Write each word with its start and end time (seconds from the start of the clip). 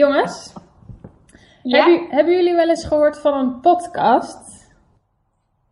Jongens, 0.00 0.52
Ja? 1.62 1.84
hebben, 1.84 2.10
hebben 2.10 2.34
jullie 2.34 2.54
wel 2.54 2.68
eens 2.68 2.84
gehoord 2.86 3.18
van 3.18 3.34
een 3.34 3.60
podcast? 3.60 4.68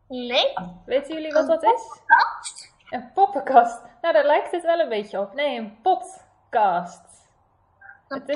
Nee? 0.08 0.52
Weten 0.86 1.14
jullie 1.14 1.32
wat 1.32 1.46
dat 1.46 1.62
is? 1.62 2.00
Een 2.90 3.12
poppenkast. 3.12 3.82
Nou, 4.00 4.14
daar 4.14 4.24
lijkt 4.24 4.50
het 4.50 4.62
wel 4.62 4.78
een 4.80 4.88
beetje 4.88 5.20
op. 5.20 5.34
Nee, 5.34 5.58
een 5.58 5.78
podcast. 5.82 7.02
Een 8.08 8.20
Het 8.20 8.28
is- 8.28 8.34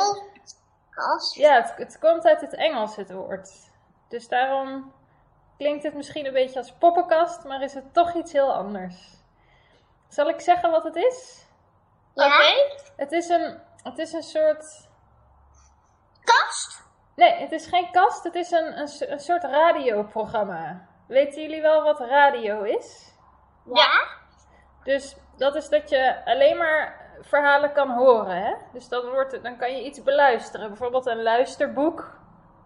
podcast? 0.88 1.34
Ja, 1.34 1.54
het, 1.54 1.72
het 1.76 1.98
komt 1.98 2.24
uit 2.26 2.40
het 2.40 2.54
Engels, 2.54 2.96
het 2.96 3.12
woord. 3.12 3.50
Dus 4.08 4.28
daarom 4.28 4.92
klinkt 5.56 5.82
het 5.84 5.94
misschien 5.94 6.26
een 6.26 6.32
beetje 6.32 6.58
als 6.58 6.72
poppenkast, 6.72 7.44
maar 7.44 7.62
is 7.62 7.74
het 7.74 7.94
toch 7.94 8.14
iets 8.14 8.32
heel 8.32 8.52
anders. 8.54 9.16
Zal 10.08 10.28
ik 10.28 10.40
zeggen 10.40 10.70
wat 10.70 10.84
het 10.84 10.96
is? 10.96 11.46
Ja? 12.14 12.40
Het 12.96 13.12
is 13.12 13.28
een, 13.28 13.58
het 13.82 13.98
is 13.98 14.12
een 14.12 14.22
soort 14.22 14.90
Kast? 16.24 16.82
Nee, 17.14 17.32
het 17.32 17.52
is 17.52 17.66
geen 17.66 17.90
kast, 17.90 18.24
het 18.24 18.34
is 18.34 18.50
een, 18.50 18.78
een, 18.78 18.88
een 19.12 19.20
soort 19.20 19.44
radioprogramma. 19.44 20.86
Weten 21.06 21.42
jullie 21.42 21.62
wel 21.62 21.82
wat 21.82 22.00
radio 22.00 22.62
is? 22.62 23.14
Ja? 23.64 24.20
Dus 24.84 25.16
dat 25.36 25.54
is 25.54 25.68
dat 25.68 25.88
je 25.88 26.24
alleen 26.24 26.56
maar 26.56 27.00
verhalen 27.20 27.72
kan 27.72 27.90
horen. 27.90 28.36
Hè? 28.36 28.54
Dus 28.72 28.88
dan, 28.88 29.10
wordt 29.10 29.32
het, 29.32 29.42
dan 29.42 29.56
kan 29.56 29.76
je 29.76 29.84
iets 29.84 30.02
beluisteren. 30.02 30.68
Bijvoorbeeld 30.68 31.06
een 31.06 31.22
luisterboek. 31.22 32.20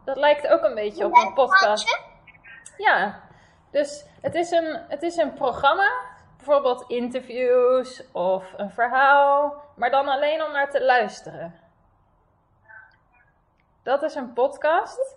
Dat 0.04 0.16
lijkt 0.16 0.46
ook 0.46 0.62
een 0.62 0.74
beetje 0.74 1.04
op 1.04 1.16
een 1.16 1.34
podcast. 1.34 2.00
Ja, 2.76 3.20
dus 3.70 4.04
het 4.20 4.34
is 4.34 4.50
een, 4.50 4.80
het 4.88 5.02
is 5.02 5.16
een 5.16 5.32
programma. 5.32 5.90
Bijvoorbeeld 6.36 6.84
interviews 6.88 8.02
of 8.12 8.52
een 8.56 8.70
verhaal. 8.70 9.62
Maar 9.76 9.90
dan 9.90 10.08
alleen 10.08 10.44
om 10.44 10.52
naar 10.52 10.70
te 10.70 10.84
luisteren. 10.84 11.65
Dat 13.86 14.02
is 14.02 14.14
een 14.14 14.32
podcast. 14.32 15.16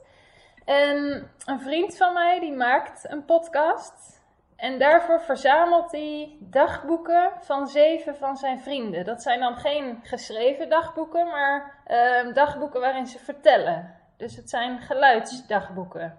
En 0.65 1.29
een 1.45 1.59
vriend 1.59 1.97
van 1.97 2.13
mij 2.13 2.39
die 2.39 2.53
maakt 2.53 3.11
een 3.11 3.25
podcast. 3.25 4.23
En 4.55 4.79
daarvoor 4.79 5.21
verzamelt 5.21 5.91
hij 5.91 6.37
dagboeken 6.39 7.31
van 7.39 7.67
zeven 7.67 8.15
van 8.15 8.37
zijn 8.37 8.59
vrienden. 8.59 9.05
Dat 9.05 9.21
zijn 9.21 9.39
dan 9.39 9.55
geen 9.55 9.99
geschreven 10.03 10.69
dagboeken, 10.69 11.27
maar 11.27 11.81
eh, 11.85 12.33
dagboeken 12.33 12.79
waarin 12.79 13.07
ze 13.07 13.19
vertellen. 13.19 13.95
Dus 14.17 14.35
het 14.35 14.49
zijn 14.49 14.79
geluidsdagboeken. 14.79 16.15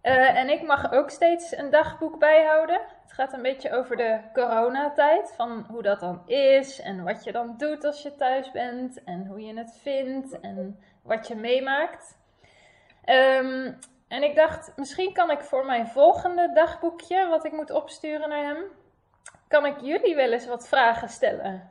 Eh, 0.00 0.38
en 0.38 0.48
ik 0.48 0.62
mag 0.62 0.92
ook 0.92 1.10
steeds 1.10 1.56
een 1.56 1.70
dagboek 1.70 2.18
bijhouden. 2.18 2.80
Het 3.02 3.12
gaat 3.12 3.32
een 3.32 3.42
beetje 3.42 3.72
over 3.72 3.96
de 3.96 4.20
coronatijd. 4.32 5.32
Van 5.36 5.66
hoe 5.68 5.82
dat 5.82 6.00
dan 6.00 6.22
is 6.26 6.80
en 6.80 7.04
wat 7.04 7.24
je 7.24 7.32
dan 7.32 7.54
doet 7.56 7.84
als 7.84 8.02
je 8.02 8.14
thuis 8.14 8.50
bent. 8.50 9.04
En 9.04 9.26
hoe 9.26 9.40
je 9.40 9.58
het 9.58 9.78
vindt 9.82 10.40
en 10.40 10.78
wat 11.02 11.28
je 11.28 11.34
meemaakt. 11.34 12.16
Ehm, 13.04 13.72
en 14.08 14.22
ik 14.22 14.34
dacht, 14.34 14.72
misschien 14.76 15.12
kan 15.12 15.30
ik 15.30 15.40
voor 15.40 15.66
mijn 15.66 15.86
volgende 15.86 16.50
dagboekje, 16.54 17.28
wat 17.28 17.44
ik 17.44 17.52
moet 17.52 17.70
opsturen 17.70 18.28
naar 18.28 18.44
hem, 18.44 18.64
kan 19.48 19.66
ik 19.66 19.80
jullie 19.80 20.14
wel 20.14 20.32
eens 20.32 20.46
wat 20.46 20.68
vragen 20.68 21.08
stellen. 21.08 21.70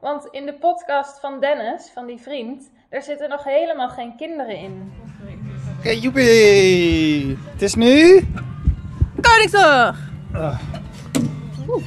Want 0.00 0.26
in 0.30 0.46
de 0.46 0.54
podcast 0.54 1.20
van 1.20 1.40
Dennis, 1.40 1.90
van 1.94 2.06
die 2.06 2.20
vriend, 2.20 2.70
daar 2.90 3.02
zitten 3.02 3.28
nog 3.28 3.44
helemaal 3.44 3.88
geen 3.88 4.16
kinderen 4.16 4.56
in. 4.56 4.92
Oké, 5.78 5.90
joepie! 5.90 7.38
Het 7.52 7.62
is 7.62 7.74
nu... 7.74 8.26
Koningsdag! 9.20 9.98
Ah. 10.32 10.60
Oeh, 11.68 11.84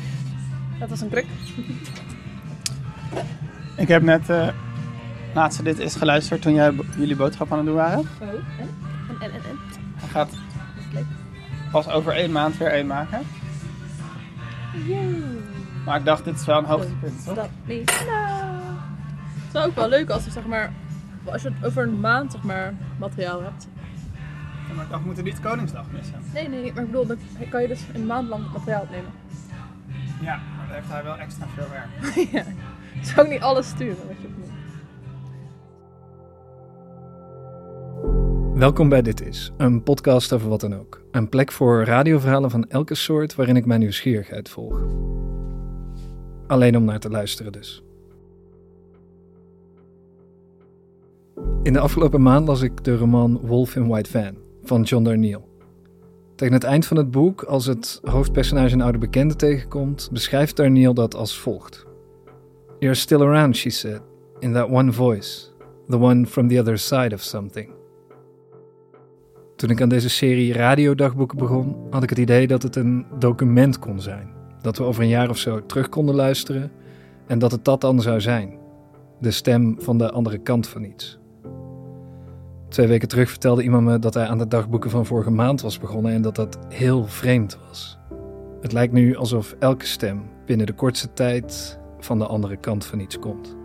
dat 0.80 0.90
was 0.90 1.02
een 1.02 1.10
druk. 1.10 1.26
Ik 3.78 3.88
heb 3.88 4.02
net 4.02 4.30
laatste 5.34 5.64
dit 5.64 5.80
is 5.80 5.96
geluisterd 5.96 6.42
toen 6.42 6.54
jij, 6.54 6.74
jullie 6.98 7.16
boodschap 7.16 7.52
aan 7.52 7.58
het 7.58 7.68
doen 7.68 7.76
waren. 7.76 8.00
Oh, 8.00 8.28
en? 8.30 8.70
En, 9.10 9.22
en, 9.22 9.32
en? 9.32 9.60
Hij 9.96 10.10
gaat 10.10 10.30
pas 11.72 11.90
over 11.90 12.14
één 12.14 12.32
maand 12.32 12.58
weer 12.58 12.72
één 12.72 12.88
maken. 12.88 13.22
Maar 15.86 16.00
ik 16.00 16.06
dacht, 16.06 16.26
dit 16.26 16.40
is 16.40 16.46
wel 16.46 16.58
een 16.58 16.66
hoogtepunt, 16.66 17.26
toch? 17.26 17.36
Dat 17.36 17.50
niet. 17.66 18.04
Nou. 18.08 18.62
Het 19.36 19.56
is 19.56 19.62
ook 19.62 19.76
wel 19.76 19.90
leuk 19.90 20.10
als 20.10 20.26
je 20.26 20.32
zeg 20.32 20.46
maar, 20.46 20.74
als 21.26 21.42
je 21.42 21.52
het 21.54 21.66
over 21.66 21.84
een 21.84 22.00
maand 22.00 22.32
zeg 22.32 22.44
maar 22.44 22.74
materiaal 23.00 23.42
hebt. 23.42 23.68
Ja, 24.68 24.74
Maar 24.74 24.84
ik 24.84 24.90
dacht, 24.90 25.02
we 25.02 25.06
moeten 25.06 25.24
niet 25.24 25.40
Koningsdag 25.40 25.86
missen. 25.92 26.16
Nee, 26.34 26.50
nee, 26.50 26.74
maar 26.74 26.84
ik 26.84 26.92
bedoel, 26.92 27.06
dan 27.06 27.18
kan 27.50 27.62
je 27.62 27.68
dus 27.68 27.82
een 27.94 28.06
maand 28.06 28.28
lang 28.28 28.52
materiaal 28.54 28.82
opnemen. 28.82 29.12
Ja, 30.22 30.40
maar 30.58 30.66
dan 30.66 30.76
heeft 30.76 30.90
hij 30.90 31.04
wel 31.04 31.18
extra 31.18 31.46
veel 31.56 31.68
werk. 31.70 32.16
ja. 32.36 32.44
Zou 33.02 33.26
ook 33.26 33.32
niet 33.34 33.42
alles 33.42 33.68
sturen 33.68 34.08
wat 34.08 34.16
je 34.22 34.28
opneemt. 34.28 34.51
Welkom 38.56 38.90
bij 38.90 39.02
Dit 39.02 39.28
Is, 39.28 39.52
een 39.58 39.84
podcast 39.84 40.34
over 40.34 40.50
wat 40.50 40.60
dan 40.60 40.76
ook. 40.76 41.02
Een 41.12 41.30
plek 41.30 41.52
voor 41.52 41.84
radioverhalen 41.84 42.50
van 42.50 42.70
elke 42.70 42.96
soort 42.96 43.36
waarin 43.36 43.56
ik 43.56 43.66
mijn 43.66 43.80
nieuwsgierigheid 43.80 44.50
volg. 44.50 44.84
Alleen 46.48 46.78
om 46.78 46.84
naar 46.84 47.00
te 47.00 47.10
luisteren 47.10 47.52
dus. 47.52 47.84
In 51.64 51.74
de 51.74 51.80
afgelopen 51.80 52.22
maand 52.22 52.48
las 52.48 52.62
ik 52.62 52.84
de 52.84 52.98
roman 52.98 53.40
Wolf 53.44 53.76
in 53.76 53.88
White 53.88 54.10
Van 54.10 54.36
van 54.64 54.82
John 54.82 55.04
Darnielle. 55.04 55.44
Tegen 56.36 56.54
het 56.54 56.64
eind 56.64 56.86
van 56.86 56.98
het 56.98 57.12
boek, 57.12 57.44
als 57.44 57.66
het 57.66 58.00
hoofdpersonage 58.04 58.74
een 58.74 58.82
oude 58.82 58.98
bekende 58.98 59.36
tegenkomt, 59.36 60.10
beschrijft 60.12 60.56
Darnielle 60.56 60.94
dat 60.94 61.16
als 61.16 61.40
volgt. 61.40 61.86
You're 62.80 62.98
still 62.98 63.22
around, 63.22 63.56
she 63.56 63.70
said, 63.70 64.02
in 64.40 64.54
that 64.54 64.70
one 64.70 64.92
voice, 64.92 65.50
the 65.88 65.98
one 65.98 66.26
from 66.26 66.48
the 66.48 66.60
other 66.60 66.78
side 66.78 67.14
of 67.14 67.22
something. 67.22 67.80
Toen 69.62 69.70
ik 69.70 69.82
aan 69.82 69.90
deze 69.90 70.10
serie 70.10 70.54
radiodagboeken 70.54 71.38
begon, 71.38 71.76
had 71.90 72.04
ik 72.04 72.10
het 72.10 72.20
idee 72.20 72.48
dat 72.48 72.64
het 72.64 72.76
een 72.76 73.06
document 73.20 73.80
kon 73.80 74.02
zijn. 74.02 74.30
Dat 74.62 74.78
we 74.78 74.84
over 74.84 75.04
een 75.04 75.10
jaar 75.10 75.30
of 75.30 75.38
zo 75.38 75.66
terug 75.66 75.90
konden 75.90 76.16
luisteren 76.16 76.72
en 77.28 77.40
dat 77.40 77.52
het 77.52 77.66
dat 77.66 77.82
dan 77.82 78.02
zou 78.02 78.22
zijn. 78.22 78.58
De 79.20 79.32
stem 79.32 79.76
van 79.80 79.98
de 79.98 80.12
andere 80.12 80.38
kant 80.38 80.68
van 80.68 80.84
iets. 80.84 81.20
Twee 82.70 82.88
weken 82.88 83.08
terug 83.08 83.30
vertelde 83.30 83.64
iemand 83.64 83.84
me 83.84 84.00
dat 84.00 84.14
hij 84.14 84.28
aan 84.28 84.38
de 84.38 84.48
dagboeken 84.48 84.90
van 84.90 85.06
vorige 85.06 85.32
maand 85.32 85.62
was 85.62 85.80
begonnen 85.80 86.12
en 86.12 86.22
dat 86.22 86.36
dat 86.36 86.60
heel 86.70 87.06
vreemd 87.06 87.58
was. 87.68 87.98
Het 88.62 88.72
lijkt 88.72 88.94
nu 88.94 89.16
alsof 89.16 89.56
elke 89.60 89.86
stem 89.86 90.22
binnen 90.46 90.66
de 90.66 90.74
kortste 90.74 91.14
tijd 91.14 91.80
van 92.00 92.20
de 92.20 92.26
andere 92.26 92.58
kant 92.58 92.86
van 92.86 93.00
iets 93.00 93.20
komt. 93.20 93.56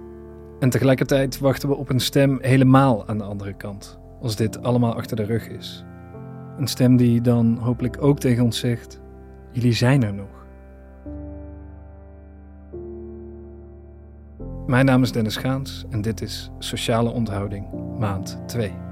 En 0.60 0.70
tegelijkertijd 0.70 1.38
wachten 1.38 1.68
we 1.68 1.74
op 1.74 1.88
een 1.88 2.00
stem 2.00 2.38
helemaal 2.40 3.08
aan 3.08 3.18
de 3.18 3.24
andere 3.24 3.54
kant, 3.54 3.98
als 4.20 4.36
dit 4.36 4.62
allemaal 4.62 4.94
achter 4.94 5.16
de 5.16 5.24
rug 5.24 5.48
is. 5.48 5.84
Een 6.58 6.66
stem 6.66 6.96
die 6.96 7.20
dan 7.20 7.58
hopelijk 7.60 8.02
ook 8.02 8.18
tegen 8.18 8.44
ons 8.44 8.58
zegt: 8.58 9.00
Jullie 9.52 9.72
zijn 9.72 10.02
er 10.02 10.14
nog. 10.14 10.46
Mijn 14.66 14.84
naam 14.84 15.02
is 15.02 15.12
Dennis 15.12 15.36
Gaans 15.36 15.84
en 15.90 16.02
dit 16.02 16.20
is 16.20 16.50
Sociale 16.58 17.10
Onthouding, 17.10 17.66
maand 17.98 18.38
2. 18.46 18.85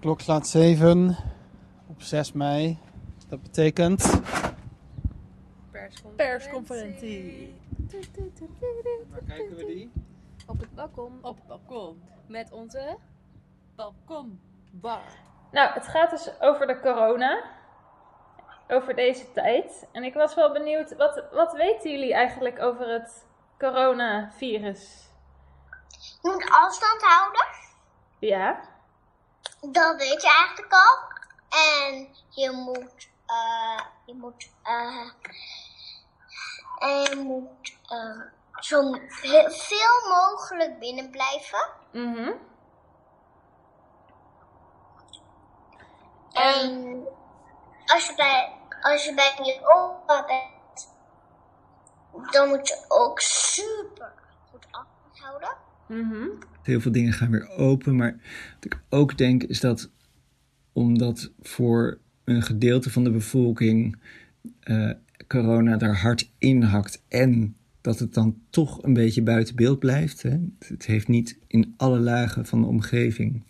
Klok 0.00 0.20
slaat 0.20 0.48
7 0.48 1.16
op 1.86 2.02
6 2.02 2.32
mei. 2.32 2.78
Dat 3.28 3.42
betekent... 3.42 4.20
Persconferentie. 5.70 6.16
Persconferentie. 6.16 7.56
Waar 9.10 9.22
kijken 9.26 9.56
we 9.56 9.64
die? 9.66 9.92
Op 10.46 10.60
het 10.60 10.74
balkon. 10.74 11.18
Op 11.22 11.36
het 11.36 11.46
balkon. 11.46 12.02
Met 12.26 12.52
onze 12.52 12.96
Balkonbar. 13.76 15.02
Nou, 15.50 15.72
het 15.72 15.88
gaat 15.88 16.10
dus 16.10 16.40
over 16.40 16.66
de 16.66 16.80
corona. 16.80 17.42
Over 18.68 18.94
deze 18.94 19.32
tijd. 19.32 19.86
En 19.92 20.04
ik 20.04 20.14
was 20.14 20.34
wel 20.34 20.52
benieuwd, 20.52 20.96
wat, 20.96 21.24
wat 21.32 21.52
weten 21.52 21.90
jullie 21.90 22.14
eigenlijk 22.14 22.62
over 22.62 22.88
het 22.88 23.26
coronavirus? 23.58 25.08
Je 26.22 26.30
moet 26.30 26.50
afstand 26.50 27.02
houden. 27.02 27.46
Ja? 28.18 28.60
Dat 29.60 29.96
weet 29.96 30.22
je 30.22 30.28
eigenlijk 30.28 30.72
al. 30.72 31.08
En 31.48 32.16
je 32.28 32.50
moet, 32.50 33.10
eh, 33.26 33.80
je 34.04 34.14
moet, 34.14 34.50
eh, 34.62 35.10
en 36.78 37.02
je 37.02 37.16
moet 37.16 37.78
eh, 37.88 38.20
zo 38.60 38.92
veel 39.48 40.08
mogelijk 40.08 40.78
binnen 40.78 41.10
blijven. 41.10 41.68
Mhm. 41.92 42.32
En 46.32 47.06
als 47.86 48.06
je 48.06 48.14
bij, 48.14 48.58
als 48.80 49.04
je 49.04 49.14
bij 49.14 49.38
je 49.42 49.60
opa 49.62 50.24
bent, 50.24 50.88
dan 52.30 52.48
moet 52.48 52.68
je 52.68 52.84
ook 52.88 53.20
super 53.20 54.12
goed 54.50 54.66
afstand 54.70 55.69
Mhm. 55.90 56.28
Heel 56.62 56.80
veel 56.80 56.92
dingen 56.92 57.12
gaan 57.12 57.30
weer 57.30 57.48
open. 57.48 57.96
Maar 57.96 58.16
wat 58.54 58.64
ik 58.64 58.80
ook 58.88 59.18
denk 59.18 59.42
is 59.42 59.60
dat 59.60 59.90
omdat 60.72 61.32
voor 61.40 61.98
een 62.24 62.42
gedeelte 62.42 62.90
van 62.90 63.04
de 63.04 63.10
bevolking 63.10 63.96
eh, 64.60 64.90
corona 65.26 65.76
daar 65.76 65.96
hard 65.96 66.32
inhakt 66.38 67.02
en 67.08 67.56
dat 67.80 67.98
het 67.98 68.14
dan 68.14 68.36
toch 68.50 68.82
een 68.82 68.92
beetje 68.92 69.22
buiten 69.22 69.56
beeld 69.56 69.78
blijft. 69.78 70.22
Hè? 70.22 70.38
Het 70.58 70.86
heeft 70.86 71.08
niet 71.08 71.38
in 71.46 71.74
alle 71.76 71.98
lagen 71.98 72.46
van 72.46 72.60
de 72.60 72.66
omgeving 72.66 73.42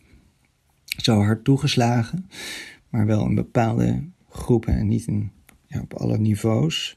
zo 0.85 1.23
hard 1.23 1.45
toegeslagen, 1.45 2.29
maar 2.89 3.07
wel 3.07 3.27
in 3.27 3.35
bepaalde 3.35 4.05
groepen 4.29 4.75
en 4.75 4.89
niet 4.89 5.07
in, 5.07 5.31
ja, 5.67 5.81
op 5.81 5.95
alle 5.95 6.19
niveaus. 6.19 6.97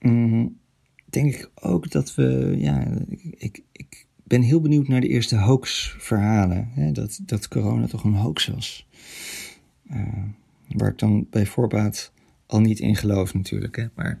Mm, 0.00 0.58
denk 1.04 1.34
ik 1.34 1.50
ook 1.54 1.90
dat 1.90 2.14
we, 2.14 2.54
ja, 2.58 2.86
ik, 3.36 3.62
ik 3.72 4.06
ben 4.30 4.42
heel 4.42 4.60
benieuwd 4.60 4.88
naar 4.88 5.00
de 5.00 5.08
eerste 5.08 5.36
hoax-verhalen. 5.36 6.68
Hè? 6.74 6.92
Dat, 6.92 7.20
dat 7.22 7.48
corona 7.48 7.86
toch 7.86 8.04
een 8.04 8.14
hoax 8.14 8.46
was. 8.46 8.86
Uh, 9.92 10.24
waar 10.68 10.90
ik 10.90 10.98
dan 10.98 11.26
bij 11.30 11.46
voorbaat 11.46 12.12
al 12.46 12.60
niet 12.60 12.78
in 12.80 12.96
geloof 12.96 13.34
natuurlijk. 13.34 13.76
Hè? 13.76 13.86
Maar 13.94 14.18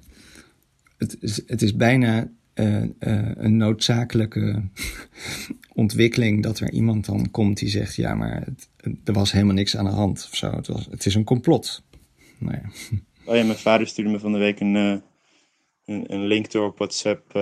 het 0.98 1.16
is, 1.20 1.42
het 1.46 1.62
is 1.62 1.76
bijna 1.76 2.30
uh, 2.54 2.82
uh, 2.82 2.88
een 3.34 3.56
noodzakelijke 3.56 4.62
ontwikkeling 5.82 6.42
dat 6.42 6.60
er 6.60 6.70
iemand 6.70 7.04
dan 7.04 7.30
komt 7.30 7.58
die 7.58 7.68
zegt: 7.68 7.94
ja, 7.94 8.14
maar 8.14 8.44
er 9.04 9.12
was 9.12 9.32
helemaal 9.32 9.54
niks 9.54 9.76
aan 9.76 9.84
de 9.84 9.90
hand 9.90 10.28
of 10.30 10.36
zo. 10.36 10.50
Het, 10.50 10.66
was, 10.66 10.88
het 10.90 11.06
is 11.06 11.14
een 11.14 11.24
complot. 11.24 11.82
Nou 12.38 12.56
ja. 12.56 12.70
Oh 13.24 13.36
ja, 13.36 13.44
mijn 13.44 13.58
vader 13.58 13.86
stuurde 13.86 14.10
me 14.10 14.18
van 14.18 14.32
de 14.32 14.38
week 14.38 14.60
een, 14.60 14.74
een, 14.74 15.02
een, 15.84 16.26
link 16.26 16.50
door 16.50 16.66
op 16.66 16.78
WhatsApp 16.78 17.32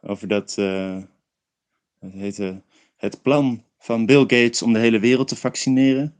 over 0.00 0.28
dat. 0.28 0.54
het 0.54 2.12
heette 2.12 2.62
het 2.96 3.22
plan 3.22 3.64
van 3.78 4.06
Bill 4.06 4.20
Gates 4.20 4.62
om 4.62 4.72
de 4.72 4.78
hele 4.78 4.98
wereld 4.98 5.28
te 5.28 5.36
vaccineren. 5.36 6.14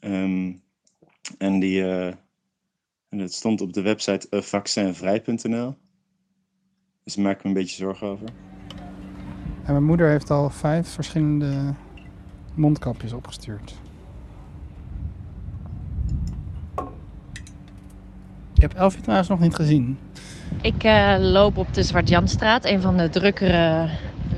Um, 0.00 0.62
en 1.38 1.60
die. 1.60 1.84
En 3.08 3.18
het 3.18 3.34
stond 3.34 3.60
op 3.60 3.72
de 3.72 3.82
website 3.82 4.42
vaccinvrij.nl. 4.42 5.76
Dus 7.04 7.14
daar 7.14 7.24
maak 7.24 7.36
ik 7.36 7.42
me 7.42 7.48
een 7.48 7.54
beetje 7.54 7.76
zorgen 7.76 8.06
over. 8.06 8.28
En 9.64 9.72
mijn 9.72 9.84
moeder 9.84 10.08
heeft 10.08 10.30
al 10.30 10.50
vijf 10.50 10.88
verschillende 10.88 11.74
mondkapjes 12.54 13.12
opgestuurd. 13.12 13.74
Ik 18.54 18.64
heb 18.64 18.74
Elfie 18.74 19.00
trouwens 19.00 19.28
nog 19.28 19.40
niet 19.40 19.54
gezien. 19.54 19.98
Ik 20.60 20.84
uh, 20.84 21.16
loop 21.18 21.56
op 21.56 21.74
de 21.74 21.82
Zwart-Janstraat, 21.82 22.64
een 22.64 22.80
van 22.80 22.96
de 22.96 23.08
drukkere 23.08 23.88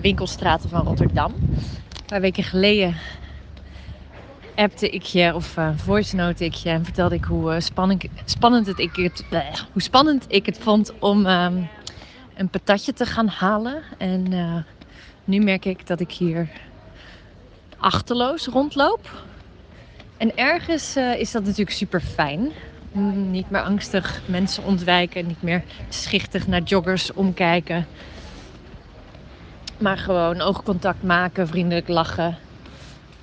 winkelstraten 0.00 0.68
van 0.68 0.86
Rotterdam. 0.86 1.32
Een 1.32 2.06
paar 2.06 2.20
weken 2.20 2.42
geleden 2.42 2.96
appte 4.54 4.90
ik 4.90 5.02
je 5.02 5.34
of 5.34 5.56
uh, 5.56 5.70
voice 5.76 6.16
note 6.16 6.44
ik 6.44 6.54
je 6.54 6.68
en 6.68 6.84
vertelde 6.84 7.14
ik 7.14 7.24
hoe, 7.24 7.54
uh, 7.54 7.60
spannend, 7.60 8.04
spannend 8.24 8.66
het 8.66 8.78
ik 8.78 8.96
het, 8.96 9.24
hoe 9.72 9.82
spannend 9.82 10.24
ik 10.28 10.46
het 10.46 10.58
vond 10.58 10.92
om 10.98 11.26
um, 11.26 11.68
een 12.34 12.48
patatje 12.48 12.92
te 12.92 13.06
gaan 13.06 13.28
halen. 13.28 13.82
En 13.98 14.26
nu 15.24 15.38
merk 15.38 15.64
ik 15.64 15.86
dat 15.86 16.00
ik 16.00 16.12
hier 16.12 16.48
achterloos 17.76 18.46
rondloop. 18.46 19.24
En 20.16 20.36
ergens 20.36 20.96
is 20.96 21.30
dat 21.30 21.44
natuurlijk 21.44 21.76
super 21.76 22.00
fijn. 22.00 22.52
Mm, 22.92 23.30
niet 23.30 23.50
meer 23.50 23.62
angstig 23.62 24.22
mensen 24.26 24.64
ontwijken, 24.64 25.26
niet 25.26 25.42
meer 25.42 25.62
schichtig 25.88 26.46
naar 26.46 26.62
joggers 26.62 27.12
omkijken. 27.12 27.86
Maar 29.78 29.98
gewoon 29.98 30.40
oogcontact 30.40 31.02
maken, 31.02 31.48
vriendelijk 31.48 31.88
lachen. 31.88 32.38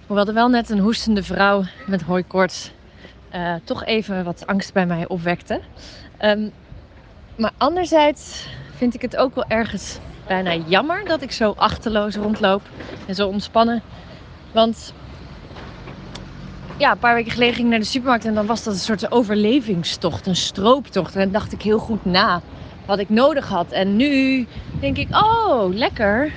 Hoewel 0.07 0.27
er 0.27 0.33
wel 0.33 0.49
net 0.49 0.69
een 0.69 0.79
hoestende 0.79 1.23
vrouw 1.23 1.63
met 1.85 2.01
hooikoorts 2.01 2.71
uh, 3.35 3.53
toch 3.63 3.85
even 3.85 4.23
wat 4.23 4.47
angst 4.47 4.73
bij 4.73 4.85
mij 4.85 5.07
opwekte. 5.07 5.61
Um, 6.21 6.51
maar 7.37 7.51
anderzijds 7.57 8.47
vind 8.75 8.93
ik 8.93 9.01
het 9.01 9.17
ook 9.17 9.35
wel 9.35 9.45
ergens 9.47 9.99
bijna 10.27 10.55
jammer 10.55 11.05
dat 11.05 11.21
ik 11.21 11.31
zo 11.31 11.53
achterloos 11.57 12.15
rondloop 12.15 12.61
en 13.07 13.15
zo 13.15 13.27
ontspannen. 13.27 13.81
Want 14.51 14.93
ja, 16.77 16.91
een 16.91 16.97
paar 16.97 17.15
weken 17.15 17.31
geleden 17.31 17.53
ging 17.53 17.65
ik 17.65 17.71
naar 17.71 17.81
de 17.81 17.85
supermarkt 17.85 18.25
en 18.25 18.33
dan 18.33 18.45
was 18.45 18.63
dat 18.63 18.74
een 18.74 18.79
soort 18.79 19.12
overlevingstocht, 19.12 20.27
een 20.27 20.35
strooptocht. 20.35 21.15
En 21.15 21.21
dan 21.21 21.31
dacht 21.31 21.51
ik 21.51 21.62
heel 21.62 21.79
goed 21.79 22.06
na 22.06 22.41
wat 22.85 23.00
ik 23.00 23.09
nodig 23.09 23.47
had. 23.47 23.71
En 23.71 23.95
nu 23.95 24.45
denk 24.79 24.97
ik, 24.97 25.15
oh, 25.15 25.74
lekker 25.74 26.31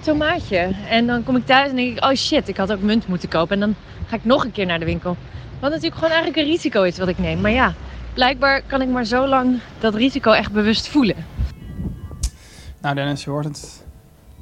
tomaatje. 0.00 0.70
En 0.88 1.06
dan 1.06 1.24
kom 1.24 1.36
ik 1.36 1.46
thuis 1.46 1.70
en 1.70 1.76
denk 1.76 1.96
ik, 1.96 2.04
oh 2.04 2.14
shit, 2.14 2.48
ik 2.48 2.56
had 2.56 2.72
ook 2.72 2.80
munt 2.80 3.08
moeten 3.08 3.28
kopen. 3.28 3.54
En 3.54 3.60
dan 3.60 3.74
ga 4.06 4.16
ik 4.16 4.24
nog 4.24 4.44
een 4.44 4.52
keer 4.52 4.66
naar 4.66 4.78
de 4.78 4.84
winkel. 4.84 5.16
Wat 5.60 5.70
natuurlijk 5.70 5.94
gewoon 5.94 6.10
eigenlijk 6.10 6.42
een 6.42 6.52
risico 6.52 6.82
is 6.82 6.98
wat 6.98 7.08
ik 7.08 7.18
neem. 7.18 7.40
Maar 7.40 7.50
ja, 7.50 7.74
blijkbaar 8.14 8.62
kan 8.62 8.82
ik 8.82 8.88
maar 8.88 9.04
zo 9.04 9.26
lang 9.26 9.58
dat 9.78 9.94
risico 9.94 10.32
echt 10.32 10.52
bewust 10.52 10.88
voelen. 10.88 11.16
Nou 12.80 12.94
Dennis, 12.94 13.24
je 13.24 13.30
hoort 13.30 13.44
het. 13.44 13.84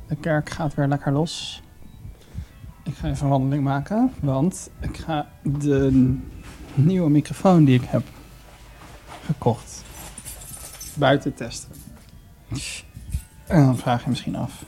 De 0.08 0.16
kerk 0.16 0.50
gaat 0.50 0.74
weer 0.74 0.86
lekker 0.86 1.12
los. 1.12 1.61
Ik 2.84 2.94
ga 2.94 3.08
even 3.08 3.24
een 3.24 3.30
wandeling 3.30 3.64
maken, 3.64 4.12
want 4.20 4.70
ik 4.80 4.96
ga 4.96 5.28
de 5.42 6.16
nieuwe 6.74 7.10
microfoon 7.10 7.64
die 7.64 7.80
ik 7.80 7.84
heb 7.84 8.02
gekocht 9.24 9.84
buiten 10.94 11.34
testen. 11.34 11.70
En 13.46 13.64
dan 13.64 13.76
vraag 13.76 14.02
je 14.04 14.08
misschien 14.08 14.36
af, 14.36 14.64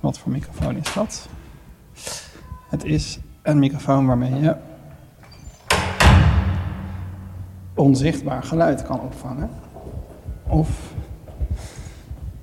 wat 0.00 0.18
voor 0.18 0.32
microfoon 0.32 0.76
is 0.76 0.92
dat? 0.92 1.28
Het 2.68 2.84
is 2.84 3.18
een 3.42 3.58
microfoon 3.58 4.06
waarmee 4.06 4.34
je 4.34 4.56
onzichtbaar 7.74 8.42
geluid 8.42 8.82
kan 8.82 9.00
opvangen. 9.00 9.50
Of 10.48 10.92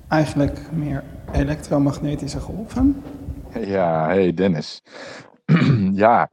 eigenlijk 0.08 0.72
meer 0.72 1.04
elektromagnetische 1.32 2.40
golven. 2.40 3.02
Ja, 3.60 4.06
hey 4.06 4.34
Dennis. 4.34 4.82
ja, 5.92 6.30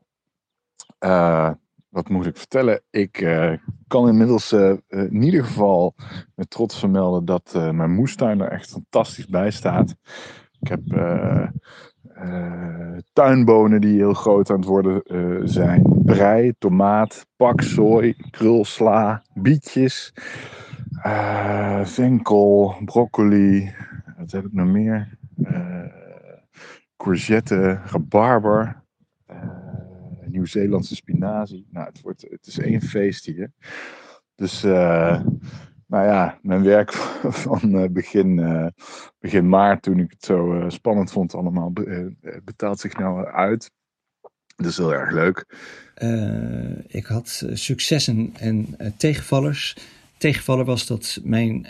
uh, 0.99 1.51
wat 1.89 2.09
moet 2.09 2.25
ik 2.25 2.37
vertellen? 2.37 2.81
Ik 2.89 3.21
uh, 3.21 3.53
kan 3.87 4.07
inmiddels 4.07 4.53
uh, 4.53 4.73
in 4.87 5.21
ieder 5.21 5.43
geval 5.43 5.95
met 6.35 6.49
trots 6.49 6.79
vermelden 6.79 7.25
dat 7.25 7.53
mijn 7.53 7.91
moestuin 7.91 8.41
er 8.41 8.51
echt 8.51 8.69
fantastisch 8.69 9.27
bij 9.27 9.51
staat. 9.51 9.95
Ik 10.59 10.67
heb 10.67 10.81
tuinbonen 13.13 13.81
die 13.81 13.97
heel 13.97 14.13
groot 14.13 14.49
aan 14.49 14.55
het 14.59 14.65
worden 14.65 15.01
zijn. 15.49 16.01
Brei, 16.05 16.53
tomaat, 16.57 17.25
paksoi, 17.35 18.15
krulsla, 18.31 19.23
bietjes, 19.33 20.13
venkel, 21.83 22.75
broccoli. 22.85 23.73
Wat 24.17 24.31
heb 24.31 24.45
ik 24.45 24.53
nog 24.53 24.67
meer? 24.67 25.17
Courgette, 27.03 27.79
rabarber. 27.85 28.83
Nieuw-Zeelandse 30.25 30.95
spinazie. 30.95 31.67
Nou, 31.71 31.87
het, 31.87 32.01
wordt, 32.01 32.21
het 32.29 32.47
is 32.47 32.59
één 32.59 32.81
feest 32.81 33.25
hier. 33.25 33.51
Dus 34.35 34.61
nou 34.61 36.05
ja, 36.05 36.39
mijn 36.41 36.63
werk 36.63 36.93
van 37.45 37.93
begin, 37.93 38.37
uh, 38.37 38.67
begin 39.19 39.49
maart, 39.49 39.81
toen 39.81 39.99
ik 39.99 40.11
het 40.11 40.25
zo 40.25 40.65
spannend 40.67 41.11
vond 41.11 41.33
allemaal, 41.33 41.73
betaalt 42.43 42.79
zich 42.79 42.97
nou 42.97 43.25
uit. 43.25 43.71
Dat 44.55 44.65
is 44.65 44.77
heel 44.77 44.93
erg 44.93 45.11
leuk. 45.11 45.45
ik 46.87 47.05
had 47.05 47.43
successen 47.53 48.33
en 48.39 48.77
tegenvallers. 48.97 49.75
Tegenvaller 50.19 50.65
was 50.65 50.87
dat 50.87 51.19
mijn 51.23 51.67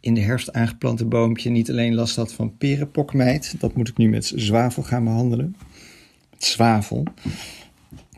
in 0.00 0.14
de 0.14 0.20
herfst 0.20 0.52
aangeplante 0.52 1.04
boompje 1.04 1.50
niet 1.50 1.70
alleen 1.70 1.94
last 1.94 2.16
had 2.16 2.32
van 2.32 2.56
perenpokmijt. 2.56 3.54
Dat 3.60 3.74
moet 3.74 3.88
ik 3.88 3.96
nu 3.96 4.08
met 4.08 4.32
zwavel 4.34 4.82
gaan 4.82 5.04
behandelen. 5.04 5.56
Met 6.30 6.44
zwavel. 6.44 7.04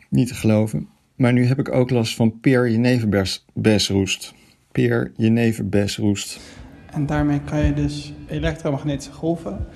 Niet 0.09 0.27
te 0.27 0.35
geloven. 0.35 0.87
Maar 1.15 1.33
nu 1.33 1.45
heb 1.45 1.59
ik 1.59 1.71
ook 1.71 1.89
last 1.89 2.15
van 2.15 2.39
peer-jeneverbesroest 2.39 4.33
peer, 4.77 5.11
jenever, 5.15 5.69
besroest. 5.69 6.39
En 6.91 7.05
daarmee 7.05 7.41
kan 7.41 7.59
je 7.59 7.73
dus 7.73 8.13
elektromagnetische 8.27 9.11
golven 9.11 9.67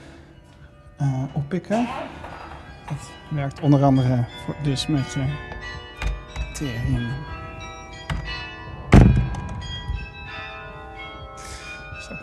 uh, 1.01 1.23
oppikken. 1.33 1.87
Dat 2.87 3.09
werkt 3.29 3.59
onder 3.59 3.83
andere 3.83 4.25
dus 4.63 4.87
met 4.87 5.13
je 5.13 5.25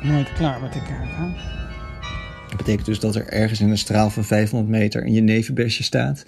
nooit 0.02 0.32
klaar 0.32 0.60
met 0.60 0.72
de 0.72 0.78
hè? 0.82 1.32
Dat 2.48 2.56
betekent 2.56 2.86
dus 2.86 3.00
dat 3.00 3.14
er 3.14 3.28
ergens 3.28 3.60
in 3.60 3.70
een 3.70 3.78
straal 3.78 4.10
van 4.10 4.24
500 4.24 4.70
meter 4.70 5.02
een 5.02 5.12
jeneverbesje 5.12 5.82
staat. 5.82 6.24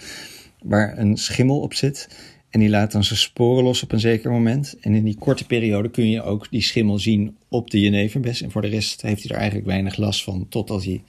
waar 0.62 0.98
een 0.98 1.16
schimmel 1.16 1.60
op 1.60 1.74
zit. 1.74 2.08
En 2.50 2.60
die 2.60 2.68
laat 2.68 2.92
dan 2.92 3.04
zijn 3.04 3.18
sporen 3.18 3.64
los 3.64 3.82
op 3.82 3.92
een 3.92 4.00
zeker 4.00 4.30
moment. 4.30 4.76
En 4.80 4.94
in 4.94 5.04
die 5.04 5.18
korte 5.18 5.46
periode 5.46 5.90
kun 5.90 6.10
je 6.10 6.22
ook 6.22 6.50
die 6.50 6.62
schimmel 6.62 6.98
zien 6.98 7.36
op 7.48 7.70
de 7.70 7.80
jeneverbes. 7.80 8.42
En 8.42 8.50
voor 8.50 8.62
de 8.62 8.68
rest 8.68 9.02
heeft 9.02 9.22
hij 9.22 9.30
er 9.30 9.36
eigenlijk 9.36 9.66
weinig 9.66 9.96
last 9.96 10.24
van, 10.24 10.48
totdat 10.48 10.84
hij 10.84 11.02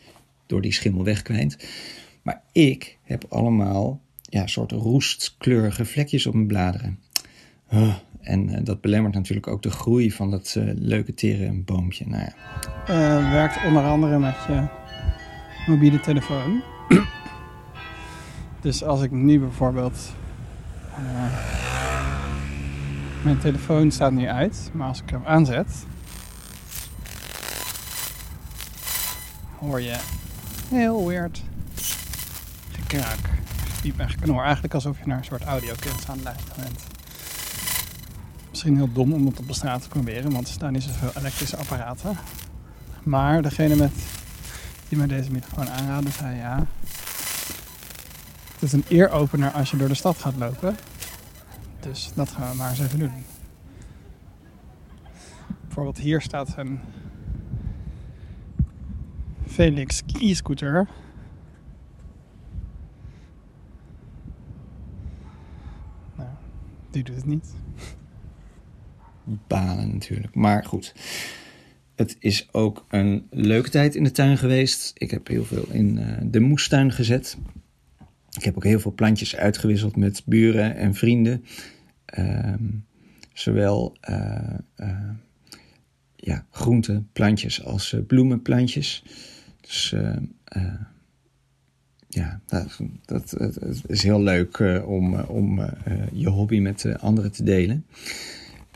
door 0.46 0.62
die 0.62 0.74
schimmel 0.74 1.04
wegkwijnt. 1.04 1.58
Maar 2.22 2.42
ik 2.52 2.98
heb 3.04 3.26
allemaal 3.30 4.02
ja, 4.22 4.48
soort 4.48 4.72
roestkleurige 4.72 5.86
vlekjes 5.86 6.26
op 6.26 6.34
mijn 6.34 6.48
bladeren. 6.48 7.00
En 8.22 8.50
eh, 8.50 8.64
dat 8.64 8.82
belemmert 8.82 9.14
natuurlijk 9.14 9.48
ook 9.48 9.62
de 9.62 9.72
groei 9.72 10.12
van 10.12 10.32
dat 10.32 10.56
eh, 10.58 10.64
leuke 10.76 11.14
tere 11.14 11.52
boompje. 11.54 12.06
Nou 12.08 12.24
ja. 12.24 12.34
Eh, 12.88 13.32
werkt 13.32 13.66
onder 13.66 13.84
andere 13.84 14.20
met 14.20 14.36
je 14.48 14.68
mobiele 15.68 16.00
telefoon. 16.00 16.62
dus 18.62 18.84
als 18.84 19.02
ik 19.02 19.12
nu 19.12 19.40
bijvoorbeeld. 19.40 20.14
mijn 23.24 23.38
telefoon 23.40 23.92
staat 23.92 24.12
nu 24.12 24.28
uit, 24.28 24.70
maar 24.74 24.88
als 24.88 25.02
ik 25.02 25.10
hem 25.10 25.26
aanzet. 25.26 25.86
hoor 29.62 29.82
je 29.82 29.98
heel 30.70 31.08
weird 31.08 31.42
gekraak. 32.72 33.20
Piep 33.82 34.00
en 34.00 34.10
geknor. 34.10 34.44
Eigenlijk 34.44 34.74
alsof 34.74 35.00
je 35.00 35.06
naar 35.06 35.18
een 35.18 35.24
soort 35.24 35.44
audiokunst 35.44 36.10
aan 36.10 36.16
het 36.16 36.24
luisteren 36.24 36.64
bent. 36.64 36.91
Misschien 38.64 38.86
heel 38.86 38.94
dom 38.94 39.14
om 39.14 39.26
het 39.26 39.40
op 39.40 39.48
de 39.48 39.54
straat 39.54 39.82
te 39.82 39.88
proberen, 39.88 40.32
want 40.32 40.48
er 40.48 40.54
staan 40.54 40.74
niet 40.74 40.84
zoveel 40.84 41.12
elektrische 41.18 41.58
apparaten. 41.58 42.18
Maar 43.04 43.42
degene 43.42 43.76
met, 43.76 43.92
die 44.90 44.98
mij 44.98 45.08
deze 45.08 45.32
microfoon 45.32 45.70
aanraadde, 45.70 46.10
zei 46.10 46.36
ja. 46.36 46.66
Het 48.54 48.62
is 48.62 48.74
een 48.74 48.84
earopener 48.88 49.52
als 49.52 49.72
je 49.72 49.78
door 49.78 49.88
de 49.88 49.94
stad 49.94 50.18
gaat 50.18 50.36
lopen. 50.36 50.76
Dus 51.80 52.12
dat 52.14 52.30
gaan 52.30 52.52
we 52.52 52.56
maar 52.56 52.70
eens 52.70 52.80
even 52.80 53.00
doen. 53.00 53.12
Bijvoorbeeld 55.62 55.98
hier 55.98 56.22
staat 56.22 56.58
een 56.58 56.80
Felix 59.48 60.02
e-scooter. 60.20 60.88
Nou, 66.16 66.30
die 66.92 67.04
doet 67.04 67.16
het 67.16 67.26
niet. 67.26 67.54
Balen 69.24 69.92
natuurlijk. 69.92 70.36
Maar 70.36 70.66
goed. 70.66 70.94
Het 71.96 72.16
is 72.20 72.48
ook 72.52 72.86
een 72.90 73.28
leuke 73.30 73.70
tijd 73.70 73.96
in 73.96 74.04
de 74.04 74.12
tuin 74.12 74.38
geweest. 74.38 74.92
Ik 74.98 75.12
heb 75.12 75.28
heel 75.28 75.46
veel 75.46 75.66
in 75.72 75.98
eh, 75.98 76.18
de 76.24 76.40
moestuin 76.40 76.92
gezet. 76.92 77.38
Ik 78.32 78.44
heb 78.44 78.56
ook 78.56 78.64
heel 78.64 78.80
veel 78.80 78.94
plantjes 78.94 79.36
uitgewisseld 79.36 79.96
met 79.96 80.22
buren 80.26 80.76
en 80.76 80.96
vrienden. 80.96 81.46
Ehm, 82.06 82.64
zowel 83.34 83.98
eh, 84.02 84.58
ja, 86.16 86.46
groenteplantjes 86.52 87.64
als 87.64 87.96
bloemenplantjes. 88.08 89.04
Dus 89.62 89.96
ja, 92.08 92.42
dat, 92.46 92.80
dat, 93.06 93.38
is 93.88 94.04
heel 94.04 94.22
leuk 94.22 94.60
om, 94.86 95.20
om 95.20 95.62
je 96.12 96.30
hobby 96.30 96.60
met 96.60 97.00
anderen 97.00 97.32
te 97.32 97.44
delen. 97.44 97.86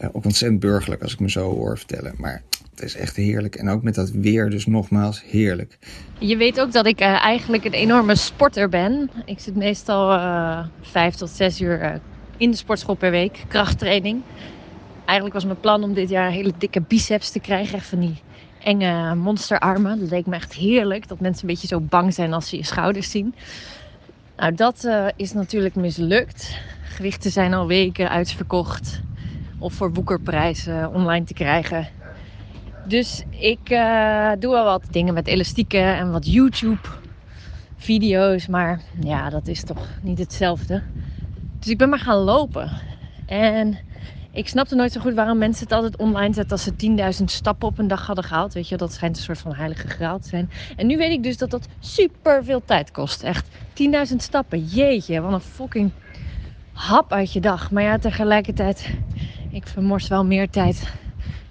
Ook 0.02 0.26
ontzettend 0.26 0.60
burgerlijk 0.60 1.02
als 1.02 1.14
ik 1.14 1.20
me 1.20 1.30
zo 1.30 1.54
hoor 1.54 1.78
vertellen. 1.78 2.14
Maar 2.18 2.42
het 2.70 2.84
is 2.84 2.96
echt 2.96 3.16
heerlijk. 3.16 3.56
En 3.56 3.70
ook 3.70 3.84
met 3.84 3.96
dat 3.96 4.10
weer, 4.10 4.50
dus 4.50 4.66
nogmaals, 4.66 5.24
heerlijk. 5.24 5.78
Je 6.20 6.38
weet 6.38 6.60
ook 6.60 6.72
dat 6.72 6.86
ik 6.86 7.00
eh, 7.00 7.08
eigenlijk 7.08 7.66
een 7.66 7.74
enorme 7.74 8.16
sporter 8.16 8.70
ben. 8.70 9.10
Ik 9.26 9.40
zit 9.40 9.56
meestal 9.56 10.14
eh, 10.14 10.66
vijf 10.82 11.16
tot 11.16 11.30
zes 11.30 11.62
uur 11.62 12.02
in 12.38 12.52
de 12.52 12.58
sportschool 12.58 12.96
per 12.96 13.12
week, 13.12 13.44
krachttraining. 13.48 14.22
Eigenlijk 15.06 15.34
was 15.34 15.46
mijn 15.46 15.60
plan 15.60 15.84
om 15.84 15.94
dit 15.94 16.10
jaar 16.10 16.32
hele 16.32 16.54
dikke 16.58 16.82
biceps 16.82 17.32
te 17.32 17.40
krijgen. 17.40 17.78
Echt 17.78 17.88
van 17.88 18.00
die 18.00 18.22
enge 18.64 19.16
monsterarmen. 19.16 20.00
Dat 20.00 20.10
leek 20.10 20.26
me 20.26 20.36
echt 20.36 20.54
heerlijk. 20.54 21.08
Dat 21.08 21.20
mensen 21.20 21.42
een 21.42 21.54
beetje 21.54 21.68
zo 21.68 21.80
bang 21.80 22.14
zijn 22.14 22.34
als 22.34 22.50
ze 22.50 22.58
je 22.58 22.66
schouders 22.66 23.12
zien. 23.12 23.36
Nou, 24.38 24.56
dat 24.56 24.90
is 25.16 25.34
natuurlijk 25.34 25.76
mislukt. 25.76 26.58
Gewichten 26.84 27.32
zijn 27.32 27.54
al 27.54 27.68
weken 27.68 28.10
uitverkocht. 28.10 29.02
Of 29.60 29.74
voor 29.74 29.92
boekerprijs 29.92 30.68
eh, 30.68 30.88
online 30.94 31.26
te 31.26 31.34
krijgen. 31.34 31.88
Dus 32.88 33.24
ik 33.30 33.70
eh, 33.70 34.32
doe 34.40 34.52
wel 34.52 34.66
wat 34.66 34.88
dingen 34.92 35.14
met 35.14 35.28
elastieken 35.28 35.96
en 35.96 36.12
wat 36.12 36.32
YouTube-video's. 36.32 38.48
Maar 38.48 38.82
ja, 39.00 39.30
dat 39.30 39.48
is 39.48 39.64
toch 39.64 39.88
niet 40.02 40.18
hetzelfde. 40.18 40.84
Dus 41.60 41.70
ik 41.70 41.78
ben 41.78 41.90
maar 41.90 42.00
gaan 42.00 42.18
lopen. 42.18 42.72
En 43.26 43.78
ik 44.32 44.48
snapte 44.48 44.76
nooit 44.76 44.92
zo 44.92 45.02
goed 45.02 45.14
waarom 45.14 45.38
mensen 45.38 45.64
het 45.64 45.74
altijd 45.74 45.98
online 45.98 46.34
zetten 46.34 46.52
als 46.52 46.64
ze 46.64 46.74
10.000 47.20 47.24
stappen 47.26 47.68
op 47.68 47.78
een 47.78 47.88
dag 47.88 48.06
hadden 48.06 48.24
gehaald. 48.24 48.54
Weet 48.54 48.70
je, 48.70 48.78
dat 48.78 48.94
schijnt 48.94 49.18
een 49.18 49.24
soort 49.24 49.40
van 49.40 49.54
heilige 49.54 49.88
graal 49.88 50.20
te 50.20 50.28
zijn. 50.28 50.50
En 50.76 50.88
nu 50.88 50.98
weet 50.98 51.12
ik 51.12 51.24
dus 51.24 51.38
dat 51.38 51.50
dat 51.50 51.68
super 51.80 52.44
veel 52.44 52.66
tijd 52.66 52.92
kost. 52.92 53.24
Echt 53.24 53.48
10.000 54.10 54.16
stappen. 54.16 54.64
Jeetje, 54.64 55.22
wat 55.22 55.34
een 55.34 55.40
fucking 55.40 55.92
hap 56.72 57.12
uit 57.12 57.34
je 57.34 57.40
dag. 57.40 57.72
Maar 57.72 57.84
ja, 57.84 57.98
tegelijkertijd, 57.98 58.90
ik 59.56 59.68
vermors 59.68 60.08
wel 60.08 60.26
meer 60.26 60.50
tijd 60.50 60.94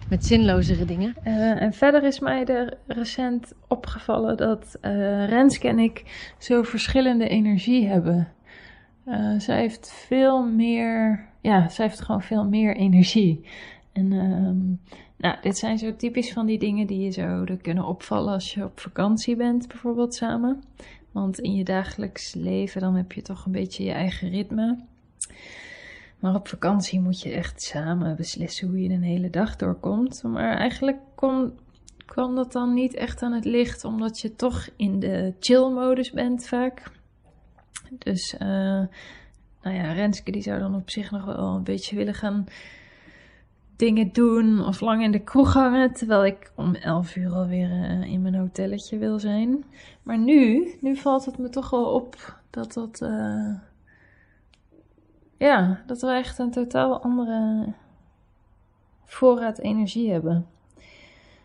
met 0.08 0.26
zinlozere 0.26 0.84
dingen. 0.84 1.14
Eh, 1.22 1.62
en 1.62 1.72
verder 1.72 2.04
is 2.04 2.18
mij 2.18 2.44
er 2.44 2.76
recent 2.86 3.52
opgevallen 3.68 4.36
dat 4.36 4.76
eh 4.80 5.28
Renske 5.28 5.68
en 5.68 5.78
ik 5.78 6.04
zo 6.38 6.62
verschillende 6.62 7.28
energie 7.28 7.86
hebben. 7.86 8.28
Eh, 9.04 9.38
zij 9.38 9.60
heeft 9.60 9.92
veel 9.92 10.42
meer, 10.42 11.24
ja, 11.40 11.68
zij 11.68 11.86
heeft 11.86 12.00
gewoon 12.00 12.22
veel 12.22 12.44
meer 12.44 12.76
energie. 12.76 13.44
En 13.92 14.12
ehm, 14.12 14.92
nou, 15.16 15.36
dit 15.40 15.58
zijn 15.58 15.78
zo 15.78 15.96
typisch 15.96 16.32
van 16.32 16.46
die 16.46 16.58
dingen 16.58 16.86
die 16.86 17.00
je 17.00 17.12
zouden 17.12 17.60
kunnen 17.60 17.86
opvallen 17.86 18.32
als 18.32 18.54
je 18.54 18.64
op 18.64 18.80
vakantie 18.80 19.36
bent, 19.36 19.68
bijvoorbeeld 19.68 20.14
samen. 20.14 20.62
Want 21.12 21.38
in 21.38 21.54
je 21.54 21.64
dagelijks 21.64 22.34
leven 22.34 22.80
dan 22.80 22.94
heb 22.94 23.12
je 23.12 23.22
toch 23.22 23.44
een 23.44 23.52
beetje 23.52 23.84
je 23.84 23.92
eigen 23.92 24.28
ritme. 24.28 24.76
Maar 26.24 26.34
op 26.34 26.48
vakantie 26.48 27.00
moet 27.00 27.20
je 27.20 27.32
echt 27.32 27.62
samen 27.62 28.16
beslissen 28.16 28.68
hoe 28.68 28.82
je 28.82 28.88
een 28.88 29.02
hele 29.02 29.30
dag 29.30 29.56
doorkomt. 29.56 30.22
Maar 30.22 30.56
eigenlijk 30.56 30.98
kom, 31.14 31.52
kwam 32.06 32.34
dat 32.34 32.52
dan 32.52 32.74
niet 32.74 32.94
echt 32.94 33.22
aan 33.22 33.32
het 33.32 33.44
licht, 33.44 33.84
omdat 33.84 34.20
je 34.20 34.34
toch 34.34 34.68
in 34.76 35.00
de 35.00 35.34
chill-modus 35.40 36.10
bent 36.10 36.46
vaak. 36.46 36.90
Dus, 37.98 38.36
eh, 38.36 38.48
nou 39.62 39.76
ja, 39.76 39.92
Renske 39.92 40.30
die 40.30 40.42
zou 40.42 40.58
dan 40.58 40.74
op 40.74 40.90
zich 40.90 41.10
nog 41.10 41.24
wel 41.24 41.54
een 41.54 41.64
beetje 41.64 41.96
willen 41.96 42.14
gaan 42.14 42.46
dingen 43.76 44.12
doen 44.12 44.66
of 44.66 44.80
lang 44.80 45.02
in 45.02 45.12
de 45.12 45.24
kroeg 45.24 45.52
hangen. 45.52 45.92
Terwijl 45.92 46.24
ik 46.24 46.52
om 46.54 46.74
11 46.74 47.16
uur 47.16 47.32
alweer 47.32 47.70
eh, 47.70 48.02
in 48.02 48.22
mijn 48.22 48.34
hotelletje 48.34 48.98
wil 48.98 49.18
zijn. 49.18 49.64
Maar 50.02 50.18
nu, 50.18 50.74
nu 50.80 50.96
valt 50.96 51.24
het 51.24 51.38
me 51.38 51.48
toch 51.48 51.70
wel 51.70 51.84
op 51.84 52.38
dat 52.50 52.72
dat... 52.72 53.00
eh, 53.00 53.54
ja, 55.44 55.82
dat 55.86 56.00
we 56.00 56.10
echt 56.10 56.38
een 56.38 56.50
totaal 56.50 57.02
andere 57.02 57.72
voorraad 59.04 59.58
energie 59.58 60.10
hebben. 60.10 60.46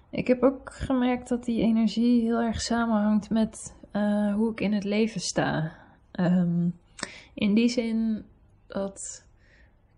Ik 0.09 0.27
heb 0.27 0.43
ook 0.43 0.73
gemerkt 0.73 1.29
dat 1.29 1.43
die 1.43 1.61
energie 1.61 2.21
heel 2.21 2.39
erg 2.39 2.61
samenhangt 2.61 3.29
met 3.29 3.75
eh, 3.91 4.33
hoe 4.33 4.51
ik 4.51 4.59
in 4.59 4.73
het 4.73 4.83
leven 4.83 5.21
sta. 5.21 5.71
Ehm, 6.11 6.69
in 7.33 7.53
die 7.53 7.69
zin 7.69 8.25
dat 8.67 9.25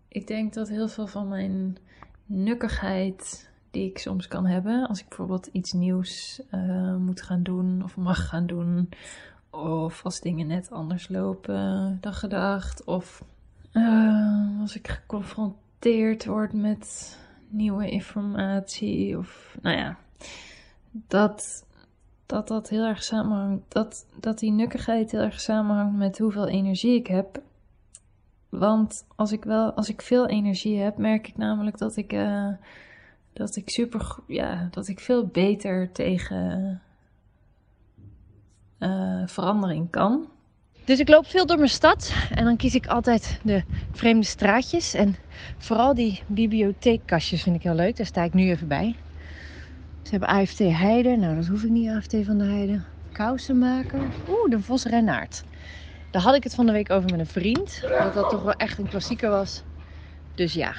ik 0.08 0.28
denk 0.28 0.54
dat 0.54 0.70
heel 0.70 0.88
veel 0.88 1.08
van 1.08 1.28
mijn 1.28 1.78
nukkigheid 2.26 3.50
die 3.72 3.90
ik 3.90 3.98
soms 3.98 4.28
kan 4.28 4.46
hebben, 4.46 4.88
als 4.88 5.00
ik 5.00 5.08
bijvoorbeeld 5.08 5.46
iets 5.46 5.72
nieuws 5.72 6.42
eh, 6.50 6.96
moet 6.96 7.22
gaan 7.22 7.44
doen 7.44 7.84
of 7.84 7.98
mag 7.98 8.28
gaan 8.28 8.46
doen, 8.46 8.90
of 9.50 10.04
als 10.04 10.20
dingen 10.20 10.48
net 10.48 10.72
anders 10.72 11.10
lopen 11.10 11.98
dan 12.02 12.14
gedacht, 12.14 12.84
of 12.84 13.24
eh, 13.72 14.60
als 14.62 14.76
ik 14.76 14.88
geconfronteerd 14.88 16.26
word 16.26 16.54
met 16.54 17.18
nieuwe 17.48 17.90
informatie, 17.90 19.18
of 19.18 19.58
nou 19.62 19.78
ja, 19.78 19.98
dat 20.92 21.66
dat, 22.32 22.48
dat 22.48 22.70
heel 22.70 22.86
erg 22.86 23.04
samenhangt, 23.04 23.74
dat, 23.74 24.06
dat 24.20 24.40
die 24.40 24.52
nukkigheid 24.52 25.12
heel 25.12 25.20
erg 25.20 25.40
samenhangt 25.40 25.98
met 25.98 26.18
hoeveel 26.18 26.48
energie 26.48 26.96
ik 26.96 27.08
heb. 27.08 27.42
Want 28.50 29.06
als 29.16 29.32
ik 29.32 29.44
wel, 29.44 29.72
als 29.72 29.90
ik 29.90 30.02
veel 30.02 30.28
energie 30.28 30.80
heb, 30.80 30.98
merk 30.98 31.28
ik 31.28 31.38
namelijk 31.38 31.78
dat 31.78 31.96
ik, 31.96 32.14
eh, 32.14 32.48
dat 33.34 33.56
ik 33.56 33.70
super, 33.70 34.16
ja, 34.28 34.68
dat 34.72 34.88
ik 34.88 35.00
veel 35.00 35.28
beter 35.28 35.92
tegen 35.92 36.82
eh, 38.78 39.24
verandering 39.26 39.90
kan. 39.90 40.31
Dus 40.92 41.00
ik 41.00 41.10
loop 41.10 41.26
veel 41.26 41.46
door 41.46 41.58
mijn 41.58 41.70
stad 41.70 42.14
en 42.34 42.46
dan 42.46 42.58
kies 42.58 42.76
ik 42.76 42.88
altijd 42.88 43.40
de 43.44 43.64
vreemde 43.92 44.26
straatjes. 44.26 44.94
En 44.94 45.16
vooral 45.58 45.94
die 45.94 46.22
bibliotheekkastjes 46.28 47.44
vind 47.44 47.56
ik 47.56 47.64
heel 47.64 47.76
leuk. 47.76 47.98
Daar 47.98 48.06
sta 48.06 48.24
ik 48.24 48.34
nu 48.34 48.50
even 48.50 48.68
bij. 48.68 48.96
Ze 50.02 50.10
hebben 50.10 50.30
AFT 50.30 50.60
Heide. 50.60 51.16
Nou, 51.16 51.36
dat 51.36 51.48
hoef 51.48 51.64
ik 51.64 51.70
niet, 51.70 51.90
AFT 51.90 52.16
van 52.24 52.38
de 52.38 52.44
Heide. 52.44 52.82
Kousenmaker. 53.12 54.00
Oeh, 54.30 54.50
de 54.50 54.60
Vos 54.60 54.84
Renaard. 54.84 55.44
Daar 56.12 56.22
had 56.22 56.36
ik 56.36 56.44
het 56.44 56.56
van 56.56 56.66
de 56.66 56.72
week 56.72 56.90
over 56.90 57.10
met 57.10 57.20
een 57.20 57.26
vriend. 57.26 57.82
Dat 57.82 58.14
dat 58.14 58.30
toch 58.30 58.44
wel 58.44 58.54
echt 58.54 58.78
een 58.78 58.90
klassieker 58.90 59.30
was. 59.30 59.64
Dus 60.36 60.54
ja. 60.54 60.74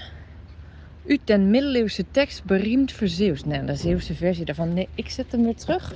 U 1.04 1.18
ten 1.24 1.50
middeleeuwse 1.50 2.04
tekst 2.10 2.44
beriemt 2.44 2.92
verzeeuwd. 2.92 3.44
Nee, 3.44 3.64
de 3.64 3.76
Zeeuwse 3.76 4.14
versie 4.14 4.44
daarvan. 4.44 4.74
Nee, 4.74 4.88
ik 4.94 5.10
zet 5.10 5.32
hem 5.32 5.42
weer 5.42 5.56
terug. 5.56 5.94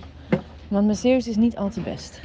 Want 0.68 0.84
mijn 0.84 0.98
Zeeuws 0.98 1.28
is 1.28 1.36
niet 1.36 1.56
al 1.56 1.70
te 1.70 1.80
best. 1.80 2.20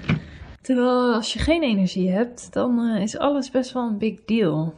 Terwijl 0.61 1.13
als 1.13 1.33
je 1.33 1.39
geen 1.39 1.63
energie 1.63 2.09
hebt, 2.09 2.53
dan 2.53 2.79
eh, 2.79 3.01
is 3.01 3.17
alles 3.17 3.51
best 3.51 3.71
wel 3.71 3.87
een 3.87 3.97
big 3.97 4.25
deal. 4.25 4.73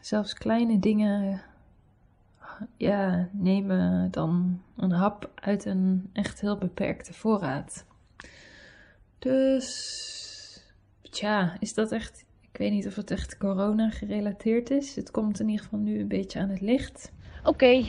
Zelfs 0.00 0.34
kleine 0.34 0.78
dingen 0.78 1.42
ja, 2.76 3.28
nemen 3.32 4.10
dan 4.10 4.60
een 4.76 4.90
hap 4.90 5.30
uit 5.34 5.64
een 5.64 6.10
echt 6.12 6.40
heel 6.40 6.58
beperkte 6.58 7.12
voorraad. 7.12 7.84
Dus, 9.18 10.62
tja, 11.02 11.56
is 11.60 11.74
dat 11.74 11.92
echt, 11.92 12.24
ik 12.40 12.58
weet 12.58 12.72
niet 12.72 12.86
of 12.86 12.94
het 12.94 13.10
echt 13.10 13.38
corona 13.38 13.90
gerelateerd 13.90 14.70
is. 14.70 14.96
Het 14.96 15.10
komt 15.10 15.40
in 15.40 15.48
ieder 15.48 15.64
geval 15.64 15.78
nu 15.78 16.00
een 16.00 16.08
beetje 16.08 16.40
aan 16.40 16.48
het 16.48 16.60
licht. 16.60 17.12
Oké, 17.44 17.84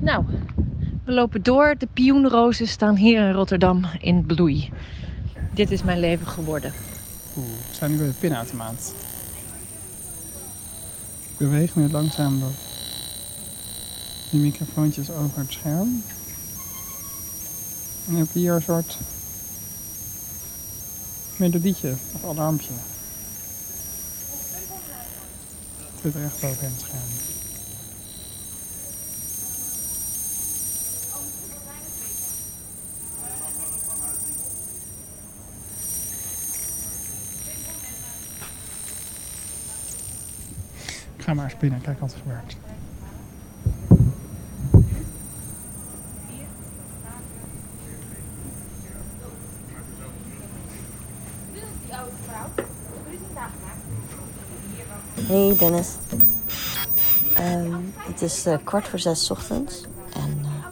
nou, 0.00 0.24
we 1.04 1.12
lopen 1.12 1.42
door. 1.42 1.74
De 1.78 1.88
pioenrozen 1.92 2.66
staan 2.66 2.96
hier 2.96 3.28
in 3.28 3.32
Rotterdam 3.32 3.84
in 4.00 4.26
bloei. 4.26 4.70
Dit 5.58 5.70
is 5.70 5.82
mijn 5.82 5.98
leven 5.98 6.26
geworden. 6.26 6.72
Oeh, 7.36 7.46
we 7.46 7.74
zijn 7.74 7.90
nu 7.90 7.96
bij 7.96 8.06
de 8.06 8.12
pinautomaat. 8.12 8.92
Beweeg 11.36 11.76
nu 11.76 11.88
langzaam 11.88 12.42
die 14.30 14.40
microfoontjes 14.40 15.10
over 15.10 15.38
het 15.38 15.52
scherm. 15.52 16.02
En 18.08 18.14
heb 18.14 18.32
hier 18.32 18.52
een 18.52 18.62
soort 18.62 18.96
melodietje 21.36 21.94
of 22.14 22.24
alarmpje. 22.24 22.72
Het 25.78 26.00
zit 26.02 26.14
er 26.14 26.24
echt 26.24 26.40
boven 26.40 26.66
het 26.66 26.80
scherm. 26.80 27.27
Ga 41.28 41.34
maar 41.34 41.44
eens 41.44 41.56
binnen, 41.56 41.80
kijken 41.80 42.00
wat 42.00 42.12
er 42.12 42.18
gebeurt. 42.18 42.56
Hey 55.14 55.56
Dennis. 55.58 55.96
Ehm, 57.34 57.74
het 57.96 58.22
is 58.22 58.46
eh, 58.46 58.58
kwart 58.64 58.88
voor 58.88 58.98
zes 58.98 59.30
ochtends. 59.30 59.84
En 60.14 60.38
eh, 60.42 60.66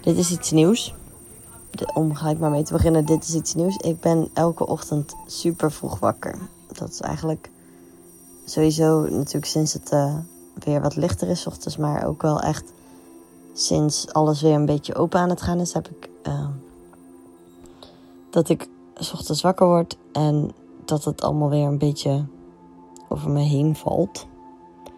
dit 0.00 0.16
is 0.16 0.30
iets 0.30 0.50
nieuws. 0.50 0.94
De- 1.70 1.90
om 1.94 2.14
gelijk 2.14 2.38
maar 2.38 2.50
mee 2.50 2.62
te 2.62 2.72
beginnen, 2.72 3.04
dit 3.04 3.24
is 3.24 3.34
iets 3.34 3.54
nieuws. 3.54 3.76
Ik 3.76 4.00
ben 4.00 4.28
elke 4.32 4.66
ochtend 4.66 5.14
super 5.26 5.72
vroeg 5.72 5.98
wakker. 5.98 6.38
Dat 6.72 6.90
is 6.90 7.00
eigenlijk 7.00 7.50
sowieso 8.44 9.00
natuurlijk 9.00 9.44
sinds 9.44 9.72
het 9.72 9.90
eh, 9.90 10.16
weer 10.54 10.80
wat 10.80 10.96
lichter 10.96 11.28
is 11.28 11.46
ochtends. 11.46 11.76
Maar 11.76 12.06
ook 12.06 12.22
wel 12.22 12.40
echt 12.40 12.72
sinds 13.52 14.12
alles 14.12 14.42
weer 14.42 14.54
een 14.54 14.66
beetje 14.66 14.94
open 14.94 15.20
aan 15.20 15.28
het 15.28 15.42
gaan 15.42 15.60
is, 15.60 15.72
heb 15.72 15.88
ik... 15.88 16.08
eh, 16.22 16.46
dat 18.30 18.48
ik 18.48 18.68
's 18.98 19.12
ochtends 19.12 19.42
wakker 19.42 19.66
word 19.66 19.96
en 20.12 20.50
dat 20.84 21.04
het 21.04 21.22
allemaal 21.22 21.48
weer 21.48 21.66
een 21.66 21.78
beetje 21.78 22.24
over 23.08 23.30
me 23.30 23.40
heen 23.40 23.76
valt. 23.76 24.26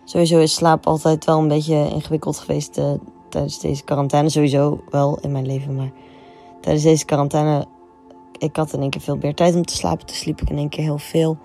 Sowieso 0.04 0.38
is 0.38 0.54
slaap 0.54 0.86
altijd 0.86 1.24
wel 1.24 1.38
een 1.38 1.48
beetje 1.48 1.88
ingewikkeld 1.88 2.38
geweest 2.38 2.78
eh, 2.78 2.92
tijdens 3.28 3.60
deze 3.60 3.84
quarantaine. 3.84 4.28
Sowieso 4.28 4.80
wel 4.90 5.18
in 5.20 5.32
mijn 5.32 5.46
leven, 5.46 5.76
maar 5.76 5.92
tijdens 6.60 6.84
deze 6.84 7.04
quarantaine... 7.04 7.66
Ik 8.38 8.56
had 8.56 8.72
in 8.72 8.80
één 8.80 8.90
keer 8.90 9.00
veel 9.00 9.16
meer 9.16 9.34
tijd 9.34 9.54
om 9.54 9.64
te 9.64 9.74
slapen. 9.74 10.06
Toen 10.06 10.16
sliep 10.16 10.40
ik 10.40 10.50
in 10.50 10.58
één 10.58 10.68
keer 10.68 10.84
heel 10.84 10.98
veel. 10.98 11.36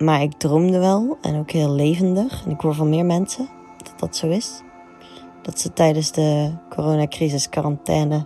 Maar 0.00 0.22
ik 0.22 0.32
droomde 0.32 0.78
wel 0.78 1.18
en 1.20 1.38
ook 1.38 1.50
heel 1.50 1.70
levendig. 1.70 2.44
En 2.44 2.50
ik 2.50 2.60
hoor 2.60 2.74
van 2.74 2.88
meer 2.88 3.04
mensen 3.04 3.48
dat 3.76 3.98
dat 3.98 4.16
zo 4.16 4.28
is. 4.28 4.62
Dat 5.42 5.60
ze 5.60 5.72
tijdens 5.72 6.12
de 6.12 6.52
coronacrisis, 6.68 7.48
quarantaine, 7.48 8.24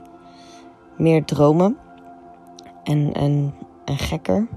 meer 0.96 1.24
dromen. 1.24 1.76
En, 2.82 3.12
en, 3.12 3.54
en 3.84 3.98
gekker. 3.98 4.48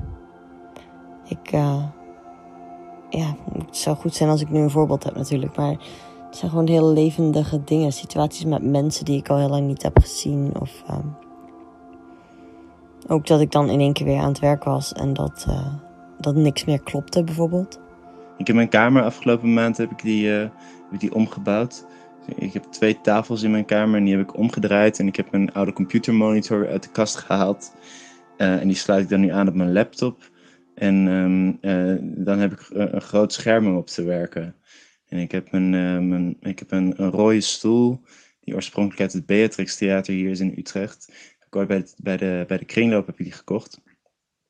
Ik... 1.27 1.51
eh, 1.51 1.83
ja, 3.09 3.35
het 3.53 3.77
zou 3.77 3.95
goed 3.95 4.15
zijn 4.15 4.29
als 4.29 4.41
ik 4.41 4.49
nu 4.49 4.59
een 4.59 4.69
voorbeeld 4.69 5.03
heb 5.03 5.15
natuurlijk. 5.15 5.55
Maar 5.55 5.75
het 6.25 6.37
zijn 6.37 6.51
gewoon 6.51 6.67
hele 6.67 6.91
levendige 6.93 7.63
dingen. 7.63 7.93
Situaties 7.93 8.45
met 8.45 8.63
mensen 8.63 9.05
die 9.05 9.17
ik 9.17 9.29
al 9.29 9.37
heel 9.37 9.49
lang 9.49 9.67
niet 9.67 9.83
heb 9.83 9.99
gezien. 9.99 10.51
Of 10.59 10.83
ehm, 10.87 11.07
ook 13.07 13.27
dat 13.27 13.39
ik 13.39 13.51
dan 13.51 13.69
in 13.69 13.79
één 13.79 13.93
keer 13.93 14.05
weer 14.05 14.19
aan 14.19 14.27
het 14.27 14.39
werk 14.39 14.63
was. 14.63 14.93
En 14.93 15.13
dat, 15.13 15.45
eh, 15.49 15.73
dat 16.19 16.35
niks 16.35 16.65
meer 16.65 16.81
klopte 16.81 17.23
bijvoorbeeld. 17.23 17.79
Ik 18.37 18.47
heb 18.47 18.55
mijn 18.55 18.69
kamer 18.69 19.03
afgelopen 19.03 19.53
maand 19.53 19.77
heb 19.77 19.91
ik 19.91 20.01
die, 20.01 20.35
eh, 20.35 20.49
heb 20.91 20.99
die 20.99 21.13
omgebouwd. 21.13 21.85
Ik 22.35 22.53
heb 22.53 22.63
twee 22.63 23.01
tafels 23.01 23.43
in 23.43 23.51
mijn 23.51 23.65
kamer 23.65 23.97
en 23.97 24.03
die 24.03 24.17
heb 24.17 24.29
ik 24.29 24.37
omgedraaid. 24.37 24.99
En 24.99 25.07
ik 25.07 25.15
heb 25.15 25.31
mijn 25.31 25.53
oude 25.53 25.73
computermonitor 25.73 26.67
uit 26.67 26.83
de 26.83 26.89
kast 26.89 27.15
gehaald. 27.15 27.75
Eh, 28.37 28.61
en 28.61 28.67
die 28.67 28.77
sluit 28.77 29.03
ik 29.03 29.09
dan 29.09 29.19
nu 29.19 29.29
aan 29.29 29.47
op 29.47 29.53
mijn 29.53 29.73
laptop. 29.73 30.29
En 30.75 31.07
ehm, 31.07 31.71
eh, 31.71 31.95
dan 32.01 32.39
heb 32.39 32.51
ik 32.51 32.69
een 32.69 33.01
groot 33.01 33.33
scherm 33.33 33.67
om 33.67 33.77
op 33.77 33.87
te 33.87 34.03
werken. 34.03 34.55
En 35.07 35.19
ik 35.19 35.31
heb 35.31 35.47
een, 35.53 35.69
mijn, 36.07 36.37
ik 36.41 36.59
heb 36.59 36.71
een, 36.71 36.93
een 36.97 37.11
rode 37.11 37.41
stoel, 37.41 38.01
die 38.39 38.55
oorspronkelijk 38.55 39.01
uit 39.01 39.13
het 39.13 39.25
Beatrix 39.25 39.77
Theater 39.77 40.13
hier 40.13 40.29
is 40.29 40.39
in 40.39 40.53
Utrecht. 40.57 41.11
Ik 41.49 41.67
bij, 41.67 41.77
de, 41.77 41.93
bij, 41.97 42.17
de, 42.17 42.43
bij 42.47 42.57
de 42.57 42.65
kringloop 42.65 43.05
heb 43.05 43.19
ik 43.19 43.25
die 43.25 43.33
gekocht. 43.33 43.81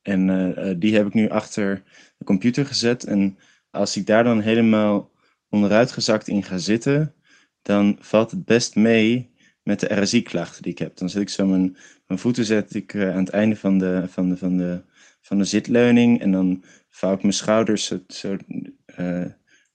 En 0.08 0.30
eh, 0.30 0.70
eh, 0.70 0.76
die 0.78 0.94
heb 0.94 1.06
ik 1.06 1.14
nu 1.14 1.28
achter 1.28 1.82
de 2.18 2.24
computer 2.24 2.66
gezet. 2.66 3.04
En 3.04 3.38
als 3.70 3.96
ik 3.96 4.06
daar 4.06 4.24
dan 4.24 4.40
helemaal 4.40 5.10
onderuit 5.48 5.92
gezakt 5.92 6.28
in 6.28 6.42
ga 6.42 6.58
zitten, 6.58 7.14
dan 7.62 7.96
valt 8.00 8.30
het 8.30 8.44
best 8.44 8.74
mee 8.74 9.30
met 9.62 9.80
de 9.80 10.00
RSI-klachten 10.00 10.62
die 10.62 10.72
ik 10.72 10.78
heb. 10.78 10.96
Dan 10.96 11.10
zet 11.10 11.22
ik 11.22 11.28
zo 11.28 11.46
mijn, 11.46 11.76
mijn 12.06 12.20
voeten 12.20 12.44
zet 12.44 12.74
ik, 12.74 12.94
eh, 12.94 13.10
aan 13.10 13.24
het 13.24 13.28
einde 13.28 13.56
van 13.56 13.78
de, 13.78 14.04
van, 14.08 14.28
de, 14.28 14.36
van, 14.36 14.56
de, 14.56 14.82
van 15.20 15.38
de 15.38 15.44
zitleuning. 15.44 16.20
En 16.20 16.32
dan 16.32 16.64
vouw 16.88 17.14
ik 17.14 17.22
mijn 17.22 17.34
schouders 17.34 17.84
zo, 17.84 18.00
zo 18.08 18.36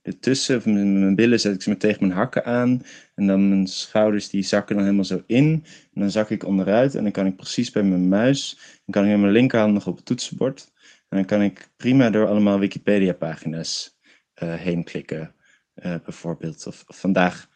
ertussen. 0.03 0.57
Of 0.57 0.65
mijn, 0.65 1.15
billen 1.15 1.39
zet 1.39 1.55
ik 1.55 1.61
ze 1.61 1.69
met 1.69 1.79
tegen 1.79 2.07
mijn 2.07 2.19
hakken 2.19 2.45
aan. 2.45 2.81
En 3.15 3.27
dan 3.27 3.49
mijn 3.49 3.67
schouders 3.67 4.29
die 4.29 4.43
zakken 4.43 4.75
dan 4.75 4.83
helemaal 4.83 5.05
zo 5.05 5.23
in. 5.25 5.65
En 5.93 6.01
dan 6.01 6.11
zak 6.11 6.29
ik 6.29 6.45
onderuit. 6.45 6.95
En 6.95 7.03
dan 7.03 7.11
kan 7.11 7.25
ik 7.25 7.35
precies 7.35 7.71
bij 7.71 7.83
mijn 7.83 8.07
muis. 8.07 8.57
Dan 8.85 8.93
kan 8.93 9.03
ik 9.03 9.09
met 9.09 9.19
mijn 9.19 9.31
linkerhand 9.31 9.73
nog 9.73 9.87
op 9.87 9.95
het 9.95 10.05
toetsenbord. 10.05 10.71
En 11.09 11.17
dan 11.17 11.25
kan 11.25 11.41
ik 11.41 11.69
prima 11.77 12.09
door 12.09 12.27
allemaal 12.27 12.59
Wikipedia-pagina's 12.59 13.97
eh, 14.33 14.53
heen 14.53 14.83
klikken. 14.83 15.35
eh, 15.73 15.95
bijvoorbeeld. 16.03 16.67
Of, 16.67 16.83
vandaag 16.87 17.49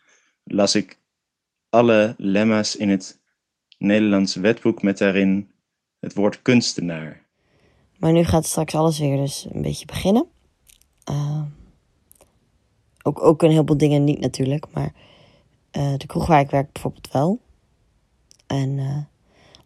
las 0.43 0.75
ik 0.75 0.99
alle 1.69 2.15
lemma's 2.17 2.75
in 2.75 2.89
het 2.89 3.21
Nederlands 3.77 4.36
wetboek 4.36 4.81
met 4.81 4.97
daarin 4.97 5.51
het 5.99 6.13
woord 6.13 6.41
kunstenaar. 6.41 7.25
Maar 7.97 8.12
nu 8.12 8.23
gaat 8.23 8.45
straks 8.45 8.75
alles 8.75 8.99
weer 8.99 9.17
dus 9.17 9.47
een 9.51 9.62
beetje 9.62 9.86
beginnen. 9.86 10.27
Eh, 11.03 11.41
ook, 13.08 13.24
ook 13.24 13.41
een 13.41 13.50
heleboel 13.50 13.78
dingen 13.78 14.04
niet 14.04 14.20
natuurlijk. 14.20 14.65
Maar 14.74 14.93
eh, 15.72 15.93
de 15.98 16.06
kroeg 16.06 16.28
waar 16.28 16.39
ik 16.39 16.50
werk 16.50 16.72
bijvoorbeeld 16.72 17.12
wel. 17.12 17.39
En 18.48 18.80
eh, 18.80 18.98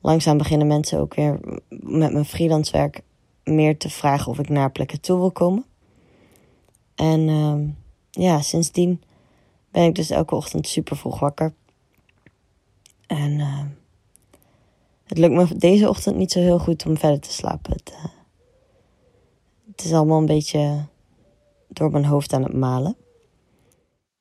langzaam 0.01 0.37
beginnen 0.37 0.67
mensen 0.67 0.99
ook 0.99 1.13
weer 1.13 1.39
met 1.69 2.13
mijn 2.13 2.25
freelance 2.25 2.71
werk 2.71 3.01
meer 3.43 3.77
te 3.77 3.89
vragen 3.89 4.31
of 4.31 4.39
ik 4.39 4.49
naar 4.49 4.71
plekken 4.71 5.01
toe 5.01 5.17
wil 5.17 5.31
komen. 5.31 5.65
En 6.95 7.29
ehm, 7.29 7.67
ja, 8.23 8.41
sindsdien 8.41 9.01
ben 9.71 9.83
ik 9.83 9.95
dus 9.95 10.09
elke 10.09 10.35
ochtend 10.35 10.67
super 10.67 10.97
vroeg 10.97 11.19
wakker. 11.19 11.53
En 13.07 13.39
ehm, 13.39 13.67
het 15.03 15.17
lukt 15.17 15.33
me 15.33 15.57
deze 15.57 15.89
ochtend 15.89 16.15
niet 16.15 16.31
zo 16.31 16.39
heel 16.39 16.59
goed 16.59 16.85
om 16.85 16.97
verder 16.97 17.19
te 17.19 17.31
slapen. 17.31 17.73
Het, 17.73 17.91
eh, 17.91 18.05
het 19.71 19.83
is 19.83 19.93
allemaal 19.93 20.19
een 20.19 20.25
beetje 20.25 20.85
door 21.67 21.91
mijn 21.91 22.05
hoofd 22.05 22.33
aan 22.33 22.43
het 22.43 22.53
malen. 22.53 22.95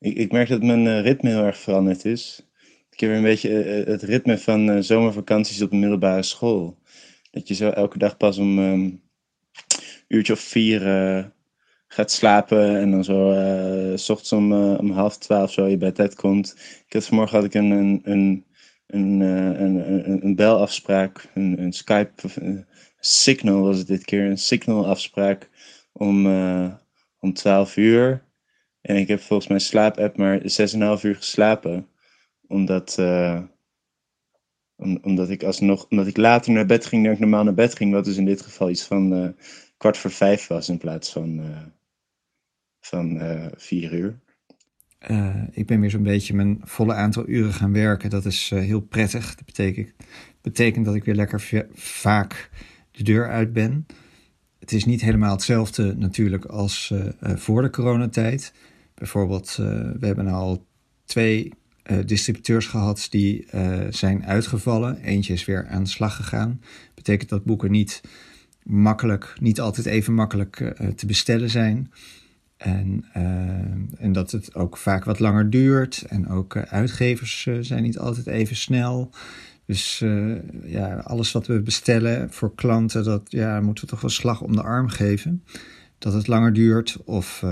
Ik, 0.01 0.17
ik 0.17 0.31
merk 0.31 0.49
dat 0.49 0.63
mijn 0.63 0.87
eh, 0.87 1.01
ritme 1.01 1.29
heel 1.29 1.43
erg 1.43 1.57
veranderd 1.57 2.05
is. 2.05 2.49
Ik 2.89 2.99
heb 2.99 3.09
weer 3.09 3.17
een 3.17 3.23
beetje 3.23 3.63
eh, 3.63 3.85
het 3.87 4.01
ritme 4.03 4.37
van 4.37 4.69
eh, 4.69 4.81
zomervakanties 4.81 5.61
op 5.61 5.69
de 5.69 5.75
middelbare 5.75 6.23
school. 6.23 6.77
Dat 7.31 7.47
je 7.47 7.53
zo 7.53 7.69
elke 7.69 7.97
dag 7.97 8.17
pas 8.17 8.37
om 8.37 8.59
een 8.59 9.01
uurtje 10.07 10.33
of 10.33 10.39
vier 10.39 10.87
eh, 10.87 11.25
gaat 11.87 12.11
slapen 12.11 12.77
en 12.77 12.91
dan 12.91 13.03
zo 13.03 13.31
eh, 13.31 13.97
s 13.97 14.09
ochtends 14.09 14.31
om, 14.33 14.53
eh, 14.53 14.95
half 14.95 15.17
twaalf 15.17 15.51
zo 15.51 15.67
je 15.67 15.77
bij 15.77 15.91
tijd 15.91 16.15
komt. 16.15 16.55
Ik 16.87 16.93
had 16.93 17.05
vanmorgen 17.05 17.35
had 17.37 17.45
ik 17.45 17.53
een, 17.53 17.71
een, 17.71 18.01
een, 18.03 18.45
een, 18.87 19.21
eh, 19.21 19.59
een, 19.61 20.09
een, 20.09 20.25
een 20.25 20.35
belafspraak, 20.35 21.29
een, 21.33 21.59
een 21.61 21.73
Skype, 21.73 22.27
eh, 22.41 22.57
Signal 22.99 23.61
was 23.61 23.77
het 23.77 23.87
dit 23.87 24.05
keer, 24.05 24.25
een 24.25 24.37
Signal 24.37 24.87
afspraak 24.87 25.49
om, 25.91 26.25
eh, 26.25 26.73
om 27.19 27.33
12 27.33 27.77
uur. 27.77 28.29
En 28.81 28.95
ik 28.95 29.07
heb 29.07 29.19
volgens 29.21 29.47
mijn 29.49 29.61
slaapapp 29.61 30.17
maar 30.17 30.39
6,5 30.97 31.03
uur 31.03 31.15
geslapen. 31.15 31.87
Omdat, 32.47 32.97
om- 34.75 34.99
omdat 35.01 35.29
ik 35.29 35.43
alsnog, 35.43 35.85
omdat 35.89 36.07
ik 36.07 36.17
later 36.17 36.51
naar 36.51 36.65
bed 36.65 36.85
ging 36.85 37.03
dan 37.03 37.13
ik 37.13 37.19
normaal 37.19 37.43
naar 37.43 37.53
bed 37.53 37.75
ging. 37.75 37.91
Wat 37.93 38.05
dus 38.05 38.17
in 38.17 38.25
dit 38.25 38.41
geval 38.41 38.69
iets 38.69 38.83
van 38.83 39.13
eh, 39.13 39.29
kwart 39.77 39.97
voor 39.97 40.11
vijf 40.11 40.47
was 40.47 40.69
in 40.69 40.77
plaats 40.77 41.11
van, 41.11 41.39
eh, 41.39 41.61
van 42.79 43.21
vier 43.57 43.93
uur. 43.93 44.19
Ik 45.51 45.65
ben 45.67 45.79
weer 45.79 45.89
zo'n 45.89 46.03
beetje 46.03 46.33
mijn 46.33 46.61
volle 46.63 46.93
aantal 46.93 47.27
uren 47.27 47.53
gaan 47.53 47.73
werken. 47.73 48.09
Dat 48.09 48.25
is 48.25 48.49
heel 48.49 48.81
prettig. 48.81 49.35
Dat 49.35 49.45
betekent, 49.45 49.93
betekent 50.41 50.85
dat 50.85 50.95
ik 50.95 51.03
weer 51.03 51.15
lekker 51.15 51.41
va- 51.41 51.65
vaak 51.73 52.49
de 52.91 53.03
deur 53.03 53.29
uit 53.29 53.53
ben. 53.53 53.85
Het 54.59 54.71
is 54.71 54.85
niet 54.85 55.01
helemaal 55.01 55.31
hetzelfde 55.31 55.95
natuurlijk 55.97 56.45
als 56.45 56.93
voor 57.19 57.61
de 57.61 57.69
coronatijd. 57.69 58.53
Bijvoorbeeld, 59.01 59.57
eh, 59.59 59.65
we 59.99 60.05
hebben 60.05 60.27
al 60.27 60.65
twee 61.05 61.53
eh, 61.83 61.97
distributeurs 62.05 62.67
gehad 62.67 63.07
die 63.09 63.45
eh, 63.45 63.79
zijn 63.89 64.25
uitgevallen. 64.25 64.97
Eentje 64.97 65.33
is 65.33 65.45
weer 65.45 65.67
aan 65.67 65.83
de 65.83 65.89
slag 65.89 66.15
gegaan. 66.15 66.61
Betekent 66.95 67.29
dat 67.29 67.43
boeken 67.43 67.71
niet 67.71 68.01
makkelijk, 68.63 69.33
niet 69.39 69.59
altijd 69.59 69.85
even 69.85 70.13
makkelijk 70.13 70.73
te 70.95 71.05
bestellen 71.05 71.49
zijn. 71.49 71.91
En, 72.57 73.05
en 73.97 74.11
dat 74.11 74.31
het 74.31 74.55
ook 74.55 74.77
vaak 74.77 75.03
wat 75.03 75.19
langer 75.19 75.49
duurt. 75.49 76.05
En 76.07 76.27
ook 76.27 76.57
uitgevers 76.57 77.47
zijn 77.59 77.83
niet 77.83 77.99
altijd 77.99 78.27
even 78.27 78.55
snel. 78.55 79.09
Dus 79.65 80.03
ja, 80.65 80.95
alles 80.95 81.31
wat 81.31 81.47
we 81.47 81.61
bestellen 81.61 82.31
voor 82.31 82.55
klanten, 82.55 83.03
dat 83.03 83.21
ja, 83.29 83.61
moeten 83.61 83.83
we 83.83 83.89
toch 83.89 84.01
wel 84.01 84.09
slag 84.09 84.41
om 84.41 84.55
de 84.55 84.63
arm 84.63 84.87
geven. 84.87 85.43
Dat 85.97 86.13
het 86.13 86.27
langer 86.27 86.53
duurt. 86.53 86.97
Of, 87.05 87.43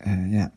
eh, 0.00 0.32
ja. 0.32 0.52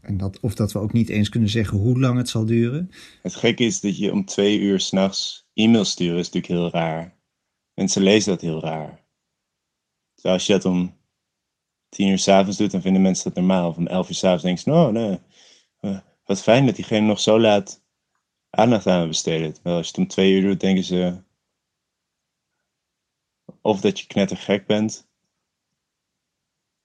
en 0.00 0.16
dat, 0.16 0.40
of 0.40 0.54
dat 0.54 0.72
we 0.72 0.78
ook 0.78 0.92
niet 0.92 1.08
eens 1.08 1.28
kunnen 1.28 1.48
zeggen 1.48 1.78
hoe 1.78 2.00
lang 2.00 2.16
het 2.16 2.28
zal 2.28 2.44
duren. 2.44 2.90
Het 3.22 3.34
gekke 3.34 3.64
is 3.64 3.80
dat 3.80 3.98
je 3.98 4.12
om 4.12 4.24
twee 4.24 4.58
uur 4.58 4.80
s'nachts 4.80 5.48
e-mail 5.54 5.84
sturen 5.84 6.18
is 6.18 6.30
natuurlijk 6.30 6.52
heel 6.52 6.80
raar. 6.80 7.16
Mensen 7.74 8.02
lezen 8.02 8.32
dat 8.32 8.40
heel 8.40 8.60
raar. 8.60 9.04
Dus 10.14 10.24
als 10.24 10.46
je 10.46 10.52
dat 10.52 10.64
om 10.64 10.96
tien 11.88 12.08
uur 12.08 12.18
s'avonds 12.18 12.56
doet, 12.56 12.70
dan 12.70 12.80
vinden 12.80 13.02
mensen 13.02 13.24
dat 13.24 13.34
normaal. 13.34 13.68
Of 13.68 13.76
om 13.76 13.86
elf 13.86 14.08
uur 14.08 14.14
s'avonds 14.14 14.42
denken 14.42 14.62
ze, 14.62 14.70
nou, 14.70 14.92
nee, 14.92 15.18
eh, 15.80 15.98
wat 16.24 16.42
fijn 16.42 16.66
dat 16.66 16.76
diegene 16.76 17.06
nog 17.06 17.20
zo 17.20 17.40
laat 17.40 17.82
aandacht 18.50 18.86
aan 18.86 19.08
besteden. 19.08 19.54
Terwijl 19.54 19.76
als 19.76 19.86
je 19.86 19.92
het 19.92 20.00
om 20.00 20.08
twee 20.08 20.32
uur 20.32 20.42
doet, 20.42 20.60
denken 20.60 20.84
ze 20.84 21.22
of 23.60 23.80
dat 23.80 24.00
je 24.00 24.06
knettergek 24.06 24.66
bent, 24.66 25.08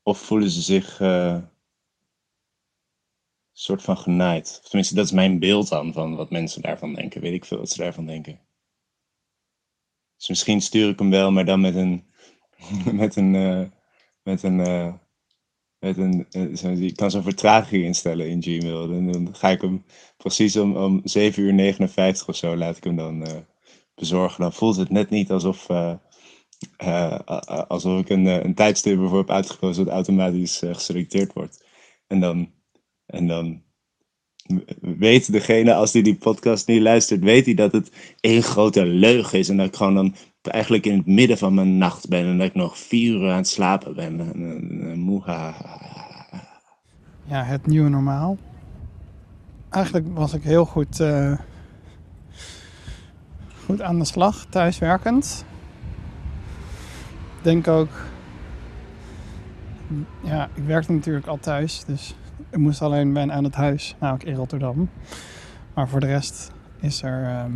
of 0.04 0.20
voelen 0.20 0.50
ze 0.50 0.62
zich 0.62 1.00
eh, 1.00 1.42
soort 3.62 3.82
van 3.82 3.98
genaaid. 3.98 4.60
Of 4.64 4.68
tenminste, 4.70 4.96
dat 4.96 5.06
is 5.06 5.12
mijn 5.12 5.40
beeld 5.40 5.70
dan 5.70 5.94
van 5.94 6.16
wat 6.16 6.30
mensen 6.30 6.62
daarvan 6.62 6.94
denken. 6.94 7.22
Weet 7.22 7.34
ik 7.34 7.46
veel 7.46 7.58
wat 7.58 7.70
ze 7.70 7.78
daarvan 7.82 8.06
denken. 8.06 8.40
Dus 10.18 10.30
misschien 10.30 10.62
stuur 10.62 10.90
ik 10.90 11.00
hem 11.00 11.10
wel, 11.10 11.32
maar 11.32 11.46
dan 11.46 11.62
met 11.62 11.76
een. 11.76 12.06
met 12.94 13.16
een. 13.16 13.36
eh, 13.36 13.66
met 14.24 14.44
een. 14.44 14.60
eh, 14.60 14.94
met 15.80 15.98
een 15.98 16.28
ik 16.84 16.96
kan 16.96 17.12
zo'n 17.12 17.24
vertraging 17.24 17.84
instellen 17.86 18.30
in 18.30 18.44
Gmail. 18.44 18.88
Dan, 18.88 19.12
dan 19.12 19.36
ga 19.36 19.50
ik 19.50 19.62
hem 19.62 19.86
precies 20.18 20.58
om, 20.58 20.78
om 20.78 21.02
7 21.04 21.44
uur 21.44 21.54
59 21.54 22.28
of 22.28 22.36
zo 22.36 22.58
laat 22.58 22.78
ik 22.78 22.84
hem 22.84 22.96
dan 22.96 23.46
bezorgen. 23.96 24.42
Dan 24.42 24.54
voelt 24.54 24.76
het 24.76 24.90
net 24.90 25.10
niet 25.10 25.32
alsof, 25.32 25.68
alsof 27.68 28.00
ik 28.00 28.10
een, 28.10 28.26
een 28.26 28.56
tijdstip 28.56 29.00
ervoor 29.02 29.18
heb 29.18 29.30
uitgekozen 29.32 29.86
dat 29.86 29.94
automatisch 29.94 30.58
geselecteerd 30.58 31.34
wordt. 31.34 31.66
En 32.08 32.20
dan, 32.20 32.54
en 33.10 33.28
dan 33.28 33.62
weet 34.82 35.32
degene, 35.32 35.74
als 35.74 35.92
die 35.92 36.04
die 36.04 36.16
podcast 36.16 36.68
niet 36.68 36.82
luistert, 36.82 37.24
weet 37.24 37.46
hij 37.46 37.54
dat 37.54 37.72
het 37.72 37.92
één 38.20 38.44
grote 38.44 38.86
leugen 38.86 39.40
is. 39.40 39.50
En 39.50 39.58
dat 39.58 39.68
ik 39.68 39.76
gewoon 39.76 39.96
dan 39.96 40.16
eigenlijk 40.42 40.86
in 40.86 40.98
het 40.98 41.06
midden 41.06 41.38
van 41.38 41.54
mijn 41.54 41.78
nacht 41.78 42.08
ben. 42.08 42.26
En 42.26 42.38
dat 42.38 42.48
ik 42.48 42.56
nog 42.56 42.78
vier 42.78 43.14
uur 43.14 43.30
aan 43.30 43.38
het 43.38 43.48
slapen 43.48 43.96
ben. 43.96 44.20
En. 44.20 45.04
Ja, 47.26 47.44
het 47.44 47.68
nieuwe 47.68 47.90
normaal. 47.90 48.38
Eigenlijk 49.70 50.06
was 50.14 50.34
ik 50.34 50.44
heel 50.44 50.66
goed, 50.66 51.00
eh, 51.00 51.40
goed 53.66 53.82
aan 53.82 54.00
de 54.00 54.06
slag, 54.06 54.46
thuiswerkend. 54.46 55.46
Ik 57.38 57.44
denk 57.44 57.68
ook... 57.68 57.90
Ja, 60.24 60.50
ik 60.54 60.64
werkte 60.64 60.92
natuurlijk 60.92 61.28
al 61.28 61.40
thuis, 61.40 61.84
dus 61.86 62.16
ik 62.50 62.58
moest 62.58 62.82
alleen 62.82 63.14
ben 63.14 63.32
aan 63.32 63.44
het 63.44 63.56
huis, 63.56 63.96
namelijk 64.00 64.26
in 64.30 64.36
Rotterdam. 64.36 64.90
Maar 65.74 65.90
voor 65.90 66.00
de 66.00 66.06
rest 66.08 66.52
is 66.80 67.02
er 67.02 67.24
ehm, 67.24 67.52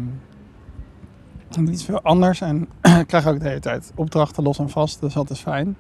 niet 1.63 1.83
veel 1.83 2.01
anders. 2.01 2.41
En 2.41 2.67
ik 2.99 3.07
krijg 3.07 3.27
ook 3.27 3.39
de 3.39 3.47
hele 3.47 3.59
tijd 3.59 3.91
opdrachten 3.95 4.43
los 4.43 4.59
en 4.59 4.69
vast, 4.69 4.99
dus 4.99 5.13
dat 5.13 5.29
is 5.29 5.39
fijn. 5.39 5.77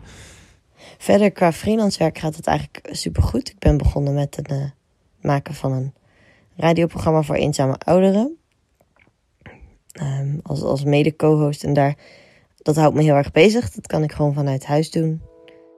Verder 0.97 1.31
qua 1.31 1.51
freelancewerk 1.51 2.17
gaat 2.17 2.35
het 2.35 2.47
eigenlijk 2.47 2.89
supergoed. 2.91 3.49
Ik 3.49 3.59
ben 3.59 3.77
begonnen 3.77 4.13
met 4.13 4.35
het 4.35 4.47
eh, 4.47 4.65
maken 5.21 5.53
van 5.53 5.71
een 5.71 5.93
radioprogramma 6.55 7.21
voor 7.21 7.35
eenzame 7.35 7.77
ouderen. 7.77 8.37
Ehm, 9.91 10.37
als, 10.43 10.61
als 10.61 10.83
mede-co-host. 10.83 11.63
En 11.63 11.73
daar, 11.73 11.95
dat 12.57 12.75
houdt 12.75 12.95
me 12.95 13.01
heel 13.01 13.15
erg 13.15 13.31
bezig. 13.31 13.71
Dat 13.71 13.87
kan 13.87 14.03
ik 14.03 14.11
gewoon 14.11 14.33
vanuit 14.33 14.65
huis 14.65 14.91
doen. 14.91 15.21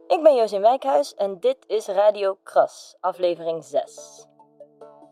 Ik 0.07 0.23
ben 0.23 0.35
Josien 0.35 0.61
Wijkhuis 0.61 1.13
en 1.13 1.37
dit 1.39 1.57
is 1.67 1.85
Radio 1.85 2.37
Kras, 2.43 2.95
aflevering 2.99 3.63
6. 3.63 3.81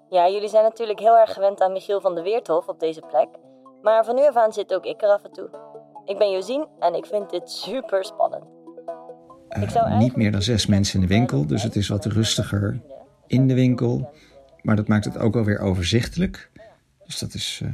Ja, 0.09 0.29
jullie 0.29 0.49
zijn 0.49 0.63
natuurlijk 0.63 0.99
heel 0.99 1.17
erg 1.17 1.33
gewend 1.33 1.61
aan 1.61 1.71
Michiel 1.71 2.01
van 2.01 2.15
der 2.15 2.23
Weerthof 2.23 2.67
op 2.67 2.79
deze 2.79 3.01
plek. 3.01 3.27
Maar 3.81 4.05
van 4.05 4.15
nu 4.15 4.27
af 4.27 4.35
aan 4.35 4.53
zit 4.53 4.73
ook 4.73 4.85
ik 4.85 5.01
er 5.01 5.09
af 5.09 5.23
en 5.23 5.31
toe. 5.31 5.49
Ik 6.05 6.17
ben 6.17 6.31
Josien 6.31 6.67
en 6.79 6.93
ik 6.93 7.05
vind 7.05 7.29
dit 7.29 7.49
super 7.49 8.05
spannend. 8.05 8.43
Eh, 9.49 9.97
niet 9.97 10.15
meer 10.15 10.31
dan 10.31 10.41
zes 10.41 10.65
mensen 10.65 11.01
in 11.01 11.07
de 11.07 11.13
winkel, 11.13 11.47
dus 11.47 11.63
het 11.63 11.75
is 11.75 11.87
wat 11.87 12.05
rustiger 12.05 12.81
in 13.27 13.47
de 13.47 13.53
winkel. 13.53 14.09
Maar 14.61 14.75
dat 14.75 14.87
maakt 14.87 15.05
het 15.05 15.17
ook 15.17 15.33
wel 15.33 15.43
weer 15.43 15.59
overzichtelijk. 15.59 16.51
Dus 17.05 17.19
dat 17.19 17.33
is 17.33 17.61
eh, 17.63 17.69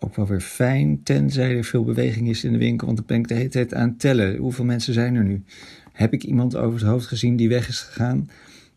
ook 0.00 0.16
wel 0.16 0.26
weer 0.26 0.40
fijn, 0.40 1.02
tenzij 1.02 1.56
er 1.56 1.64
veel 1.64 1.84
beweging 1.84 2.28
is 2.28 2.44
in 2.44 2.52
de 2.52 2.58
winkel. 2.58 2.86
Want 2.86 2.98
dan 2.98 3.06
ben 3.06 3.18
ik 3.18 3.28
de 3.28 3.34
hele 3.34 3.48
tijd 3.48 3.74
aan 3.74 3.88
het 3.88 4.00
tellen. 4.00 4.36
Hoeveel 4.36 4.64
mensen 4.64 4.94
zijn 4.94 5.14
er 5.14 5.24
nu? 5.24 5.44
Heb 5.92 6.12
ik 6.12 6.24
iemand 6.24 6.56
over 6.56 6.78
het 6.80 6.88
hoofd 6.88 7.06
gezien 7.06 7.36
die 7.36 7.48
weg 7.48 7.68
is 7.68 7.80
gegaan? 7.80 8.30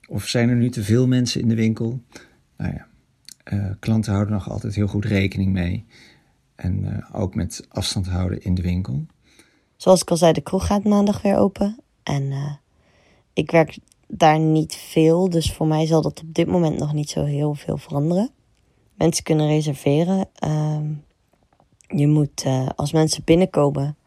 Of 0.08 0.28
zijn 0.28 0.50
er 0.50 0.56
nu 0.56 0.70
te 0.70 0.84
veel 0.84 1.08
mensen 1.08 1.42
in 1.42 1.48
de 1.48 1.56
winkel? 1.56 2.02
Nou 2.58 2.74
ja, 2.74 2.88
eh, 3.44 3.70
klanten 3.80 4.14
houden 4.14 4.34
nog 4.34 4.50
altijd 4.50 4.76
heel 4.76 4.88
goed 4.88 5.06
rekening 5.06 5.52
mee. 5.52 5.86
En 6.56 6.86
eh, 6.86 7.22
ook 7.22 7.36
met 7.36 7.66
afstand 7.70 8.08
houden 8.08 8.44
in 8.44 8.56
de 8.56 8.62
winkel. 8.62 9.06
Zoals 9.76 10.02
ik 10.02 10.10
al 10.10 10.18
zei, 10.18 10.34
de 10.34 10.42
kroeg 10.42 10.66
gaat 10.66 10.84
maandag 10.84 11.22
weer 11.22 11.38
open. 11.38 11.80
En 12.04 12.32
eh, 12.32 12.54
ik 13.34 13.52
werk 13.52 13.78
daar 14.08 14.40
niet 14.40 14.76
veel, 14.76 15.30
dus 15.30 15.54
voor 15.54 15.68
mij 15.68 15.86
zal 15.86 16.02
dat 16.02 16.22
op 16.22 16.34
dit 16.34 16.48
moment 16.48 16.80
nog 16.80 16.94
niet 16.94 17.10
zo 17.10 17.24
heel 17.24 17.54
veel 17.54 17.78
veranderen. 17.78 18.30
Mensen 18.94 19.24
kunnen 19.24 19.48
reserveren. 19.48 20.28
Ehm, 20.36 20.94
je 21.88 22.08
moet, 22.08 22.46
als 22.76 22.92
mensen 22.92 23.24
binnenkomen, 23.24 23.98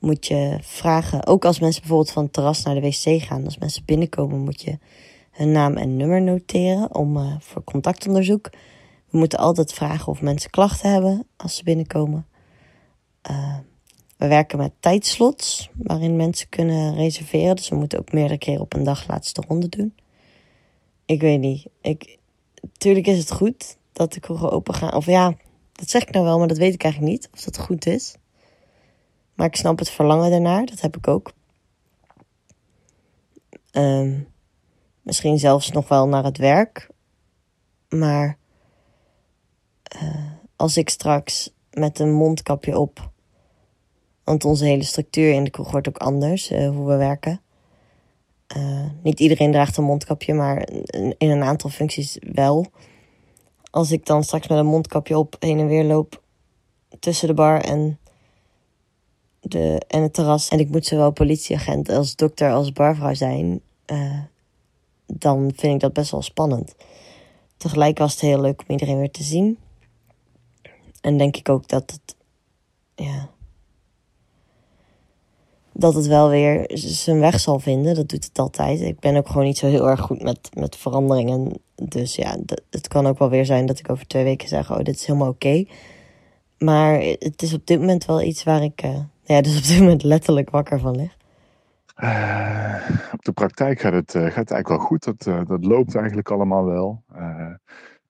moet 0.00 0.26
je 0.26 0.58
vragen. 0.60 1.26
Ook 1.26 1.44
als 1.44 1.60
mensen 1.60 1.80
bijvoorbeeld 1.80 2.12
van 2.12 2.22
het 2.24 2.32
terras 2.32 2.62
naar 2.62 2.74
de 2.74 2.80
wc 2.80 3.22
gaan. 3.22 3.44
Als 3.44 3.58
mensen 3.58 3.84
binnenkomen, 3.84 4.38
moet 4.38 4.62
je 4.62 4.78
hun 5.30 5.52
naam 5.52 5.76
en 5.76 5.96
nummer 5.96 6.22
noteren 6.22 6.94
om, 6.94 7.16
eh, 7.16 7.36
voor 7.38 7.64
contactonderzoek. 7.64 8.50
We 9.10 9.18
moeten 9.18 9.38
altijd 9.38 9.72
vragen 9.72 10.06
of 10.06 10.20
mensen 10.20 10.50
klachten 10.50 10.92
hebben 10.92 11.26
als 11.36 11.56
ze 11.56 11.64
binnenkomen. 11.64 12.26
Eh, 13.22 13.58
we 14.16 14.28
werken 14.28 14.58
met 14.58 14.72
tijdslots 14.80 15.70
waarin 15.74 16.16
mensen 16.16 16.48
kunnen 16.48 16.94
reserveren. 16.94 17.56
Dus 17.56 17.68
we 17.68 17.76
moeten 17.76 17.98
ook 17.98 18.12
meerdere 18.12 18.38
keren 18.38 18.60
op 18.60 18.74
een 18.74 18.84
dag 18.84 19.08
laatste 19.08 19.42
ronde 19.48 19.68
doen. 19.68 19.94
Ik 21.04 21.20
weet 21.20 21.40
niet. 21.40 21.66
Ik, 21.80 22.18
tuurlijk 22.72 23.06
is 23.06 23.18
het 23.18 23.32
goed 23.32 23.76
dat 23.92 24.12
de 24.12 24.20
kroegen 24.20 24.50
open 24.50 24.74
gaan. 24.74 24.94
Of 24.94 25.06
ja, 25.06 25.36
dat 25.72 25.90
zeg 25.90 26.02
ik 26.02 26.10
nou 26.10 26.24
wel, 26.24 26.38
maar 26.38 26.48
dat 26.48 26.58
weet 26.58 26.74
ik 26.74 26.82
eigenlijk 26.82 27.12
niet 27.12 27.28
of 27.32 27.40
dat 27.40 27.58
goed 27.58 27.86
is. 27.86 28.16
Maar 29.36 29.46
ik 29.46 29.56
snap 29.56 29.78
het 29.78 29.90
verlangen 29.90 30.30
daarnaar. 30.30 30.66
Dat 30.66 30.80
heb 30.80 30.96
ik 30.96 31.08
ook. 31.08 31.32
Ehm, 33.70 34.20
misschien 35.02 35.38
zelfs 35.38 35.70
nog 35.70 35.88
wel 35.88 36.08
naar 36.08 36.24
het 36.24 36.38
werk. 36.38 36.88
Maar 37.88 38.38
eh, 39.82 40.30
als 40.56 40.76
ik 40.76 40.88
straks 40.88 41.54
met 41.70 41.98
een 41.98 42.12
mondkapje 42.12 42.78
op 42.78 43.10
want 44.26 44.44
onze 44.44 44.64
hele 44.64 44.82
structuur 44.82 45.32
in 45.32 45.44
de 45.44 45.50
kroeg 45.50 45.70
wordt 45.70 45.88
ook 45.88 45.98
anders, 45.98 46.50
eh, 46.50 46.68
hoe 46.68 46.86
we 46.86 46.96
werken. 46.96 47.40
Eh, 48.46 48.86
niet 49.02 49.20
iedereen 49.20 49.52
draagt 49.52 49.76
een 49.76 49.84
mondkapje, 49.84 50.34
maar 50.34 50.68
in 50.70 51.14
in 51.18 51.30
een 51.30 51.42
aantal 51.42 51.70
functies 51.70 52.18
wel. 52.32 52.66
Als 53.70 53.90
ik 53.90 54.06
dan 54.06 54.24
straks 54.24 54.48
met 54.48 54.58
een 54.58 54.66
mondkapje 54.66 55.18
op 55.18 55.36
heen 55.38 55.58
en 55.58 55.66
weer 55.66 55.84
loop 55.84 56.22
tussen 56.98 57.28
de 57.28 57.34
bar 57.34 57.60
en 57.60 57.98
de, 59.48 59.82
en 59.88 60.02
het 60.02 60.14
terras. 60.14 60.48
En 60.48 60.58
ik 60.58 60.68
moet 60.70 60.86
zowel 60.86 61.10
politieagent 61.10 61.88
als 61.88 62.16
dokter 62.16 62.52
als 62.52 62.72
barvrouw 62.72 63.14
zijn. 63.14 63.60
eh, 63.84 64.18
dan 65.06 65.52
vind 65.56 65.74
ik 65.74 65.80
dat 65.80 65.92
best 65.92 66.10
wel 66.10 66.22
spannend. 66.22 66.74
Tegelijk 67.56 67.98
was 67.98 68.12
het 68.12 68.20
heel 68.20 68.40
leuk 68.40 68.60
om 68.60 68.66
iedereen 68.68 68.98
weer 68.98 69.10
te 69.10 69.22
zien. 69.22 69.58
En 71.00 71.16
denk 71.18 71.36
ik 71.36 71.48
ook 71.48 71.68
dat 71.68 71.90
het. 71.90 72.16
Ja. 72.94 73.28
Dat 75.72 75.94
het 75.94 76.06
wel 76.06 76.28
weer 76.28 76.70
zijn 76.74 77.18
weg 77.20 77.40
zal 77.40 77.58
vinden. 77.58 77.94
Dat 77.94 78.08
doet 78.08 78.24
het 78.24 78.38
altijd. 78.38 78.80
Ik 78.80 78.98
ben 79.00 79.16
ook 79.16 79.26
gewoon 79.28 79.44
niet 79.46 79.58
zo 79.58 79.66
heel 79.66 79.88
erg 79.88 80.00
goed 80.00 80.22
met, 80.22 80.48
met 80.54 80.76
veranderingen. 80.76 81.52
Dus 81.74 82.16
ja, 82.16 82.36
het 82.70 82.88
kan 82.88 83.06
ook 83.06 83.18
wel 83.18 83.28
weer 83.30 83.44
zijn 83.44 83.66
dat 83.66 83.78
ik 83.78 83.90
over 83.90 84.06
twee 84.06 84.24
weken 84.24 84.48
zeg: 84.48 84.70
Oh, 84.70 84.78
dit 84.82 84.94
is 84.94 85.06
helemaal 85.06 85.28
oké. 85.28 85.64
Maar 86.58 87.00
het 87.00 87.42
is 87.42 87.54
op 87.54 87.66
dit 87.66 87.78
moment 87.80 88.04
wel 88.04 88.22
iets 88.22 88.42
waar 88.44 88.62
ik. 88.62 88.82
eh, 88.82 88.98
ja, 89.26 89.40
dus 89.40 89.56
op 89.58 89.64
dit 89.64 89.78
moment 89.78 90.02
letterlijk 90.02 90.50
wakker 90.50 90.80
van 90.80 90.96
lig. 90.96 91.16
Eh, 91.94 92.90
op 93.12 93.24
de 93.24 93.32
praktijk 93.32 93.80
gaat 93.80 93.92
het, 93.92 94.14
eh, 94.14 94.22
gaat 94.22 94.34
het 94.34 94.50
eigenlijk 94.50 94.68
wel 94.68 94.78
goed. 94.78 95.04
Dat, 95.04 95.26
eh, 95.26 95.44
dat 95.46 95.64
loopt 95.64 95.94
eigenlijk 95.94 96.30
allemaal 96.30 96.64
wel. 96.64 97.02
Eh, 97.14 97.54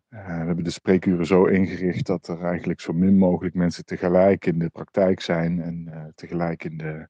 eh, 0.09 0.27
we 0.27 0.47
hebben 0.47 0.65
de 0.65 0.71
spreekuren 0.71 1.27
zo 1.27 1.45
ingericht 1.45 2.07
dat 2.07 2.29
er 2.29 2.43
eigenlijk 2.43 2.81
zo 2.81 2.93
min 2.93 3.19
mogelijk 3.19 3.55
mensen 3.55 3.85
tegelijk 3.85 4.47
in 4.47 4.59
de 4.59 4.69
praktijk 4.69 5.21
zijn 5.21 5.63
en 5.63 5.89
eh, 5.93 6.05
tegelijk 6.15 6.65
in 6.65 6.77
de, 6.77 7.09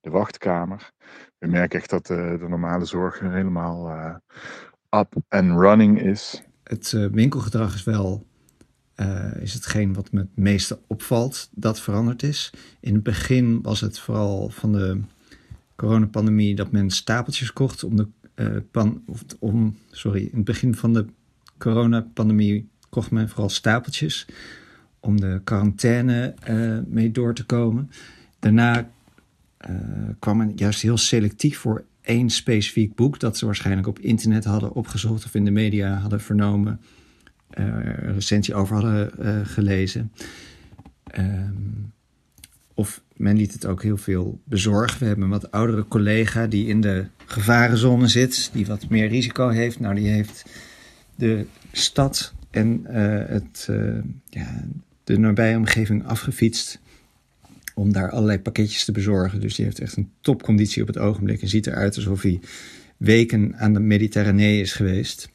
de 0.00 0.10
wachtkamer. 0.10 0.92
We 1.38 1.46
merken 1.46 1.78
echt 1.78 1.90
dat 1.90 2.06
de, 2.06 2.36
de 2.40 2.48
normale 2.48 2.84
zorg 2.84 3.20
helemaal 3.20 3.88
eh, 3.88 4.14
up 5.00 5.14
and 5.28 5.60
running 5.60 6.02
is. 6.02 6.42
Het 6.62 6.90
winkelgedrag 6.90 7.74
is 7.74 7.84
wel 7.84 8.26
is 9.40 9.54
hetgeen 9.54 9.94
wat 9.94 10.12
me 10.12 10.20
het 10.20 10.36
meeste 10.36 10.78
opvalt 10.86 11.48
dat 11.54 11.80
veranderd 11.80 12.22
is. 12.22 12.52
In 12.80 12.94
het 12.94 13.02
begin 13.02 13.62
was 13.62 13.80
het 13.80 13.98
vooral 13.98 14.48
van 14.48 14.72
de 14.72 15.00
coronapandemie 15.76 16.54
dat 16.54 16.70
men 16.70 16.90
stapeltjes 16.90 17.52
kocht 17.52 17.84
om 17.84 17.96
de 17.96 18.06
eh, 18.34 18.46
pan, 18.70 19.02
of 19.06 19.24
om, 19.38 19.76
sorry, 19.90 20.20
in 20.20 20.36
het 20.36 20.44
begin 20.44 20.74
van 20.74 20.92
de 20.92 21.06
coronapandemie 21.58 22.68
kocht 22.88 23.10
men 23.10 23.28
vooral 23.28 23.48
stapeltjes 23.48 24.26
om 25.00 25.20
de 25.20 25.40
quarantaine 25.44 26.34
eh, 26.42 26.78
mee 26.86 27.10
door 27.10 27.34
te 27.34 27.44
komen. 27.44 27.90
Daarna 28.38 28.90
eh, 29.56 29.74
kwam 30.18 30.36
men 30.36 30.52
juist 30.56 30.82
heel 30.82 30.96
selectief 30.96 31.58
voor 31.58 31.84
één 32.00 32.30
specifiek 32.30 32.94
boek 32.94 33.20
dat 33.20 33.36
ze 33.36 33.46
waarschijnlijk 33.46 33.86
op 33.86 33.98
internet 33.98 34.44
hadden 34.44 34.72
opgezocht 34.72 35.24
of 35.24 35.34
in 35.34 35.44
de 35.44 35.50
media 35.50 35.94
hadden 35.94 36.20
vernomen, 36.20 36.80
eh, 36.80 36.97
een 37.64 38.14
recensie 38.14 38.54
over 38.54 38.74
hadden 38.74 39.18
eh, 39.18 39.40
gelezen. 39.46 40.12
Ehm, 41.04 41.52
of 42.74 43.02
men 43.16 43.36
liet 43.36 43.52
het 43.52 43.66
ook 43.66 43.82
heel 43.82 43.96
veel 43.96 44.40
bezorgen. 44.44 44.98
We 44.98 45.06
hebben 45.06 45.24
een 45.24 45.30
wat 45.30 45.50
oudere 45.50 45.88
collega 45.88 46.46
die 46.46 46.66
in 46.66 46.80
de 46.80 47.06
gevarenzone 47.26 48.08
zit, 48.08 48.50
die 48.52 48.66
wat 48.66 48.88
meer 48.88 49.08
risico 49.08 49.48
heeft. 49.48 49.80
Nou, 49.80 49.94
die 49.94 50.08
heeft 50.08 50.44
de 51.14 51.46
stad 51.72 52.34
en 52.50 52.86
eh, 52.86 53.28
het, 53.28 53.66
eh, 53.70 53.98
ja, 54.28 54.64
de 55.04 55.18
nabije 55.18 55.56
omgeving 55.56 56.06
afgefietst 56.06 56.80
om 57.74 57.92
daar 57.92 58.10
allerlei 58.10 58.38
pakketjes 58.38 58.84
te 58.84 58.92
bezorgen. 58.92 59.40
Dus 59.40 59.54
die 59.54 59.64
heeft 59.64 59.80
echt 59.80 59.96
een 59.96 60.10
topconditie 60.20 60.82
op 60.82 60.88
het 60.88 60.98
ogenblik 60.98 61.42
en 61.42 61.48
ziet 61.48 61.66
eruit 61.66 61.96
alsof 61.96 62.22
hij 62.22 62.40
weken 62.96 63.56
aan 63.56 63.72
de 63.72 63.80
Mediterranee 63.80 64.60
is 64.60 64.72
geweest. 64.72 65.30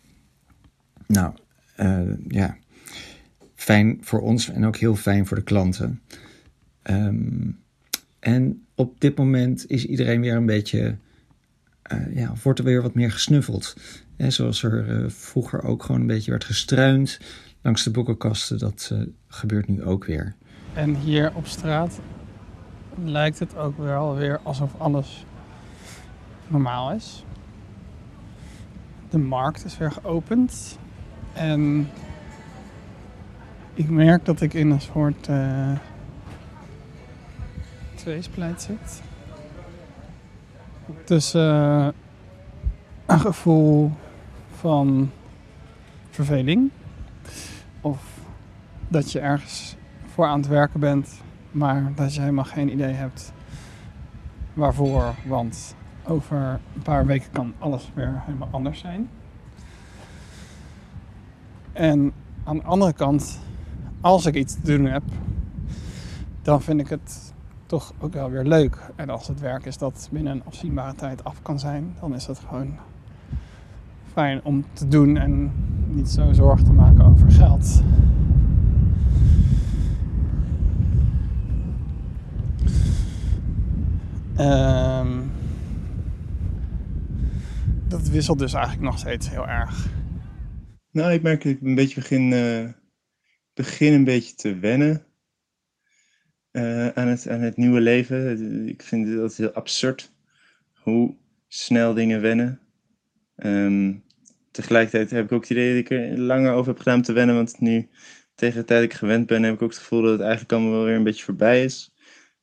Nou, 1.07 1.33
eh, 1.33 1.42
ja, 2.27 2.57
fijn 3.55 3.97
voor 4.01 4.21
ons 4.21 4.49
en 4.49 4.65
ook 4.65 4.75
heel 4.75 4.95
fijn 4.95 5.25
voor 5.25 5.37
de 5.37 5.43
klanten. 5.43 6.01
Ehm, 6.81 7.51
en 8.19 8.65
op 8.75 8.99
dit 8.99 9.17
moment 9.17 9.69
is 9.69 9.85
iedereen 9.85 10.21
weer 10.21 10.35
een 10.35 10.45
beetje, 10.45 10.95
eh, 11.81 12.15
ja, 12.15 12.33
wordt 12.43 12.59
er 12.59 12.65
weer 12.65 12.81
wat 12.81 12.93
meer 12.93 13.11
gesnuffeld. 13.11 13.75
Hè, 14.17 14.29
zoals 14.29 14.63
er 14.63 14.89
eh, 14.89 15.09
vroeger 15.09 15.63
ook 15.63 15.83
gewoon 15.83 16.01
een 16.01 16.07
beetje 16.07 16.31
werd 16.31 16.43
gestruind 16.43 17.19
langs 17.61 17.83
de 17.83 17.91
boekenkasten, 17.91 18.57
dat 18.57 18.89
eh, 18.93 19.01
gebeurt 19.27 19.67
nu 19.67 19.83
ook 19.83 20.05
weer. 20.05 20.35
En 20.73 20.95
hier 20.95 21.31
op 21.35 21.47
straat 21.47 21.99
lijkt 23.03 23.39
het 23.39 23.57
ook 23.57 23.77
weer 23.77 24.39
alsof 24.43 24.75
alles 24.77 25.25
normaal 26.47 26.91
is. 26.91 27.23
De 29.09 29.17
markt 29.17 29.65
is 29.65 29.77
weer 29.77 29.91
geopend. 29.91 30.77
En 31.33 31.89
ik 33.73 33.89
merk 33.89 34.25
dat 34.25 34.41
ik 34.41 34.53
in 34.53 34.69
een 34.69 34.81
soort 34.81 35.27
eh 35.27 35.71
tweespleit 38.03 38.61
zit. 38.61 39.01
Tussen 41.03 41.51
eh, 41.51 41.87
een 43.05 43.19
gevoel 43.19 43.91
van 44.55 45.11
verveling. 46.09 46.71
Of 47.81 48.19
dat 48.87 49.11
je 49.11 49.19
ergens 49.19 49.75
voor 50.05 50.25
aan 50.25 50.39
het 50.39 50.47
werken 50.47 50.79
bent, 50.79 51.21
maar 51.51 51.91
dat 51.95 52.13
je 52.13 52.19
helemaal 52.19 52.43
geen 52.43 52.71
idee 52.71 52.93
hebt 52.93 53.33
waarvoor. 54.53 55.13
Want 55.25 55.75
over 56.07 56.59
een 56.75 56.81
paar 56.81 57.05
weken 57.05 57.31
kan 57.31 57.53
alles 57.59 57.91
weer 57.93 58.21
helemaal 58.25 58.49
anders 58.51 58.79
zijn. 58.79 59.09
En 61.73 62.13
aan 62.43 62.57
de 62.57 62.63
andere 62.63 62.93
kant, 62.93 63.39
als 64.01 64.25
ik 64.25 64.35
iets 64.35 64.53
te 64.53 64.61
doen 64.61 64.85
heb, 64.85 65.03
dan 66.41 66.61
vind 66.61 66.79
ik 66.79 66.87
het 66.87 67.33
toch 67.65 67.93
ook 67.99 68.13
wel 68.13 68.29
weer 68.29 68.43
leuk. 68.43 68.77
En 68.95 69.09
als 69.09 69.27
het 69.27 69.39
werk 69.39 69.65
is 69.65 69.77
dat 69.77 70.09
binnen 70.11 70.33
een 70.33 70.43
afzienbare 70.45 70.95
tijd 70.95 71.23
af 71.23 71.41
kan 71.41 71.59
zijn, 71.59 71.95
dan 71.99 72.15
is 72.15 72.25
het 72.25 72.39
gewoon 72.39 72.77
fijn 74.11 74.43
om 74.43 74.65
te 74.73 74.87
doen 74.87 75.17
en 75.17 75.51
niet 75.87 76.09
zo 76.09 76.33
zorgen 76.33 76.65
te 76.65 76.73
maken 76.73 77.05
over 77.05 77.31
geld. 77.31 77.83
Ehm, 84.35 85.07
dat 87.87 88.07
wisselt 88.07 88.39
dus 88.39 88.53
eigenlijk 88.53 88.85
nog 88.85 88.97
steeds 88.97 89.29
heel 89.29 89.47
erg. 89.47 89.89
Nou, 90.93 91.13
ik 91.13 91.21
merk 91.21 91.43
dat 91.43 91.51
ik 91.51 91.61
een 91.61 91.75
beetje 91.75 91.95
begin, 91.95 92.33
eh, 92.33 92.69
begin 93.53 93.93
een 93.93 94.03
beetje 94.03 94.35
te 94.35 94.59
wennen 94.59 95.05
eh, 96.51 96.87
aan, 96.87 97.07
het, 97.07 97.27
aan 97.29 97.41
het 97.41 97.57
nieuwe 97.57 97.79
leven. 97.79 98.67
Ik 98.67 98.81
vind 98.81 99.07
het 99.07 99.19
altijd 99.19 99.37
heel 99.37 99.53
absurd 99.53 100.11
hoe 100.73 101.15
snel 101.47 101.93
dingen 101.93 102.21
wennen. 102.21 102.59
Ehm, 103.35 103.93
tegelijkertijd 104.51 105.11
heb 105.11 105.25
ik 105.25 105.31
ook 105.31 105.41
het 105.41 105.49
idee 105.49 105.69
dat 105.69 105.91
ik 105.91 105.97
er 105.97 106.19
langer 106.19 106.53
over 106.53 106.67
heb 106.67 106.77
gedaan 106.77 106.95
om 106.95 107.01
te 107.01 107.13
wennen. 107.13 107.35
Want 107.35 107.59
nu, 107.59 107.89
tegen 108.35 108.59
de 108.59 108.65
tijd 108.65 108.81
dat 108.81 108.91
ik 108.91 108.97
gewend 108.97 109.27
ben, 109.27 109.43
heb 109.43 109.53
ik 109.53 109.61
ook 109.61 109.69
het 109.69 109.79
gevoel 109.79 110.01
dat 110.01 110.11
het 110.11 110.21
eigenlijk 110.21 110.51
allemaal 110.51 110.71
wel 110.71 110.85
weer 110.85 110.95
een 110.95 111.03
beetje 111.03 111.25
voorbij 111.25 111.63
is. 111.63 111.93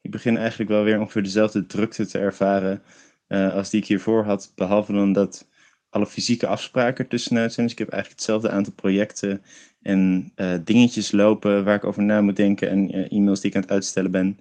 Ik 0.01 0.11
begin 0.11 0.37
eigenlijk 0.37 0.71
wel 0.71 0.85
weer 0.85 1.01
ongeveer 1.01 1.23
dezelfde 1.23 1.67
drukte 1.67 2.07
te 2.07 2.19
ervaren 2.19 2.83
eh, 3.27 3.55
als 3.55 3.71
die 3.71 3.81
ik 3.81 3.87
hiervoor 3.87 4.25
had. 4.25 4.53
Behalve 4.55 4.93
dan 4.93 5.13
dat 5.13 5.49
alle 5.91 6.07
fysieke 6.07 6.47
afspraken 6.47 7.09
tussenuit 7.09 7.53
zijn. 7.53 7.67
Dus 7.67 7.75
ik 7.75 7.81
heb 7.81 7.91
eigenlijk 7.91 8.21
hetzelfde 8.21 8.51
aantal 8.51 8.73
projecten 8.73 9.43
en 9.83 10.33
eh, 10.35 10.55
dingetjes 10.65 11.13
lopen 11.13 11.65
waar 11.65 11.77
ik 11.77 11.85
over 11.85 12.03
na 12.03 12.21
moet 12.21 12.37
denken. 12.37 12.69
En 12.69 12.91
eh, 12.91 13.13
e-mails 13.13 13.41
die 13.41 13.51
ik 13.51 13.57
aan 13.57 13.63
het 13.63 13.71
uitstellen 13.71 14.11
ben. 14.11 14.39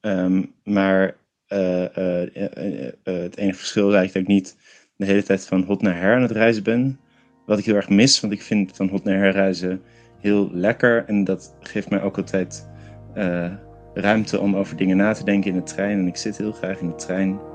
Ehm, 0.00 0.42
maar 0.64 1.16
eh, 1.46 1.96
eh, 1.96 2.36
eh, 2.36 2.86
eh, 2.86 2.92
het 3.02 3.36
enige 3.36 3.58
verschil 3.58 3.88
is 3.88 3.94
eigenlijk 3.94 4.26
dat 4.26 4.36
ik 4.36 4.42
niet 4.42 4.56
de 4.96 5.06
hele 5.06 5.22
tijd 5.22 5.46
van 5.46 5.62
hot 5.62 5.82
naar 5.82 5.98
her 5.98 6.14
aan 6.14 6.22
het 6.22 6.30
reizen 6.30 6.62
ben. 6.62 7.00
Wat 7.46 7.58
ik 7.58 7.64
heel 7.64 7.74
erg 7.74 7.88
mis, 7.88 8.20
want 8.20 8.32
ik 8.32 8.42
vind 8.42 8.76
van 8.76 8.88
hot 8.88 9.04
naar 9.04 9.18
her 9.18 9.32
reizen 9.32 9.82
heel 10.20 10.50
lekker. 10.52 11.04
En 11.06 11.24
dat 11.24 11.54
geeft 11.60 11.90
mij 11.90 12.02
ook 12.02 12.16
altijd 12.16 12.68
eh, 13.14 13.52
ruimte 13.94 14.40
om 14.40 14.56
over 14.56 14.76
dingen 14.76 14.96
na 14.96 15.12
te 15.12 15.24
denken 15.24 15.50
in 15.50 15.56
de 15.56 15.62
trein. 15.62 15.98
En 15.98 16.06
ik 16.06 16.16
zit 16.16 16.36
heel 16.36 16.52
graag 16.52 16.80
in 16.80 16.88
de 16.88 16.94
trein. 16.94 17.49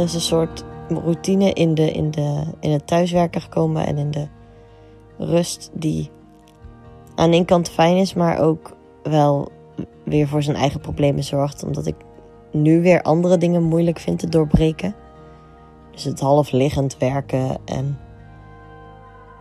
Er 0.00 0.06
is 0.06 0.14
een 0.14 0.20
soort 0.20 0.64
routine 0.88 1.52
in, 1.52 1.74
de, 1.74 1.92
in, 1.92 2.10
de, 2.10 2.42
in 2.60 2.70
het 2.70 2.86
thuiswerken 2.86 3.40
gekomen 3.40 3.86
en 3.86 3.98
in 3.98 4.10
de 4.10 4.26
rust 5.18 5.70
die 5.72 6.10
aan 7.14 7.30
de 7.30 7.44
kant 7.44 7.68
fijn 7.68 7.96
is, 7.96 8.14
maar 8.14 8.38
ook 8.38 8.76
wel 9.02 9.52
weer 10.04 10.28
voor 10.28 10.42
zijn 10.42 10.56
eigen 10.56 10.80
problemen 10.80 11.24
zorgt. 11.24 11.64
Omdat 11.64 11.86
ik 11.86 11.94
nu 12.52 12.82
weer 12.82 13.02
andere 13.02 13.38
dingen 13.38 13.62
moeilijk 13.62 13.98
vind 13.98 14.18
te 14.18 14.28
doorbreken. 14.28 14.94
Dus 15.92 16.04
het 16.04 16.20
half 16.20 16.50
liggend 16.50 16.98
werken 16.98 17.58
en 17.64 17.98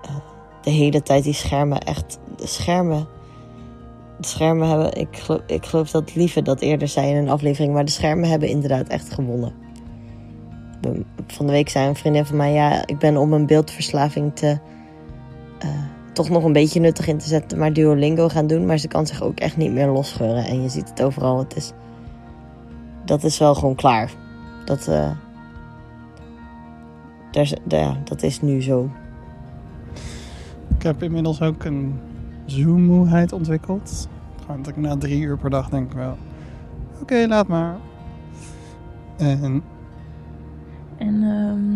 eh, 0.02 0.15
de 0.62 0.72
hele 0.72 1.02
tijd 1.02 1.24
die 1.24 1.34
schermen, 1.34 1.80
echt 1.80 2.19
de 2.38 2.48
schermen. 2.48 3.08
schermen 4.19 4.67
hebben. 4.67 4.93
Ik 4.93 5.17
geloof, 5.17 5.41
ik 5.45 5.65
geloof 5.65 5.91
dat 5.91 6.15
Lieve 6.15 6.41
dat 6.41 6.62
eerder 6.62 6.88
zei 6.88 7.10
in 7.10 7.15
een 7.15 7.30
aflevering. 7.30 7.74
Maar 7.74 7.86
de 7.86 7.91
schermen 7.91 8.30
hebben 8.30 8.50
inderdaad 8.50 8.88
echt 8.88 9.13
gewonnen. 9.13 9.67
Van 11.28 11.46
de 11.46 11.52
week 11.52 11.70
zei 11.70 11.88
een 11.88 11.96
vriendin 11.96 12.26
van 12.26 12.38
mij: 12.38 12.54
Ja, 12.54 12.86
ik 12.88 12.98
ben 12.98 13.18
om 13.18 13.30
mijn 13.30 13.46
beeldverslaving 13.46 14.36
te. 14.36 14.60
eh, 15.60 15.70
toch 16.13 16.30
nog 16.30 16.44
een 16.44 16.54
beetje 16.54 16.80
nuttig 16.80 17.08
in 17.08 17.18
te 17.18 17.28
zetten. 17.28 17.58
Maar 17.58 17.74
Duolingo 17.74 18.30
gaan 18.30 18.48
doen. 18.48 18.65
Maar 18.65 18.78
ze 18.78 18.88
kan 18.88 19.08
zich 19.08 19.22
ook 19.22 19.39
echt 19.39 19.58
niet 19.58 19.72
meer 19.72 19.88
losgeuren. 19.88 20.46
En 20.46 20.62
je 20.62 20.70
ziet 20.70 20.89
het 20.89 21.02
overal. 21.02 21.39
Het 21.39 21.56
is. 21.56 21.72
Dat 23.06 23.24
is 23.24 23.38
wel 23.38 23.56
gewoon 23.56 23.76
klaar. 23.76 24.12
Dat. 24.65 24.88
eh 24.88 25.12
daar- 27.32 27.50
ja, 27.68 27.98
dat 28.04 28.24
is 28.24 28.42
nu 28.42 28.62
zo. 28.62 28.89
Ik 30.78 30.84
heb 30.84 31.04
inmiddels 31.04 31.42
ook 31.42 31.63
een 31.63 32.00
zoommoeheid 32.46 33.34
ontwikkeld. 33.34 34.08
Gewoon 34.42 34.62
dat 34.62 34.68
ik 34.72 34.78
na 34.78 34.98
drie 34.98 35.22
uur 35.22 35.38
per 35.38 35.50
dag 35.50 35.70
denk 35.70 35.94
wel... 35.94 36.18
Oké, 37.02 37.26
laat 37.28 37.48
maar. 37.48 37.76
En 39.18 39.63
En 41.00 41.24
ehm, 41.24 41.76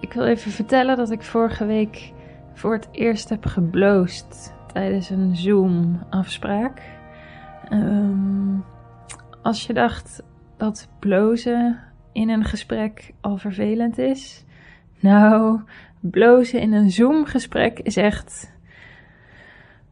ik 0.00 0.12
wil 0.12 0.24
even 0.26 0.50
vertellen 0.50 0.96
dat 0.96 1.10
ik 1.10 1.22
vorige 1.22 1.66
week 1.66 2.12
voor 2.54 2.72
het 2.72 2.88
eerst 2.92 3.28
heb 3.28 3.46
gebloost 3.46 4.54
tijdens 4.72 5.10
een 5.10 5.36
Zoom-afspraak. 5.36 6.82
Ehm, 7.68 8.58
als 9.42 9.66
je 9.66 9.72
dacht 9.72 10.22
dat 10.56 10.88
blozen 10.98 11.78
in 12.12 12.28
een 12.28 12.44
gesprek 12.44 13.12
al 13.20 13.36
vervelend 13.36 13.98
is, 13.98 14.44
nou, 15.00 15.60
blozen 16.00 16.60
in 16.60 16.72
een 16.72 16.90
Zoom-gesprek 16.90 17.78
is 17.78 17.96
echt. 17.96 18.52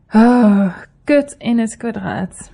ah, 0.09 0.77
kut 1.05 1.35
in 1.38 1.59
het 1.59 1.77
kwadraat. 1.77 2.51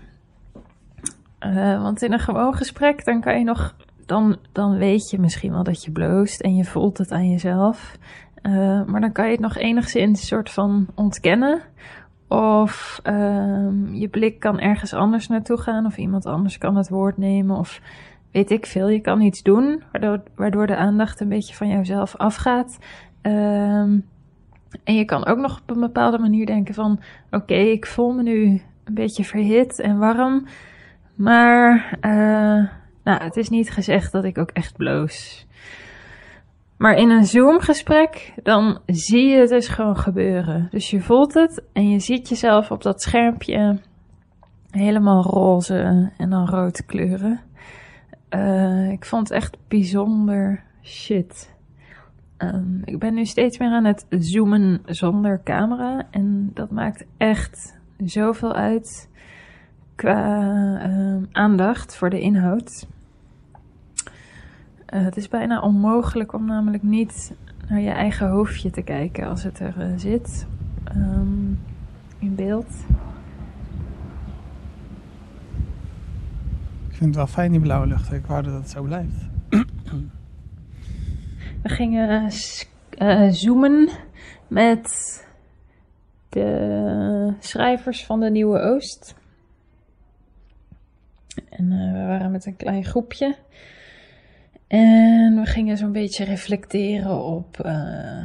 Eh, 1.39 1.83
want 1.83 2.03
in 2.03 2.13
een 2.13 2.19
gewoon 2.19 2.55
gesprek, 2.55 3.05
dan 3.05 3.21
kan 3.21 3.39
je 3.39 3.45
nog. 3.45 3.75
Dan, 4.07 4.37
dan 4.53 4.77
weet 4.77 5.11
je 5.11 5.19
misschien 5.19 5.53
wel 5.53 5.62
dat 5.62 5.85
je 5.85 5.90
bloost 5.90 6.40
en 6.40 6.57
je 6.57 6.64
voelt 6.64 6.99
het 6.99 7.11
aan 7.11 7.31
jezelf. 7.31 7.99
Eh, 8.35 8.85
maar 8.85 9.01
dan 9.01 9.12
kan 9.12 9.25
je 9.25 9.33
het 9.33 9.40
nog 9.40 9.57
enigszins 9.57 10.27
soort 10.27 10.51
van 10.51 10.87
ontkennen. 10.95 11.61
Of 12.29 13.01
ehm, 13.03 13.95
je 13.95 14.09
blik 14.09 14.40
kan 14.40 14.61
ergens 14.61 14.95
anders 14.95 15.29
naartoe 15.29 15.61
gaan. 15.61 15.87
Of 15.87 15.97
iemand 15.97 16.27
anders 16.27 16.59
kan 16.59 16.77
het 16.77 16.88
woord 16.88 17.17
nemen. 17.17 17.57
Of 17.57 17.81
weet 18.33 18.51
ik 18.51 18.67
veel. 18.67 18.88
Je 18.88 19.01
kan 19.01 19.21
iets 19.21 19.43
doen 19.43 19.83
waardoor, 20.37 20.67
de 20.67 20.77
aandacht 20.77 21.21
een 21.21 21.29
beetje 21.29 21.55
van 21.55 21.69
jouzelf 21.69 22.17
afgaat. 22.17 22.79
Ehm, 23.23 23.99
en 24.85 24.95
je 24.95 25.05
kan 25.05 25.27
ook 25.27 25.38
nog 25.38 25.61
op 25.61 25.71
een 25.71 25.81
bepaalde 25.81 26.19
manier 26.19 26.47
denken 26.47 26.75
van... 26.75 27.01
Oké, 27.31 27.55
ik 27.55 27.87
voel 27.87 28.12
me 28.12 28.23
nu 28.23 28.62
een 28.85 28.95
beetje 28.95 29.25
verhit 29.25 29.81
en 29.81 29.99
warm. 29.99 30.47
Maar 31.14 31.99
eh, 32.01 32.64
nou, 33.05 33.23
het 33.23 33.37
is 33.37 33.49
niet 33.49 33.71
gezegd 33.71 34.12
dat 34.12 34.25
ik 34.25 34.38
ook 34.38 34.51
echt 34.51 34.77
bloos. 34.77 35.47
Maar 36.77 36.95
in 36.95 37.11
een 37.11 37.25
Zoom-gesprek, 37.25 38.33
dan 38.43 38.79
zie 38.87 39.29
je 39.29 39.37
het 39.37 39.49
dus 39.49 39.69
gewoon 39.69 39.97
gebeuren. 39.97 40.69
Dus 40.71 40.90
je 40.90 41.01
voelt 41.01 41.35
het 41.35 41.62
en 41.73 41.90
je 41.90 41.99
ziet 41.99 42.29
jezelf 42.29 42.71
op 42.71 42.83
dat 42.83 43.03
schermpje 43.03 43.79
helemaal 44.71 45.23
roze 45.23 46.11
en 46.17 46.31
dan 46.31 46.49
rood 46.49 46.85
kleuren. 46.87 47.40
Eh, 48.29 48.90
ik 48.90 49.05
vond 49.05 49.29
het 49.29 49.37
echt 49.37 49.57
bijzonder 49.69 50.62
shit. 50.83 51.53
Ehm, 52.37 52.83
ik 52.85 52.99
ben 52.99 53.14
nu 53.14 53.25
steeds 53.25 53.59
meer 53.59 53.71
aan 53.71 53.85
het 53.85 54.07
zoomen 54.09 54.81
zonder 54.85 55.40
camera. 55.45 56.07
En 56.11 56.51
dat 56.55 56.71
maakt 56.71 57.05
echt 57.17 57.81
zoveel 58.05 58.53
uit 58.53 59.11
qua 59.95 60.43
ehm, 60.81 61.25
aandacht 61.33 61.97
voor 61.97 62.11
de 62.11 62.21
inhoud. 62.21 62.87
Eh, 64.87 65.05
het 65.05 65.16
is 65.16 65.29
bijna 65.29 65.61
onmogelijk 65.61 66.33
om 66.33 66.44
namelijk 66.44 66.83
niet 66.83 67.35
naar 67.68 67.81
je 67.81 67.90
eigen 67.90 68.29
hoofdje 68.29 68.70
te 68.70 68.83
kijken 68.83 69.29
als 69.29 69.42
het 69.42 69.59
er 69.59 69.81
eh, 69.81 69.92
zit 69.97 70.47
ehm, 70.85 71.53
in 72.18 72.35
beeld. 72.35 72.85
ik 76.94 77.01
vind 77.01 77.14
het 77.14 77.25
wel 77.25 77.35
fijn 77.35 77.51
die 77.51 77.61
blauwe 77.61 77.87
lucht. 77.87 78.12
Ik 78.12 78.27
wou 78.27 78.42
dat 78.42 78.55
het 78.55 78.70
zo 78.70 78.83
blijft. 78.83 79.29
We 81.62 81.68
gingen 81.68 82.31
eh, 82.90 83.29
zoomen 83.31 83.88
met 84.49 84.88
de 86.29 87.35
schrijvers 87.38 88.07
van 88.07 88.20
de 88.20 88.31
Nieuwe 88.31 88.59
Oost. 88.59 89.14
En 91.49 91.68
we 91.68 92.07
waren 92.07 92.31
met 92.31 92.47
een 92.47 92.57
klein 92.57 92.85
groepje. 92.85 93.37
En 94.66 95.35
we 95.35 95.46
gingen 95.46 95.77
zo'n 95.77 95.92
beetje 95.92 96.24
reflecteren 96.24 97.24
op 97.24 97.61
eh, 97.61 98.24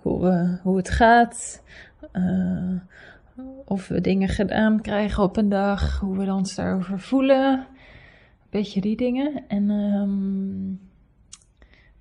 hoe, 0.00 0.20
we, 0.20 0.58
hoe 0.62 0.76
het 0.76 0.90
gaat. 0.90 1.62
eh, 2.12 2.74
of 3.64 3.88
we 3.88 4.00
dingen 4.00 4.28
gedaan 4.28 4.80
krijgen 4.80 5.22
op 5.22 5.36
een 5.36 5.48
dag. 5.48 6.00
Hoe 6.00 6.18
we 6.18 6.32
ons 6.32 6.54
daarover 6.54 7.00
voelen. 7.00 7.52
Een 7.58 8.50
beetje 8.50 8.80
die 8.80 8.96
dingen. 8.96 9.44
En 9.48 9.70
ehm, 9.70 10.70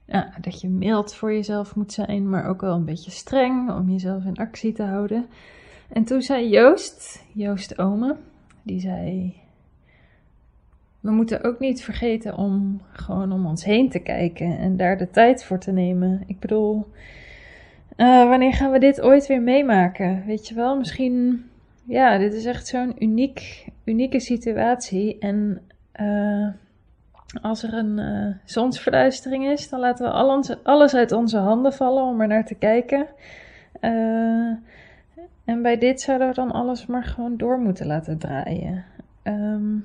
ja, 0.05 0.33
dat 0.41 0.61
je 0.61 0.69
mild 0.69 1.13
voor 1.15 1.33
jezelf 1.33 1.75
moet 1.75 1.93
zijn, 1.93 2.29
maar 2.29 2.45
ook 2.45 2.61
wel 2.61 2.75
een 2.75 2.85
beetje 2.85 3.11
streng 3.11 3.71
om 3.71 3.89
jezelf 3.89 4.23
in 4.25 4.35
actie 4.35 4.73
te 4.73 4.83
houden. 4.83 5.25
En 5.89 6.03
toen 6.03 6.21
zei 6.21 6.49
Joost, 6.49 7.25
Joost 7.33 7.77
Ome, 7.79 8.15
die 8.63 8.79
zei: 8.79 9.35
We 11.03 11.11
moeten 11.11 11.43
ook 11.43 11.59
niet 11.59 11.83
vergeten 11.83 12.37
om 12.37 12.81
gewoon 12.91 13.31
om 13.31 13.45
ons 13.45 13.63
heen 13.63 13.89
te 13.89 13.99
kijken 13.99 14.57
en 14.57 14.77
daar 14.77 14.97
de 14.97 15.09
tijd 15.09 15.43
voor 15.43 15.59
te 15.59 15.71
nemen. 15.71 16.23
Ik 16.27 16.39
bedoel, 16.39 16.85
eh, 17.95 18.27
wanneer 18.29 18.53
gaan 18.53 18.71
we 18.71 18.79
dit 18.79 19.01
ooit 19.01 19.27
weer 19.27 19.41
meemaken? 19.41 20.23
Weet 20.25 20.47
je 20.47 20.55
wel, 20.55 20.77
misschien, 20.77 21.45
ja, 21.83 22.17
dit 22.17 22.33
is 22.33 22.45
echt 22.45 22.67
zo'n 22.67 23.03
uniek, 23.03 23.67
unieke 23.83 24.19
situatie. 24.19 25.19
En 25.19 25.61
eh, 25.91 26.47
als 27.41 27.63
er 27.63 27.73
een 27.73 27.99
eh, 27.99 28.35
zonsverduistering 28.45 29.45
is, 29.45 29.69
dan 29.69 29.79
laten 29.79 30.05
we 30.05 30.11
al 30.11 30.35
onze, 30.35 30.59
alles 30.63 30.93
uit 30.93 31.11
onze 31.11 31.37
handen 31.37 31.73
vallen 31.73 32.03
om 32.03 32.21
er 32.21 32.27
naar 32.27 32.45
te 32.45 32.55
kijken. 32.55 33.07
En 35.45 35.61
bij 35.61 35.77
dit 35.77 36.01
zouden 36.01 36.27
we 36.27 36.33
dan 36.33 36.51
alles 36.51 36.85
maar 36.85 37.03
gewoon 37.03 37.37
door 37.37 37.59
moeten 37.59 37.87
laten 37.87 38.17
draaien. 38.17 38.85
Ehm, 39.23 39.75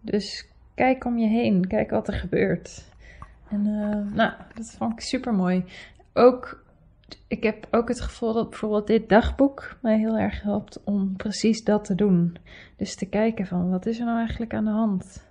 dus 0.00 0.48
kijk 0.74 1.04
om 1.04 1.18
je 1.18 1.28
heen, 1.28 1.66
kijk 1.66 1.90
wat 1.90 2.08
er 2.08 2.14
gebeurt. 2.14 2.84
En 3.50 3.66
eh, 3.66 4.14
nou, 4.14 4.32
dat 4.54 4.74
vond 4.78 4.92
ik 4.92 5.00
super 5.00 5.34
mooi. 5.34 5.64
Ook, 6.12 6.64
ik 7.26 7.42
heb 7.42 7.66
ook 7.70 7.88
het 7.88 8.00
gevoel 8.00 8.32
dat 8.32 8.50
bijvoorbeeld 8.50 8.86
dit 8.86 9.08
dagboek 9.08 9.76
mij 9.82 9.98
heel 9.98 10.18
erg 10.18 10.42
helpt 10.42 10.84
om 10.84 11.16
precies 11.16 11.64
dat 11.64 11.84
te 11.84 11.94
doen. 11.94 12.36
Dus 12.76 12.94
te 12.94 13.08
kijken 13.08 13.46
van 13.46 13.70
wat 13.70 13.86
is 13.86 13.98
er 13.98 14.04
nou 14.04 14.18
eigenlijk 14.18 14.54
aan 14.54 14.64
de 14.64 14.70
hand. 14.70 15.26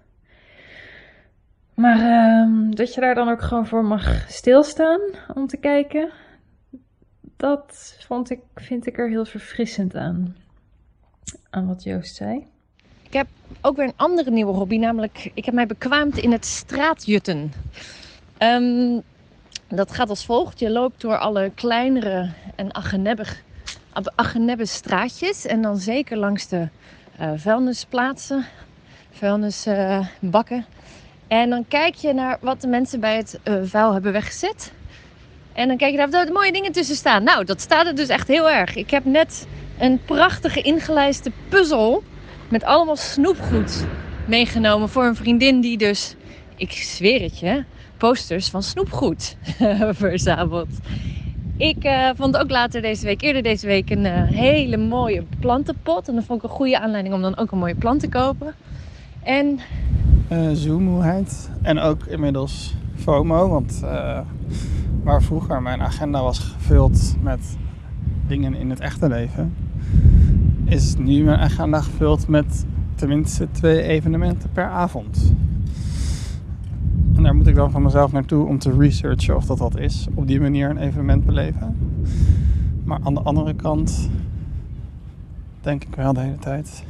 Maar 1.74 2.00
ehm, 2.00 2.72
dat 2.72 2.94
je 2.94 3.02
daar 3.02 3.16
dan 3.16 3.30
ook 3.30 3.42
gewoon 3.42 3.68
voor 3.68 3.86
mag 3.86 4.30
stilstaan 4.30 5.02
om 5.34 5.48
te 5.48 5.58
kijken, 5.58 6.12
dat 7.38 7.98
vond 8.00 8.30
ik, 8.30 8.40
vind 8.56 8.88
ik 8.88 8.98
er 8.98 9.10
heel 9.10 9.26
verfrissend 9.26 9.96
aan. 9.96 10.36
Aan 11.50 11.68
wat 11.68 11.84
Joost 11.84 12.16
zei. 12.16 12.48
Ik 13.08 13.14
heb 13.14 13.28
ook 13.62 13.76
weer 13.76 13.86
een 13.86 13.94
andere 13.96 14.32
nieuwe 14.32 14.54
hobby, 14.54 14.78
namelijk 14.78 15.32
ik 15.34 15.46
heb 15.46 15.54
mij 15.54 15.66
bekwaamd 15.66 16.18
in 16.18 16.32
het 16.32 16.46
straatjutten. 16.46 17.54
Ehm, 18.38 19.00
dat 19.68 19.92
gaat 19.92 20.10
als 20.10 20.26
volgt. 20.26 20.60
Je 20.60 20.70
loopt 20.70 21.02
door 21.02 21.18
alle 21.18 21.52
kleinere 21.56 22.30
en 22.56 22.72
aggenebbe 24.16 24.66
straatjes 24.66 25.46
en 25.46 25.62
dan 25.62 25.78
zeker 25.78 26.18
langs 26.18 26.48
de 26.48 26.68
eh, 27.18 27.32
vuilnisplaatsen, 27.36 28.46
vuilnisbakken. 29.12 30.66
en 31.28 31.50
dan 31.50 31.68
kijk 31.68 31.96
je 31.96 32.14
naar 32.14 32.38
wat 32.42 32.62
de 32.62 32.68
mensen 32.68 33.00
bij 33.00 33.18
het 33.18 33.40
eh, 33.44 33.56
vuil 33.64 33.94
hebben 33.94 34.12
weggezet. 34.12 34.72
En 35.54 35.68
dan 35.68 35.78
kijk 35.78 35.92
je 35.92 35.98
daar 35.98 36.28
er 36.28 36.32
mooie 36.32 36.52
dingen 36.52 36.72
tussen 36.72 36.96
staan. 36.96 37.24
Nou, 37.24 37.46
dat 37.46 37.62
staat 37.62 37.86
er 37.86 37.96
dus 37.96 38.08
echt 38.08 38.28
heel 38.28 38.50
erg. 38.50 38.76
Ik 38.76 38.90
heb 38.90 39.06
net 39.06 39.48
een 39.80 40.02
prachtige 40.06 40.62
ingelijste 40.62 41.32
puzzel 41.50 42.04
met 42.50 42.64
allemaal 42.64 42.96
snoepgoed 42.96 43.86
meegenomen 44.28 44.90
voor 44.90 45.06
een 45.06 45.16
vriendin 45.16 45.62
die 45.62 45.78
dus, 45.78 46.16
ik 46.56 46.72
zweer 46.72 47.22
het 47.22 47.40
je, 47.40 47.64
posters 47.98 48.50
van 48.50 48.64
snoepgoed 48.64 49.38
verzamelt. 49.90 50.70
Ik 51.58 51.84
eh, 51.84 52.10
vond 52.16 52.38
ook 52.38 52.50
later 52.50 52.82
deze 52.82 53.06
week, 53.06 53.22
eerder 53.22 53.44
deze 53.44 53.68
week, 53.68 53.90
een 53.90 54.06
eh, 54.06 54.24
hele 54.24 54.78
mooie 54.78 55.24
plantenpot. 55.40 56.08
En 56.08 56.16
dat 56.16 56.24
vond 56.24 56.44
ik 56.44 56.50
een 56.50 56.56
goede 56.56 56.80
aanleiding 56.80 57.16
om 57.16 57.22
dan 57.22 57.38
ook 57.38 57.52
een 57.52 57.58
mooie 57.58 57.76
plant 57.76 58.00
te 58.00 58.10
kopen. 58.10 58.54
En 59.24 59.60
zoommoeheid. 60.54 61.50
En 61.62 61.80
ook 61.80 62.06
inmiddels 62.06 62.74
FOMO. 62.96 63.50
Want 63.50 63.82
waar 65.04 65.22
vroeger 65.22 65.62
mijn 65.62 65.82
agenda 65.82 66.22
was 66.22 66.40
gevuld 66.40 67.16
met 67.22 67.58
dingen 68.28 68.56
in 68.56 68.70
het 68.70 68.80
echte 68.80 69.08
leven, 69.08 69.56
is 70.68 70.96
nu 70.98 71.24
mijn 71.24 71.40
agenda 71.40 71.82
gevuld 71.82 72.28
met 72.28 72.66
tenminste 72.96 73.48
twee 73.52 73.82
evenementen 73.82 74.50
per 74.52 74.66
avond. 74.66 75.34
En 77.16 77.24
daar 77.24 77.36
moet 77.36 77.48
ik 77.48 77.56
dan 77.56 77.72
van 77.72 77.82
mezelf 77.82 78.12
naartoe 78.12 78.48
om 78.48 78.60
te 78.60 78.78
researchen 78.78 79.36
of 79.36 79.46
dat 79.46 79.60
wat 79.60 79.78
is. 79.78 80.08
Op 80.14 80.28
die 80.28 80.42
manier 80.42 80.70
een 80.70 80.78
evenement 80.78 81.26
beleven. 81.26 81.76
Maar 82.84 83.00
aan 83.04 83.14
de 83.14 83.22
andere 83.22 83.54
kant 83.54 84.10
denk 85.62 85.84
ik 85.84 85.96
wel 85.96 86.14
de 86.14 86.20
hele 86.20 86.38
tijd. 86.38 86.84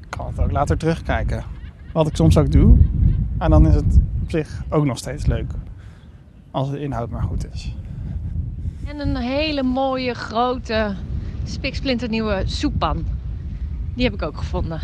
Ik 0.00 0.06
kan 0.08 0.26
het 0.26 0.40
ook 0.40 0.50
later 0.50 0.78
terugkijken. 0.78 1.44
Wat 1.92 2.06
ik 2.06 2.16
soms 2.16 2.38
ook 2.38 2.52
doe. 2.52 2.78
En 3.38 3.50
dan 3.50 3.66
is 3.66 3.74
het 3.74 4.00
op 4.22 4.30
zich 4.30 4.62
ook 4.68 4.84
nog 4.84 4.98
steeds 4.98 5.26
leuk. 5.26 5.52
Als 6.50 6.70
de 6.70 6.80
inhoud 6.80 7.10
maar 7.10 7.22
goed 7.22 7.52
is. 7.52 7.74
En 8.86 9.00
een 9.00 9.16
hele 9.16 9.62
mooie, 9.62 10.14
grote, 10.14 10.94
spiksplinternieuwe 11.44 12.42
soeppan. 12.46 13.04
Die 13.94 14.04
heb 14.04 14.14
ik 14.14 14.22
ook 14.22 14.36
gevonden. 14.36 14.80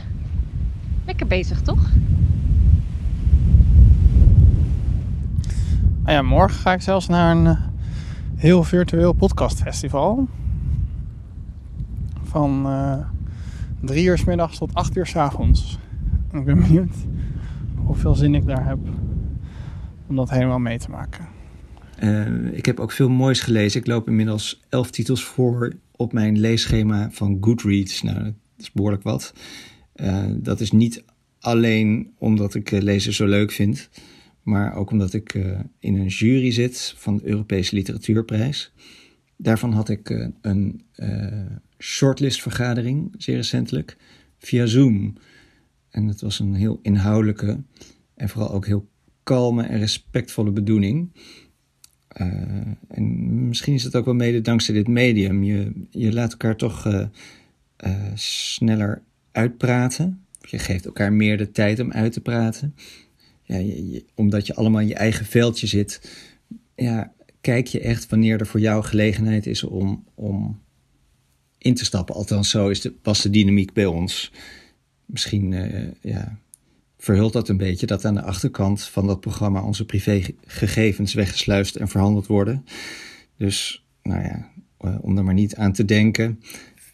Lekker 1.07 1.27
bezig, 1.27 1.61
toch? 1.63 1.91
Nou 6.03 6.13
ja, 6.13 6.23
morgen 6.23 6.61
ga 6.61 6.73
ik 6.73 6.83
zelfs 6.83 7.07
naar 7.07 7.37
een 7.37 7.47
eh, 7.47 7.63
heel 8.37 8.65
virtueel 8.65 9.13
podcastfestival. 9.13 10.29
Van 12.23 12.67
eh, 12.67 12.99
drie 13.81 14.05
uur 14.05 14.19
s 14.19 14.25
middags 14.25 14.59
tot 14.59 14.75
acht 14.75 14.97
uur 14.97 15.07
s 15.07 15.17
avonds. 15.17 15.79
En 16.31 16.39
ik 16.39 16.45
ben 16.45 16.61
benieuwd 16.61 16.95
hoeveel 17.75 18.15
zin 18.15 18.35
ik 18.35 18.47
daar 18.47 18.67
heb 18.67 18.79
om 20.07 20.17
dat 20.17 20.31
helemaal 20.31 20.59
mee 20.59 20.79
te 20.79 20.91
maken. 20.91 21.29
Uh, 22.03 22.53
ik 22.53 22.67
heb 22.67 22.81
ook 22.81 22.93
veel 22.93 23.09
moois 23.09 23.41
gelezen. 23.41 23.81
Ik 23.81 23.87
loop 23.87 24.09
inmiddels 24.09 24.61
elf 24.69 24.91
titels 24.91 25.25
voor 25.25 25.73
op 26.01 26.13
mijn 26.13 26.39
leesschema 26.39 27.11
van 27.11 27.39
Goodreads. 27.41 28.03
Nou, 28.03 28.23
dat 28.25 28.35
is 28.59 28.73
behoorlijk 28.73 29.03
wat. 29.03 29.35
Uh, 29.95 30.25
dat 30.37 30.61
is 30.61 30.71
niet 30.71 31.05
alleen 31.39 32.13
omdat 32.19 32.55
ik 32.55 32.71
uh, 32.71 32.81
lezen 32.81 33.13
zo 33.13 33.27
leuk 33.27 33.53
vind, 33.53 33.89
maar 34.43 34.75
ook 34.75 34.91
omdat 34.91 35.13
ik 35.13 35.35
in 35.79 35.97
een 35.97 36.07
jury 36.07 36.51
zit 36.51 36.95
van 36.97 37.17
de 37.17 37.27
Europese 37.27 37.75
Literatuurprijs. 37.75 38.73
Daarvan 39.37 39.73
had 39.73 39.89
ik 39.89 40.31
een 40.41 40.83
shortlistvergadering, 41.79 43.15
zeer 43.19 43.37
recentelijk, 43.37 43.97
via 44.39 44.67
Zoom. 44.67 45.15
En 45.91 46.07
het 46.07 46.21
was 46.21 46.39
een 46.39 46.55
heel 46.55 46.79
inhoudelijke 46.83 47.63
en 48.15 48.29
vooral 48.29 48.53
ook 48.53 48.67
heel 48.67 48.89
kalme 49.23 49.63
en 49.63 49.79
respectvolle 49.79 50.51
bedoeling. 50.51 51.13
Uh, 52.17 52.27
en 52.89 53.49
misschien 53.49 53.75
is 53.75 53.85
het 53.85 53.97
ook 53.97 54.05
wel 54.05 54.15
mede 54.15 54.41
dankzij 54.41 54.75
dit 54.75 54.89
medium. 54.89 55.43
Je, 55.43 55.73
je 55.91 56.13
laat 56.13 56.31
elkaar 56.31 56.57
toch 56.57 56.87
uh, 56.87 57.07
uh, 57.87 58.11
sneller 58.15 59.03
uitpraten. 59.33 60.25
Je 60.41 60.59
geeft 60.59 60.85
elkaar 60.85 61.13
meer 61.13 61.39
de 61.39 61.51
tijd 61.51 61.81
om 61.81 61.93
uit 61.93 62.13
te 62.13 62.21
praten. 62.21 62.75
Ja, 63.43 63.57
je, 63.57 64.05
omdat 64.15 64.47
je 64.47 64.55
allemaal 64.55 64.81
in 64.81 64.89
je 64.89 64.95
eigen 64.95 65.27
veldje 65.27 65.67
zit, 65.67 66.13
ja, 66.75 67.13
kijk 67.41 67.67
je 67.67 67.81
echt 67.81 68.09
wanneer 68.09 68.41
er 68.41 68.47
voor 68.47 68.61
jou 68.61 68.85
gelegenheid 68.85 69.47
is 69.47 69.65
om, 69.65 70.05
om 70.15 70.61
in 71.59 71.75
te 71.75 71.85
stappen. 71.85 72.15
Althans, 72.15 72.51
zo 72.51 72.69
is 72.69 72.81
de, 72.81 72.95
was 73.03 73.23
de 73.23 73.31
dynamiek 73.31 73.73
bij 73.73 73.87
ons. 73.87 74.33
Misschien 75.07 75.55
ja, 76.01 76.39
verhult 77.01 77.33
dat 77.33 77.49
een 77.49 77.57
beetje 77.57 77.87
dat 77.87 78.05
aan 78.05 78.15
de 78.15 78.23
achterkant 78.23 78.83
van 78.83 79.07
dat 79.07 79.21
programma 79.21 79.63
onze 79.63 79.85
privégegevens 79.85 81.15
weggesluist 81.15 81.77
en 81.77 81.89
verhandeld 81.89 82.27
worden. 82.27 82.65
Dus, 83.37 83.85
nou 84.03 84.23
ja, 84.23 84.51
om 85.01 85.17
er 85.17 85.25
maar 85.25 85.35
niet 85.35 85.57
aan 85.57 85.73
te 85.73 85.85
denken, 85.85 86.41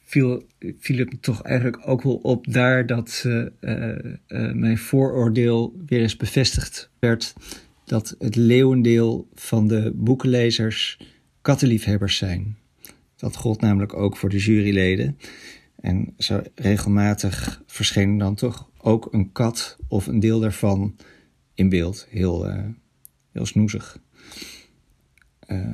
viel, 0.05 0.47
viel 0.79 0.99
het 0.99 1.11
me 1.11 1.21
toch 1.21 1.43
eigenlijk 1.43 1.89
ook 1.89 2.03
wel 2.03 2.15
op 2.15 2.53
daar 2.53 2.87
dat 2.87 3.23
uh, 3.27 3.47
uh, 3.61 4.53
mijn 4.53 4.79
vooroordeel 4.79 5.75
weer 5.87 6.01
eens 6.01 6.17
bevestigd 6.17 6.91
werd. 6.99 7.35
Dat 7.85 8.15
het 8.19 8.37
leeuwendeel 8.37 9.29
van 9.35 9.69
de 9.69 9.93
boekenlezers 9.95 10.99
kattenliefhebbers 11.43 12.17
zijn. 12.17 12.57
Dat 13.17 13.37
gold 13.37 13.61
namelijk 13.61 13.95
ook 13.95 14.17
voor 14.17 14.29
de 14.29 14.39
juryleden. 14.39 15.19
En 15.81 16.15
zo 16.19 16.43
regelmatig 16.55 17.63
verscheen 17.67 18.19
dan 18.19 18.35
toch 18.35 18.69
ook 18.87 19.09
een 19.11 19.33
kat 19.33 19.77
of 19.89 20.07
een 20.07 20.21
deel 20.21 20.41
daarvan 20.41 20.97
in 21.55 21.69
beeld. 21.69 22.07
Heel, 22.11 22.49
uh, 22.49 22.65
heel 23.33 23.47
snoezig. 23.47 23.99
Uh, 25.47 25.69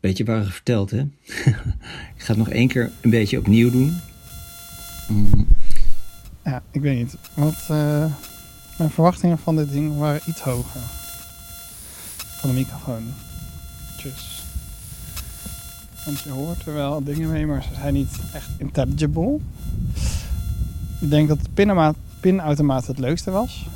beetje 0.00 0.24
waar 0.24 0.44
verteld, 0.44 0.90
hè? 0.90 1.00
ik 2.14 2.22
ga 2.22 2.26
het 2.26 2.36
nog 2.36 2.48
één 2.48 2.68
keer 2.68 2.90
een 3.00 3.10
beetje 3.10 3.38
opnieuw 3.38 3.70
doen. 3.70 3.96
Mm. 5.08 5.46
Ja, 6.44 6.62
ik 6.70 6.80
weet 6.80 6.96
niet. 6.98 7.16
Want 7.34 7.56
uh, 7.70 8.14
mijn 8.78 8.90
verwachtingen 8.90 9.38
van 9.38 9.56
dit 9.56 9.70
ding 9.70 9.98
waren 9.98 10.20
iets 10.26 10.40
hoger. 10.40 10.80
Van 12.16 12.50
de 12.50 12.56
microfoon. 12.56 13.02
Tjus. 13.96 14.44
Want 16.04 16.20
je 16.20 16.30
hoort 16.30 16.66
er 16.66 16.74
wel 16.74 17.04
dingen 17.04 17.30
mee, 17.30 17.46
maar 17.46 17.62
ze 17.62 17.74
zijn 17.74 17.94
niet 17.94 18.18
echt 18.32 18.50
intelligible. 18.58 19.38
Ik 21.00 21.10
denk 21.10 21.28
dat 21.28 21.40
de 21.42 21.50
pinautomaat, 21.54 21.96
pinautomaat 22.22 22.86
het 22.86 22.98
leukste 22.98 23.30
was. 23.30 23.66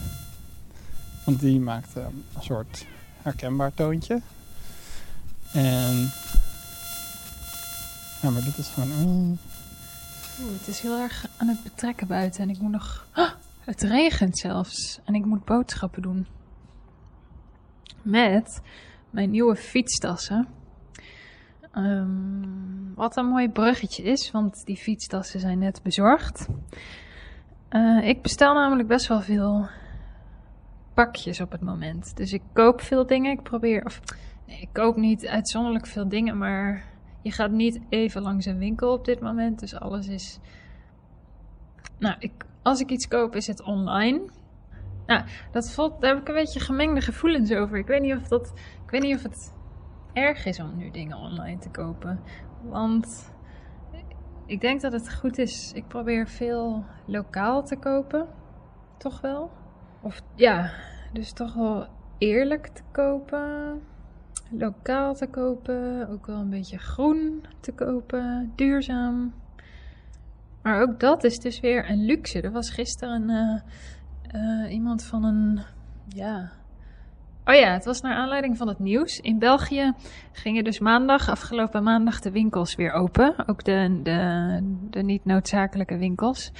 Want 1.24 1.40
die 1.40 1.60
maakte 1.60 2.00
een 2.00 2.42
soort 2.42 2.86
herkenbaar 3.22 3.74
toontje. 3.74 4.20
En... 5.52 6.10
Ja, 8.22 8.30
maar 8.30 8.44
dit 8.44 8.58
is 8.58 8.68
gewoon... 8.68 8.90
Oeh, 8.90 9.38
het 10.58 10.68
is 10.68 10.80
heel 10.80 10.98
erg 10.98 11.26
aan 11.36 11.48
het 11.48 11.62
betrekken 11.62 12.06
buiten. 12.06 12.42
En 12.42 12.50
ik 12.50 12.58
moet 12.58 12.72
nog... 12.72 13.06
Oh, 13.14 13.30
het 13.60 13.82
regent 13.82 14.38
zelfs. 14.38 15.00
En 15.04 15.14
ik 15.14 15.24
moet 15.24 15.44
boodschappen 15.44 16.02
doen. 16.02 16.26
Met 18.02 18.60
mijn 19.10 19.30
nieuwe 19.30 19.56
fietstassen. 19.56 20.48
Um, 21.74 22.92
wat 22.94 23.16
een 23.16 23.26
mooi 23.26 23.48
bruggetje 23.48 24.02
is, 24.02 24.30
want 24.30 24.62
die 24.64 24.76
fietstassen 24.76 25.40
zijn 25.40 25.58
net 25.58 25.80
bezorgd. 25.82 26.46
Uh, 27.70 28.08
ik 28.08 28.22
bestel 28.22 28.54
namelijk 28.54 28.88
best 28.88 29.06
wel 29.06 29.20
veel 29.20 29.68
pakjes 30.94 31.40
op 31.40 31.52
het 31.52 31.60
moment. 31.60 32.16
Dus 32.16 32.32
ik 32.32 32.42
koop 32.52 32.80
veel 32.80 33.06
dingen. 33.06 33.32
Ik 33.32 33.42
probeer, 33.42 33.84
of 33.84 34.00
nee, 34.46 34.60
ik 34.60 34.68
koop 34.72 34.96
niet 34.96 35.26
uitzonderlijk 35.26 35.86
veel 35.86 36.08
dingen, 36.08 36.38
maar 36.38 36.84
je 37.22 37.30
gaat 37.30 37.50
niet 37.50 37.80
even 37.88 38.22
langs 38.22 38.46
een 38.46 38.58
winkel 38.58 38.92
op 38.92 39.04
dit 39.04 39.20
moment. 39.20 39.60
Dus 39.60 39.74
alles 39.74 40.08
is. 40.08 40.38
Nou, 41.98 42.16
ik, 42.18 42.32
als 42.62 42.80
ik 42.80 42.90
iets 42.90 43.08
koop, 43.08 43.34
is 43.34 43.46
het 43.46 43.62
online. 43.62 44.20
Nou, 45.06 45.24
dat 45.52 45.72
voelt, 45.72 46.00
daar 46.00 46.10
heb 46.10 46.20
ik 46.20 46.28
een 46.28 46.34
beetje 46.34 46.60
gemengde 46.60 47.00
gevoelens 47.00 47.52
over. 47.52 47.78
Ik 47.78 47.86
weet 47.86 48.02
niet 48.02 48.16
of 48.16 48.28
dat. 48.28 48.52
Ik 48.84 48.90
weet 48.90 49.02
niet 49.02 49.16
of 49.16 49.22
het 49.22 49.54
erg 50.12 50.44
is 50.44 50.60
om 50.60 50.76
nu 50.76 50.90
dingen 50.90 51.16
online 51.16 51.58
te 51.58 51.70
kopen. 51.70 52.20
Want 52.62 53.32
ik 54.46 54.60
denk 54.60 54.80
dat 54.80 54.92
het 54.92 55.14
goed 55.14 55.38
is. 55.38 55.72
Ik 55.74 55.88
probeer 55.88 56.28
veel 56.28 56.84
lokaal 57.04 57.64
te 57.64 57.76
kopen. 57.76 58.26
Toch 58.98 59.20
wel? 59.20 59.50
Of 60.02 60.22
ja, 60.34 60.70
dus 61.12 61.32
toch 61.32 61.54
wel 61.54 61.86
eerlijk 62.18 62.66
te 62.66 62.82
kopen. 62.92 63.80
Lokaal 64.50 65.14
te 65.14 65.26
kopen. 65.26 66.08
Ook 66.08 66.26
wel 66.26 66.38
een 66.38 66.50
beetje 66.50 66.78
groen 66.78 67.44
te 67.60 67.72
kopen. 67.72 68.52
Duurzaam. 68.56 69.34
Maar 70.62 70.82
ook 70.82 71.00
dat 71.00 71.24
is 71.24 71.38
dus 71.38 71.60
weer 71.60 71.90
een 71.90 72.04
luxe. 72.04 72.40
Er 72.40 72.52
was 72.52 72.70
gisteren 72.70 73.30
uh, 73.30 73.60
uh, 74.34 74.72
iemand 74.72 75.04
van 75.04 75.24
een. 75.24 75.60
Ja, 76.08 76.50
Oh 77.48 77.54
ja, 77.54 77.72
het 77.72 77.84
was 77.84 78.00
naar 78.00 78.14
aanleiding 78.14 78.56
van 78.56 78.68
het 78.68 78.78
nieuws. 78.78 79.20
In 79.20 79.38
België 79.38 79.92
gingen 80.32 80.64
dus 80.64 80.78
maandag, 80.78 81.28
afgelopen 81.28 81.82
maandag, 81.82 82.20
de 82.20 82.30
winkels 82.30 82.74
weer 82.74 82.92
open. 82.92 83.48
Ook 83.48 83.64
de, 83.64 84.00
de, 84.02 84.60
de 84.90 85.02
niet 85.02 85.24
noodzakelijke 85.24 85.96
winkels. 85.96 86.52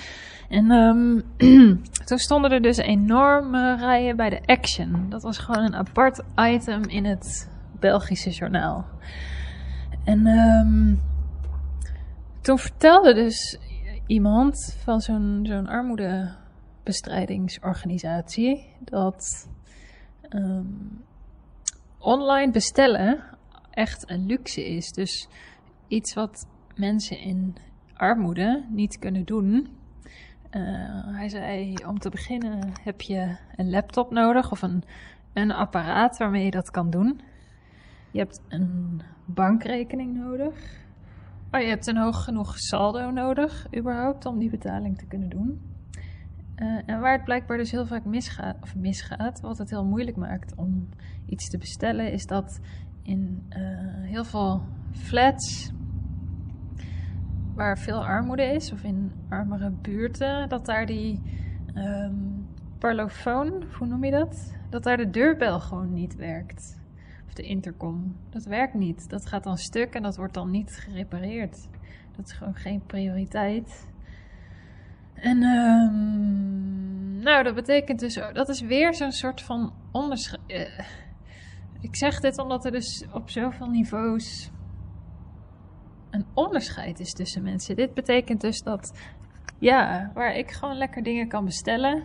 En 0.49 0.70
um, 0.70 1.22
toen 2.07 2.18
stonden 2.18 2.51
er 2.51 2.62
dus 2.62 2.76
enorme 2.76 3.76
rijen 3.76 4.16
bij 4.16 4.30
de 4.30 4.41
Action. 4.45 5.07
Dat 5.09 5.22
was 5.22 5.39
gewoon 5.39 5.64
een 5.64 5.74
apart 5.74 6.22
item 6.37 6.82
in 6.82 7.05
het 7.05 7.51
Belgische 7.80 8.30
journaal. 8.30 8.87
En 10.05 10.26
um, 10.26 11.03
toen 12.41 12.59
vertelde 12.59 13.14
dus 13.14 13.59
iemand 14.07 14.76
van 14.84 15.01
zo'n 15.01 15.41
zo'n 15.43 15.68
armoedebestrijdingsorganisatie 15.68 18.66
dat 18.80 19.49
um, 20.31 21.05
online 21.99 22.53
bestellen 22.53 23.24
echt 23.70 24.11
een 24.11 24.27
luxe 24.27 24.68
is. 24.68 24.93
Dus 24.93 25.29
iets 25.89 26.14
wat 26.14 26.47
mensen 26.74 27.18
in 27.18 27.57
armoede 27.95 28.64
niet 28.68 28.99
kunnen 28.99 29.24
doen. 29.24 29.68
Uh, 30.51 31.16
hij 31.16 31.29
zei, 31.29 31.74
om 31.87 31.99
te 31.99 32.11
beginnen 32.11 32.72
heb 32.83 33.01
je 33.01 33.37
een 33.57 33.70
laptop 33.70 34.11
nodig 34.11 34.51
of 34.51 34.62
een, 34.62 34.83
een 35.33 35.53
apparaat 35.53 36.16
waarmee 36.16 36.45
je 36.45 36.51
dat 36.51 36.70
kan 36.70 36.91
doen. 36.91 37.20
Je 38.11 38.18
hebt 38.18 38.41
een 38.49 39.03
bankrekening 39.24 40.14
nodig. 40.14 40.85
Oh, 41.51 41.61
je 41.61 41.68
hebt 41.68 41.87
een 41.87 41.97
hoog 41.97 42.24
genoeg 42.24 42.59
saldo 42.59 43.11
nodig, 43.11 43.66
überhaupt, 43.77 44.27
om 44.27 44.39
die 44.39 44.51
betaling 44.51 44.99
te 44.99 45.07
kunnen 45.07 45.29
doen. 45.29 45.76
Eh, 46.57 46.79
en 46.87 47.01
waar 47.01 47.13
het 47.13 47.25
blijkbaar 47.25 47.57
dus 47.57 47.71
heel 47.71 47.87
vaak 47.87 48.05
misgaat, 48.05 48.57
of 48.63 48.77
misgaat, 48.77 49.41
wat 49.41 49.59
het 49.59 49.71
heel 49.71 49.85
moeilijk 49.85 50.17
maakt 50.17 50.55
om 50.55 50.89
iets 51.27 51.49
te 51.49 51.59
bestellen, 51.59 52.13
is 52.13 52.27
dat 52.27 52.61
in 53.03 53.47
eh, 53.49 53.61
heel 54.03 54.25
veel 54.25 54.63
flats 54.93 55.73
waar 57.55 57.79
veel 57.79 58.05
armoede 58.05 58.43
is, 58.45 58.73
of 58.73 58.83
in 58.83 59.13
armere 59.29 59.71
buurten, 59.71 60.49
dat 60.49 60.67
daar 60.67 60.87
die 60.87 61.21
ehm 61.75 62.15
parlofoon, 62.79 63.65
hoe 63.79 63.87
noem 63.87 64.05
je 64.05 64.11
dat? 64.11 64.55
Dat 64.71 64.83
daar 64.83 64.97
de 64.97 65.11
deurbel 65.11 65.61
gewoon 65.61 65.93
niet 65.93 66.17
werkt. 66.17 66.81
Of 67.27 67.33
de 67.33 67.43
intercom. 67.43 68.17
Dat 68.31 68.45
werkt 68.45 68.75
niet. 68.75 69.11
Dat 69.11 69.27
gaat 69.27 69.45
dan 69.45 69.57
stuk 69.57 69.95
en 69.95 70.03
dat 70.03 70.17
wordt 70.17 70.35
dan 70.35 70.51
niet 70.51 70.77
gerepareerd. 70.77 71.69
Dat 72.17 72.27
is 72.27 72.33
gewoon 72.33 72.55
geen 72.55 72.83
prioriteit. 72.87 73.89
En 75.17 75.43
ehm, 75.43 77.23
nou, 77.23 77.43
dat 77.43 77.55
betekent 77.55 78.01
dus, 78.01 78.14
dat 78.33 78.49
is 78.49 78.61
weer 78.61 78.95
zo'n 78.95 79.12
soort 79.12 79.43
van 79.43 79.73
onderscheid. 79.93 80.41
ik 81.81 81.97
zeg 81.97 82.21
dit 82.21 82.39
omdat 82.39 82.64
er 82.64 82.71
dus 82.71 83.05
op 83.12 83.31
zoveel 83.31 83.67
niveaus 83.67 84.51
een 86.11 86.27
onderscheid 86.35 87.01
is 87.01 87.12
tussen 87.12 87.43
mensen. 87.43 87.77
Dit 87.77 87.95
betekent 87.95 88.41
dus 88.41 88.62
dat, 88.62 88.99
ja, 89.59 90.11
waar 90.14 90.37
ik 90.37 90.51
gewoon 90.51 90.77
lekker 90.77 91.03
dingen 91.03 91.29
kan 91.29 91.45
bestellen 91.45 92.03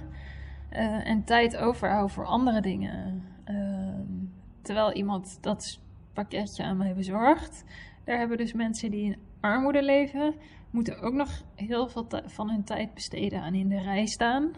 eh, 0.70 1.08
en 1.08 1.24
tijd 1.24 1.58
overhoud 1.58 2.12
voor 2.12 2.26
andere 2.26 2.62
dingen. 2.62 3.24
Ehm, 3.44 4.26
terwijl 4.62 4.94
iemand 4.94 5.38
dat 5.42 5.80
pakketje 6.14 6.64
aan 6.64 6.78
mij 6.78 6.94
bezorgt. 6.94 7.64
Daar 8.04 8.18
hebben 8.18 8.38
dus 8.38 8.54
mensen 8.54 8.92
die 8.92 9.06
in 9.06 9.18
armoede 9.40 9.84
leven, 9.84 10.36
moeten 10.72 11.02
ook 11.02 11.14
nog 11.14 11.44
heel 11.56 11.90
veel 11.90 12.08
van 12.26 12.50
hun 12.50 12.64
tijd 12.64 12.94
besteden 12.94 13.42
aan 13.42 13.54
in 13.54 13.70
de 13.70 13.82
rij 13.82 14.06
staan. 14.06 14.52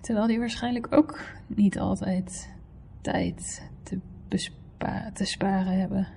Terwijl 0.00 0.26
die 0.26 0.38
waarschijnlijk 0.38 0.86
ook 0.90 1.20
niet 1.46 1.78
altijd 1.78 2.52
tijd 3.00 3.68
te, 3.82 5.24
sparen 5.24 5.78
hebben. 5.78 6.08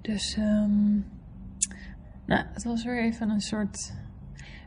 Dus, 0.00 0.36
ehm, 0.36 0.94
nou, 2.26 2.44
het 2.52 2.64
was 2.64 2.84
weer 2.84 3.02
even 3.02 3.30
een 3.30 3.40
soort 3.40 3.92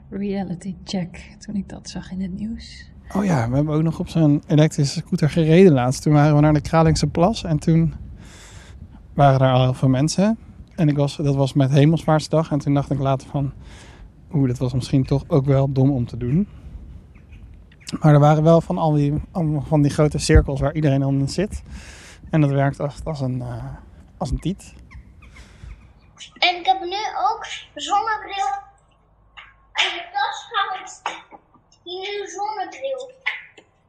reality 0.10 0.76
check 0.84 1.36
toen 1.40 1.56
ik 1.56 1.70
dat 1.70 1.90
zag 1.90 2.12
in 2.12 2.22
het 2.22 2.34
nieuws. 2.34 2.92
Oh 3.16 3.26
ja, 3.26 3.50
we 3.50 3.56
hebben 3.56 3.74
ook 3.74 3.84
nog 3.84 4.00
op 4.00 4.10
zo'n 4.10 4.44
elektrische 4.48 5.00
scooter 5.00 5.30
gereden 5.30 5.74
laatst. 5.74 6.02
Toen 6.02 6.14
waren 6.14 6.36
we 6.36 6.42
naar 6.42 6.54
de 6.54 6.62
Kralingse 6.62 7.08
Plas 7.08 7.44
en 7.44 7.60
toen 7.60 7.94
waren 9.14 9.40
daar 9.40 9.54
al 9.54 9.64
heel 9.64 9.74
veel 9.74 9.90
mensen. 9.90 10.38
En 10.80 10.90
ik 10.90 10.98
was, 10.98 11.16
dat 11.16 11.36
was 11.36 11.54
met 11.54 11.72
Hemelsvaartsdag 11.72 12.52
en 12.52 12.60
toen 12.60 12.74
dacht 12.74 12.92
ik 12.92 13.00
later 13.00 13.28
van... 13.28 13.54
Oeh, 14.34 14.48
dat 14.48 14.58
was 14.58 14.74
misschien 14.74 15.06
toch 15.06 15.24
ook 15.28 15.46
wel 15.46 15.72
dom 15.72 15.92
om 15.92 16.06
te 16.06 16.18
doen. 16.18 16.48
Maar 18.00 18.14
er 18.14 18.20
waren 18.20 18.44
wel 18.44 18.62
van 18.62 18.78
al 18.78 18.92
die, 18.92 19.14
allemaal 19.32 19.62
van 19.62 19.82
die 19.82 19.92
grote 19.92 20.18
cirkels 20.18 20.60
waar 20.60 20.74
iedereen 20.74 21.00
dan 21.00 21.20
in 21.20 21.30
zit. 21.30 21.64
En 22.30 22.42
dat 22.42 22.50
werkt 22.50 22.80
echt 22.80 23.06
als 23.06 23.22
een, 23.22 23.42
eh, 23.42 23.64
als 24.18 24.32
een 24.32 24.40
tiet. 24.40 24.74
En 26.34 26.56
ik 26.56 26.66
heb 26.66 26.80
nu 26.80 27.02
ook 27.32 27.46
zonnebril 27.76 28.50
in 29.74 29.92
de 29.94 30.06
tas 30.12 30.48
gehaald. 30.50 31.02
Die 31.84 32.00
nieuwe 32.00 32.28
zonnebril. 32.28 33.12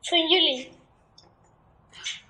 Van 0.01 0.29
jullie. 0.29 0.73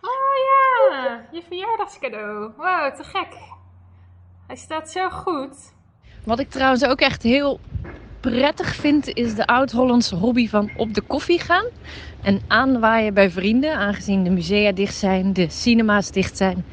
Oh 0.00 0.34
ja, 0.48 1.28
je 1.32 1.42
verjaardagscadeau. 1.48 2.52
Wow, 2.56 2.96
te 2.96 3.04
gek. 3.04 3.49
Hij 4.51 4.59
staat 4.59 4.90
zo 4.90 5.11
goed. 5.11 5.72
Wat 6.24 6.38
ik 6.38 6.48
trouwens 6.48 6.84
ook 6.84 7.01
echt 7.01 7.22
heel 7.22 7.61
prettig 8.20 8.74
vind, 8.74 9.09
is 9.09 9.34
de 9.34 9.46
oud-Hollandse 9.46 10.14
hobby 10.14 10.48
van 10.48 10.70
op 10.76 10.94
de 10.94 11.01
koffie 11.01 11.40
gaan. 11.40 11.68
En 12.22 12.40
aanwaaien 12.46 13.14
bij 13.14 13.30
vrienden, 13.30 13.76
aangezien 13.76 14.24
de 14.24 14.30
musea 14.30 14.72
dicht 14.72 14.94
zijn, 14.94 15.32
de 15.32 15.48
cinema's 15.51 16.11
dicht 16.11 16.36
zijn. 16.36 16.64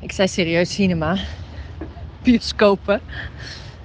Ik 0.00 0.12
zei 0.12 0.28
serieus 0.28 0.74
cinema. 0.74 1.16
Bioscopen. 2.22 3.00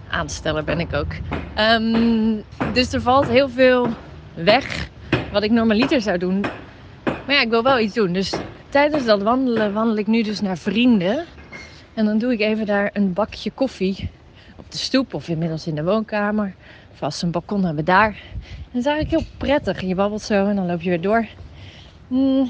Aansteller 0.09 0.63
ben 0.63 0.79
ik 0.79 0.93
ook. 0.93 1.11
Ehm, 1.53 2.41
dus 2.73 2.93
er 2.93 3.01
valt 3.01 3.27
heel 3.27 3.49
veel 3.49 3.87
weg 4.35 4.89
wat 5.29 5.43
ik 5.43 5.51
normaliter 5.51 6.01
zou 6.01 6.17
doen. 6.17 6.41
Maar 7.25 7.35
ja, 7.35 7.41
ik 7.41 7.49
wil 7.49 7.63
wel 7.63 7.79
iets 7.79 7.93
doen. 7.93 8.13
Dus 8.13 8.39
tijdens 8.69 9.05
dat 9.05 9.21
wandelen 9.21 9.73
wandel 9.73 9.97
ik 9.97 10.07
nu 10.07 10.21
dus 10.21 10.41
naar 10.41 10.57
vrienden. 10.57 11.25
En 11.93 12.05
dan 12.05 12.17
doe 12.17 12.33
ik 12.33 12.39
even 12.39 12.65
daar 12.65 12.89
een 12.93 13.13
bakje 13.13 13.51
koffie 13.51 14.09
op 14.57 14.71
de 14.71 14.77
stoep 14.77 15.13
of 15.13 15.27
inmiddels 15.27 15.67
in 15.67 15.75
de 15.75 15.83
woonkamer. 15.83 16.55
Vast 16.93 17.21
een 17.21 17.31
balkon 17.31 17.65
hebben 17.65 17.85
daar. 17.85 18.07
En 18.07 18.69
dat 18.71 18.81
is 18.81 18.85
eigenlijk 18.85 19.09
heel 19.09 19.35
prettig. 19.37 19.81
Je 19.81 19.95
babbelt 19.95 20.21
zo 20.21 20.47
en 20.47 20.55
dan 20.55 20.65
loop 20.65 20.81
je 20.81 20.89
weer 20.89 21.01
door. 21.01 21.27
Mm, 22.07 22.49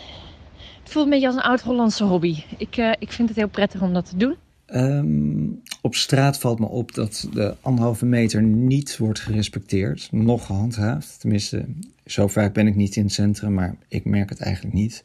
het 0.83 0.91
voelt 0.91 1.05
een 1.05 1.11
beetje 1.11 1.27
als 1.27 1.35
een 1.35 1.41
oud-Hollandse 1.41 2.03
hobby. 2.03 2.43
Ik, 2.57 2.77
eh, 2.77 2.91
ik 2.99 3.11
vind 3.11 3.27
het 3.29 3.37
heel 3.37 3.47
prettig 3.47 3.81
om 3.81 3.93
dat 3.93 4.09
te 4.09 4.17
doen. 4.17 4.35
Ehm, 4.65 5.47
op 5.81 5.95
straat 5.95 6.39
valt 6.39 6.59
me 6.59 6.67
op 6.67 6.93
dat 6.93 7.27
de 7.33 7.55
anderhalve 7.61 8.05
meter 8.05 8.43
niet 8.43 8.97
wordt 8.97 9.19
gerespecteerd, 9.19 10.07
nog 10.11 10.45
gehandhaafd. 10.45 11.19
Tenminste, 11.19 11.65
zo 12.05 12.27
vaak 12.27 12.53
ben 12.53 12.67
ik 12.67 12.75
niet 12.75 12.95
in 12.95 13.03
het 13.03 13.13
centrum, 13.13 13.53
maar 13.53 13.75
ik 13.87 14.05
merk 14.05 14.29
het 14.29 14.41
eigenlijk 14.41 14.75
niet. 14.75 15.03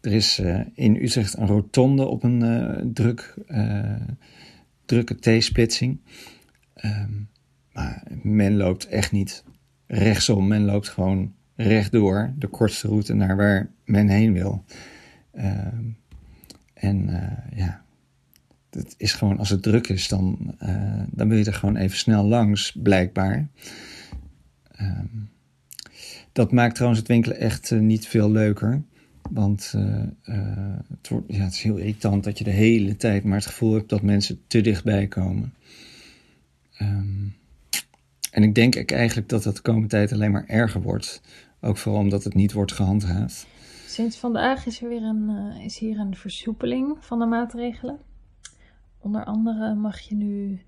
Er 0.00 0.12
is 0.12 0.38
eh, 0.38 0.60
in 0.74 0.96
Utrecht 0.96 1.36
een 1.36 1.46
rotonde 1.46 2.04
op 2.04 2.22
een 2.22 2.42
eh, 2.42 2.84
druk, 2.92 3.34
eh, 3.46 4.00
drukke 4.84 5.14
T-splitsing. 5.14 6.00
Ehm, 6.74 7.12
maar 7.72 8.02
men 8.22 8.56
loopt 8.56 8.86
echt 8.86 9.12
niet 9.12 9.44
rechtsom, 9.86 10.46
men 10.46 10.64
loopt 10.64 10.88
gewoon 10.88 11.34
rechtdoor, 11.54 12.32
de 12.38 12.46
kortste 12.46 12.88
route 12.88 13.14
naar 13.14 13.36
waar 13.36 13.70
men 13.84 14.08
heen 14.08 14.32
wil. 14.32 14.64
Ehm, 15.32 15.84
en 16.74 17.10
ja, 17.54 17.82
het 18.70 18.94
is 18.96 19.12
gewoon, 19.12 19.38
als 19.38 19.48
het 19.48 19.62
druk 19.62 19.88
is, 19.88 20.08
dan, 20.08 20.54
dan 21.10 21.28
wil 21.28 21.38
je 21.38 21.44
er 21.44 21.54
gewoon 21.54 21.76
even 21.76 21.96
snel 21.96 22.24
langs, 22.24 22.76
blijkbaar. 22.82 23.48
Ehm, 24.70 25.06
dat 26.32 26.52
maakt 26.52 26.74
trouwens 26.74 27.00
het 27.00 27.10
winkelen 27.10 27.38
echt 27.38 27.70
niet 27.70 28.06
veel 28.06 28.30
leuker. 28.30 28.82
Want 29.30 29.72
eh, 29.74 30.02
eh, 30.22 30.78
het, 30.88 31.08
wordt, 31.08 31.24
ja, 31.28 31.44
het 31.44 31.52
is 31.52 31.62
heel 31.62 31.76
irritant 31.76 32.24
dat 32.24 32.38
je 32.38 32.44
de 32.44 32.50
hele 32.50 32.96
tijd 32.96 33.24
maar 33.24 33.36
het 33.36 33.46
gevoel 33.46 33.72
hebt 33.72 33.88
dat 33.88 34.02
mensen 34.02 34.40
te 34.46 34.60
dichtbij 34.60 35.06
komen. 35.06 35.54
Ehm, 36.76 37.28
en 38.30 38.42
ik 38.42 38.54
denk 38.54 38.90
eigenlijk 38.90 39.28
dat 39.28 39.42
dat 39.42 39.56
de 39.56 39.62
komende 39.62 39.88
tijd 39.88 40.12
alleen 40.12 40.30
maar 40.30 40.46
erger 40.46 40.82
wordt. 40.82 41.20
Ook 41.60 41.76
vooral 41.76 42.00
omdat 42.00 42.24
het 42.24 42.34
niet 42.34 42.52
wordt 42.52 42.72
gehandhaafd. 42.72 43.46
Sinds 43.86 44.16
vandaag 44.16 44.66
is 44.66 44.82
er 44.82 44.88
weer 44.88 45.02
een, 45.02 45.28
eh, 45.28 45.64
is 45.64 45.78
hier 45.78 45.98
een 45.98 46.16
versoepeling 46.16 46.96
van 47.00 47.18
de 47.18 47.26
maatregelen. 47.26 47.98
Onder 48.98 49.24
andere 49.24 49.74
mag 49.74 49.98
je 49.98 50.14
nu 50.14 50.60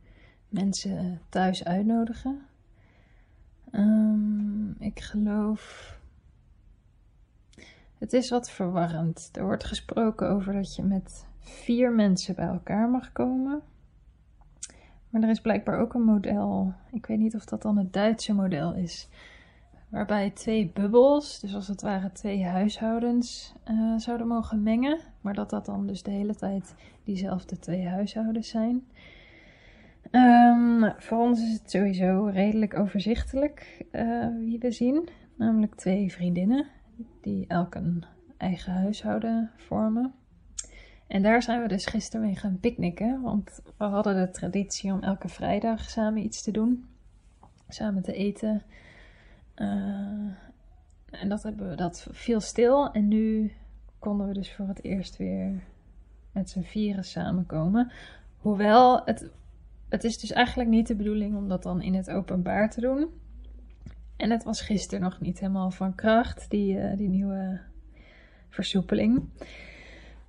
mensen 0.48 1.20
thuis 1.28 1.64
uitnodigen. 1.64 2.40
Ehm, 3.70 4.70
ik 4.78 5.00
geloof. 5.00 5.96
Het 7.98 8.12
is 8.12 8.30
wat 8.30 8.50
verwarrend. 8.50 9.30
Er 9.32 9.44
wordt 9.44 9.64
gesproken 9.64 10.28
over 10.28 10.52
dat 10.52 10.76
je 10.76 10.82
met 10.82 11.26
vier 11.38 11.92
mensen 11.92 12.34
bij 12.34 12.46
elkaar 12.46 12.88
mag 12.88 13.12
komen. 13.12 13.62
Maar 15.10 15.22
er 15.22 15.28
is 15.28 15.40
blijkbaar 15.40 15.80
ook 15.80 15.94
een 15.94 16.04
model. 16.04 16.74
Ik 16.92 17.06
weet 17.06 17.18
niet 17.18 17.34
of 17.34 17.44
dat 17.44 17.62
dan 17.62 17.78
het 17.78 17.92
Duitse 17.92 18.34
model 18.34 18.74
is. 18.74 19.08
Waarbij 19.88 20.30
twee 20.30 20.70
bubbels, 20.74 21.40
dus 21.40 21.54
als 21.54 21.68
het 21.68 21.82
ware 21.82 22.12
twee 22.12 22.44
huishoudens, 22.44 23.54
eh, 23.64 23.96
zouden 23.96 24.26
mogen 24.26 24.62
mengen. 24.62 24.98
Maar 25.20 25.34
dat 25.34 25.50
dat 25.50 25.66
dan 25.66 25.86
dus 25.86 26.02
de 26.02 26.10
hele 26.10 26.34
tijd 26.34 26.74
diezelfde 27.04 27.58
twee 27.58 27.88
huishoudens 27.88 28.48
zijn. 28.48 28.86
Ehm, 30.10 30.90
voor 30.98 31.18
ons 31.18 31.42
is 31.42 31.52
het 31.52 31.70
sowieso 31.70 32.24
redelijk 32.24 32.78
overzichtelijk 32.78 33.84
eh, 33.90 34.26
wie 34.38 34.58
we 34.58 34.70
zien. 34.70 35.08
Namelijk 35.36 35.74
twee 35.74 36.12
vriendinnen 36.12 36.66
die 37.20 37.46
elk 37.46 37.74
een 37.74 38.04
eigen 38.36 38.72
huishouden 38.72 39.50
vormen. 39.56 40.14
En 41.06 41.22
daar 41.22 41.42
zijn 41.42 41.62
we 41.62 41.68
dus 41.68 41.86
gisteren 41.86 42.26
mee 42.26 42.36
gaan 42.36 42.60
picknicken. 42.60 43.20
Want 43.20 43.60
we 43.76 43.84
hadden 43.84 44.16
de 44.16 44.30
traditie 44.30 44.92
om 44.92 45.02
elke 45.02 45.28
vrijdag 45.28 45.90
samen 45.90 46.24
iets 46.24 46.42
te 46.42 46.50
doen. 46.50 46.88
Samen 47.68 48.02
te 48.02 48.12
eten. 48.12 48.62
Eh, 49.54 49.66
en 51.10 51.28
dat, 51.28 51.42
hebben 51.42 51.68
we, 51.68 51.74
dat 51.74 52.06
viel 52.10 52.40
stil. 52.40 52.92
En 52.92 53.08
nu 53.08 53.52
konden 53.98 54.26
we 54.26 54.34
dus 54.34 54.52
voor 54.52 54.68
het 54.68 54.84
eerst 54.84 55.16
weer 55.16 55.62
met 56.32 56.50
z'n 56.50 56.62
vieren 56.62 57.04
samenkomen. 57.04 57.92
Hoewel, 58.36 59.04
het, 59.04 59.30
het 59.88 60.04
is 60.04 60.18
dus 60.18 60.32
eigenlijk 60.32 60.68
niet 60.68 60.86
de 60.86 60.96
bedoeling 60.96 61.36
om 61.36 61.48
dat 61.48 61.62
dan 61.62 61.82
in 61.82 61.94
het 61.94 62.10
openbaar 62.10 62.70
te 62.70 62.80
doen. 62.80 63.08
En 64.18 64.30
het 64.30 64.44
was 64.44 64.60
gisteren 64.60 65.00
nog 65.00 65.20
niet 65.20 65.38
helemaal 65.38 65.70
van 65.70 65.94
kracht, 65.94 66.50
die, 66.50 66.78
eh, 66.78 66.96
die 66.96 67.08
nieuwe 67.08 67.60
versoepeling. 68.48 69.22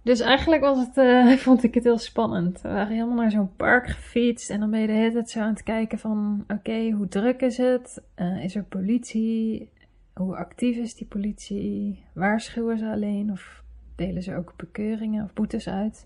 Dus 0.01 0.19
eigenlijk 0.19 0.61
was 0.61 0.77
het, 0.77 0.97
eh, 0.97 1.31
vond 1.47 1.63
ik 1.63 1.73
het 1.73 1.83
heel 1.83 1.97
spannend. 1.97 2.61
We 2.61 2.69
waren 2.69 2.93
helemaal 2.93 3.15
naar 3.15 3.31
zo'n 3.31 3.55
park 3.55 3.87
gefietst 3.87 4.49
en 4.49 4.59
dan 4.59 4.71
ben 4.71 4.79
je 4.79 4.87
de 4.87 4.93
hele 4.93 5.11
tijd 5.11 5.29
zo 5.29 5.39
aan 5.39 5.53
het 5.53 5.63
kijken 5.63 5.99
van... 5.99 6.43
Oké, 6.47 6.91
hoe 6.91 7.07
druk 7.07 7.41
is 7.41 7.57
het? 7.57 8.01
Eh, 8.15 8.43
is 8.43 8.55
er 8.55 8.63
politie? 8.63 9.69
Hoe 10.13 10.35
actief 10.35 10.77
is 10.77 10.95
die 10.95 11.07
politie? 11.07 12.03
Waarschuwen 12.13 12.77
ze 12.77 12.91
alleen 12.91 13.31
of 13.31 13.63
delen 13.95 14.23
ze 14.23 14.35
ook 14.35 14.53
bekeuringen 14.55 15.23
of 15.23 15.33
boetes 15.33 15.69
uit? 15.69 16.05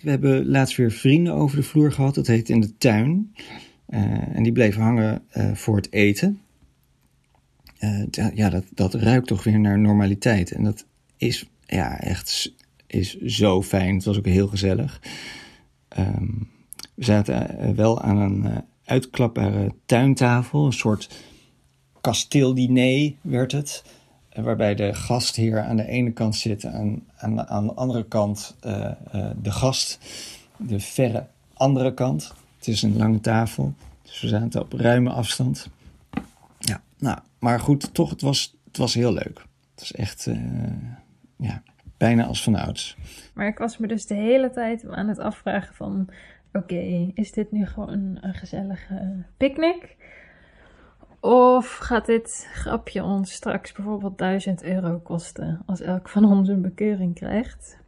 We 0.00 0.10
hebben 0.10 0.46
laatst 0.46 0.76
weer 0.76 0.90
vrienden 0.90 1.34
over 1.34 1.56
de 1.56 1.62
vloer 1.62 1.92
gehad. 1.92 2.14
Dat 2.14 2.26
heet 2.26 2.48
in 2.48 2.60
de 2.60 2.76
tuin. 2.76 3.34
En 4.32 4.42
die 4.42 4.52
bleven 4.52 4.82
hangen 4.82 5.22
voor 5.54 5.76
het 5.76 5.92
eten. 5.92 6.40
Eh, 7.80 8.30
ja, 8.34 8.50
dat, 8.50 8.64
dat 8.74 8.94
ruikt 8.94 9.26
toch 9.26 9.44
weer 9.44 9.60
naar 9.60 9.78
normaliteit. 9.78 10.52
En 10.52 10.64
dat 10.64 10.84
is 11.16 11.48
ja, 11.66 12.00
echt 12.00 12.52
is 12.86 13.20
zo 13.20 13.62
fijn. 13.62 13.94
Het 13.94 14.04
was 14.04 14.18
ook 14.18 14.26
heel 14.26 14.48
gezellig. 14.48 15.00
Ehm, 15.88 16.28
we 16.94 17.04
zaten 17.04 17.58
eh, 17.58 17.70
wel 17.70 18.00
aan 18.00 18.16
een 18.16 18.46
eh, 18.46 18.56
uitklapbare 18.84 19.74
tuintafel. 19.86 20.66
Een 20.66 20.72
soort 20.72 21.08
kasteeldiner 22.00 23.12
werd 23.20 23.52
het. 23.52 23.84
Waarbij 24.34 24.74
de 24.74 24.94
gastheer 24.94 25.60
aan 25.60 25.76
de 25.76 25.86
ene 25.86 26.12
kant 26.12 26.36
zit 26.36 26.64
en 26.64 27.06
aan, 27.16 27.36
de 27.36 27.74
andere 27.74 28.04
kant 28.04 28.56
de 29.42 29.50
gast. 29.50 29.98
De 30.56 30.80
verre 30.80 31.26
andere 31.54 31.94
kant. 31.94 32.32
Het 32.58 32.68
is 32.68 32.82
een 32.82 32.96
lange 32.96 33.20
tafel. 33.20 33.74
Dus 34.02 34.20
we 34.20 34.28
zaten 34.28 34.60
op 34.60 34.72
ruime 34.72 35.10
afstand. 35.10 35.68
Nou, 37.00 37.18
maar 37.38 37.60
goed, 37.60 37.94
toch, 37.94 38.10
het 38.10 38.20
was, 38.20 38.58
het 38.64 38.76
was 38.76 38.94
heel 38.94 39.12
leuk. 39.12 39.38
Het 39.70 39.80
was 39.80 39.92
echt, 39.92 40.26
eh, 40.26 40.36
ja, 41.36 41.62
bijna 41.96 42.24
als 42.24 42.42
van 42.42 42.54
ouds. 42.54 42.96
Maar 43.34 43.46
ik 43.46 43.58
was 43.58 43.78
me 43.78 43.86
dus 43.86 44.06
de 44.06 44.14
hele 44.14 44.50
tijd 44.50 44.88
aan 44.88 45.08
het 45.08 45.18
afvragen 45.18 45.74
van... 45.74 46.08
Oké, 46.52 47.10
is 47.14 47.32
dit 47.32 47.52
nu 47.52 47.66
gewoon 47.66 48.18
een 48.20 48.34
gezellige 48.34 49.24
picknick? 49.36 49.96
Of 51.20 51.76
gaat 51.76 52.06
dit 52.06 52.48
grapje 52.52 53.04
ons 53.04 53.32
straks 53.32 53.72
bijvoorbeeld 53.72 54.18
1000 54.18 54.62
euro 54.62 54.98
kosten 54.98 55.62
als 55.66 55.80
elk 55.80 56.08
van 56.08 56.24
ons 56.24 56.48
een 56.48 56.62
bekeuring 56.62 57.14
krijgt? 57.14 57.78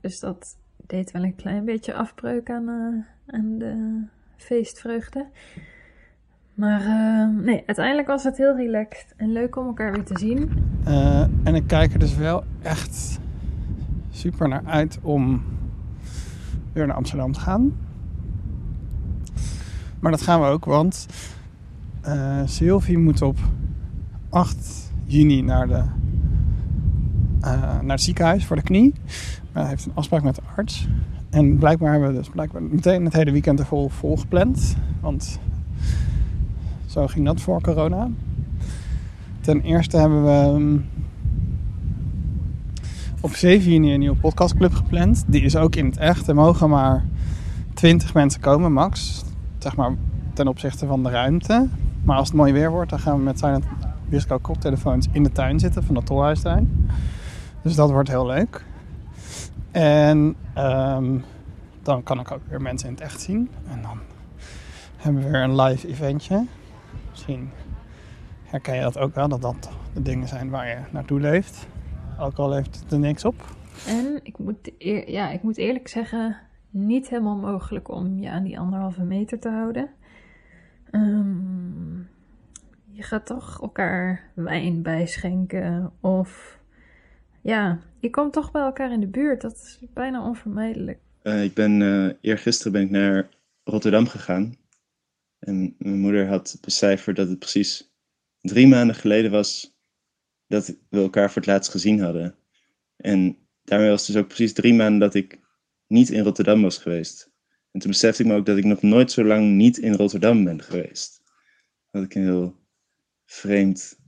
Dus 0.00 0.20
dat 0.20 0.56
deed 0.86 1.10
wel 1.10 1.22
een 1.22 1.34
klein 1.34 1.64
beetje 1.64 1.94
afbreuk 1.94 2.50
aan, 2.50 2.68
eh, 2.68 3.34
aan 3.34 3.58
de 3.58 4.02
feestvreugde. 4.36 5.26
Maar 6.56 6.80
eh, 6.80 7.44
nee, 7.44 7.62
uiteindelijk 7.66 8.08
was 8.08 8.24
het 8.24 8.36
heel 8.36 8.56
relaxed 8.56 9.14
en 9.16 9.32
leuk 9.32 9.56
om 9.56 9.66
elkaar 9.66 9.92
weer 9.92 10.04
te 10.04 10.18
zien. 10.18 10.50
Eh, 10.84 11.20
en 11.20 11.54
ik 11.54 11.66
kijk 11.66 11.92
er 11.92 11.98
dus 11.98 12.16
wel 12.16 12.44
echt 12.62 13.20
super 14.10 14.48
naar 14.48 14.62
uit 14.64 14.98
om 15.02 15.42
weer 16.72 16.86
naar 16.86 16.96
Amsterdam 16.96 17.32
te 17.32 17.40
gaan. 17.40 17.76
Maar 20.00 20.10
dat 20.10 20.22
gaan 20.22 20.40
we 20.40 20.46
ook, 20.46 20.64
want 20.64 21.06
eh 22.00 22.40
Sylvie 22.44 22.98
moet 22.98 23.22
op 23.22 23.38
8 24.28 24.92
juni 25.04 25.42
naar, 25.42 25.68
de, 25.68 25.82
eh, 27.40 27.80
naar 27.80 27.96
het 27.96 28.00
ziekenhuis 28.00 28.46
voor 28.46 28.56
de 28.56 28.62
knie. 28.62 28.94
Hij 29.52 29.66
heeft 29.66 29.86
een 29.86 29.94
afspraak 29.94 30.22
met 30.22 30.34
de 30.34 30.42
arts. 30.56 30.88
En 31.30 31.58
blijkbaar 31.58 31.90
hebben 31.90 32.08
we 32.08 32.14
dus 32.14 32.28
blijkbaar 32.28 32.62
meteen 32.62 33.04
het 33.04 33.12
hele 33.12 33.30
weekend 33.30 33.58
er 33.58 33.66
vol, 33.66 33.88
vol 33.88 34.16
gepland. 34.16 34.76
Want 35.00 35.40
zo 36.96 37.06
ging 37.06 37.26
dat 37.26 37.40
voor 37.40 37.60
corona. 37.60 38.08
Ten 39.40 39.60
eerste 39.60 39.96
hebben 39.96 40.24
we 40.24 40.30
ehm, 40.30 40.76
op 43.20 43.34
7 43.34 43.72
juni 43.72 43.92
een 43.92 43.98
nieuwe 43.98 44.16
podcastclub 44.16 44.74
gepland. 44.74 45.24
Die 45.26 45.42
is 45.42 45.56
ook 45.56 45.76
in 45.76 45.84
het 45.84 45.96
echt. 45.96 46.28
Er 46.28 46.34
mogen 46.34 46.68
maar 46.68 47.04
20 47.74 48.14
mensen 48.14 48.40
komen, 48.40 48.72
max. 48.72 49.24
Zeg 49.58 49.76
maar 49.76 49.94
ten 50.32 50.48
opzichte 50.48 50.86
van 50.86 51.02
de 51.02 51.10
ruimte. 51.10 51.68
Maar 52.04 52.16
als 52.16 52.28
het 52.28 52.36
mooi 52.36 52.52
weer 52.52 52.70
wordt, 52.70 52.90
dan 52.90 52.98
gaan 52.98 53.16
we 53.16 53.22
met 53.22 53.38
Silent 53.38 53.64
Disco 54.08 54.38
koptelefoons 54.38 55.06
in 55.12 55.22
de 55.22 55.32
tuin 55.32 55.60
zitten 55.60 55.84
van 55.84 55.94
de 55.94 56.02
Tolhuistuin. 56.02 56.90
Dus 57.62 57.74
dat 57.74 57.90
wordt 57.90 58.08
heel 58.08 58.26
leuk. 58.26 58.64
En 59.70 60.36
ehm, 60.54 61.18
dan 61.82 62.02
kan 62.02 62.20
ik 62.20 62.30
ook 62.30 62.42
weer 62.48 62.62
mensen 62.62 62.88
in 62.88 62.94
het 62.94 63.02
echt 63.02 63.20
zien. 63.20 63.50
En 63.70 63.82
dan 63.82 63.98
hebben 64.96 65.22
we 65.22 65.30
weer 65.30 65.42
een 65.42 65.60
live 65.60 65.88
eventje. 65.88 66.44
Misschien 67.16 67.50
herken 68.44 68.74
je 68.74 68.80
dat 68.80 68.98
ook 68.98 69.14
wel, 69.14 69.28
dat 69.28 69.42
dat 69.42 69.70
de 69.94 70.02
dingen 70.02 70.28
zijn 70.28 70.50
waar 70.50 70.68
je 70.68 70.78
naartoe 70.92 71.20
leeft. 71.20 71.66
Ook 72.18 72.36
al 72.36 72.54
heeft 72.54 72.80
het 72.80 72.92
er 72.92 72.98
niks 72.98 73.24
op. 73.24 73.34
En 73.86 74.20
ik 74.22 74.38
moet, 74.38 74.72
eer- 74.78 75.10
ja, 75.10 75.30
ik 75.30 75.42
moet 75.42 75.56
eerlijk 75.56 75.88
zeggen, 75.88 76.36
niet 76.70 77.08
helemaal 77.08 77.36
mogelijk 77.36 77.88
om 77.88 78.18
je 78.18 78.30
aan 78.30 78.42
die 78.42 78.58
anderhalve 78.58 79.02
meter 79.02 79.38
te 79.38 79.48
houden. 79.48 79.90
Ehm, 80.90 81.98
je 82.90 83.02
gaat 83.02 83.26
toch 83.26 83.60
elkaar 83.60 84.30
wijn 84.34 84.82
bijschenken 84.82 85.92
of 86.00 86.60
ja, 87.40 87.78
je 87.98 88.10
komt 88.10 88.32
toch 88.32 88.50
bij 88.50 88.62
elkaar 88.62 88.92
in 88.92 89.00
de 89.00 89.06
buurt. 89.06 89.40
Dat 89.40 89.52
is 89.52 89.80
bijna 89.94 90.26
onvermijdelijk. 90.26 90.98
Eh, 91.22 91.44
ik 91.44 91.54
ben, 91.54 91.82
eh 91.82 92.14
eergisteren 92.20 92.72
ben 92.72 92.82
ik 92.82 92.90
naar 92.90 93.28
Rotterdam 93.64 94.06
gegaan. 94.06 94.54
En 95.38 95.74
mijn 95.78 95.98
moeder 95.98 96.26
had 96.26 96.58
becijferd 96.60 97.16
dat 97.16 97.28
het 97.28 97.38
precies 97.38 97.94
drie 98.40 98.66
maanden 98.66 98.96
geleden 98.96 99.30
was 99.30 99.76
dat 100.46 100.66
we 100.88 100.98
elkaar 100.98 101.26
voor 101.26 101.42
het 101.42 101.50
laatst 101.50 101.70
gezien 101.70 102.00
hadden. 102.00 102.38
En 102.96 103.38
daarmee 103.62 103.88
was 103.88 104.06
het 104.06 104.14
dus 104.14 104.22
ook 104.22 104.28
precies 104.28 104.52
drie 104.52 104.74
maanden 104.74 105.00
dat 105.00 105.14
ik 105.14 105.40
niet 105.86 106.10
in 106.10 106.22
Rotterdam 106.22 106.62
was 106.62 106.78
geweest. 106.78 107.30
En 107.70 107.80
toen 107.80 107.90
besefte 107.90 108.22
ik 108.22 108.28
me 108.28 108.34
ook 108.34 108.46
dat 108.46 108.56
ik 108.56 108.64
nog 108.64 108.82
nooit 108.82 109.12
zo 109.12 109.24
lang 109.24 109.52
niet 109.52 109.78
in 109.78 109.94
Rotterdam 109.94 110.44
ben 110.44 110.62
geweest. 110.62 111.22
Wat 111.90 112.02
ik 112.02 112.14
een 112.14 112.22
heel 112.22 112.56
vreemd, 113.24 113.98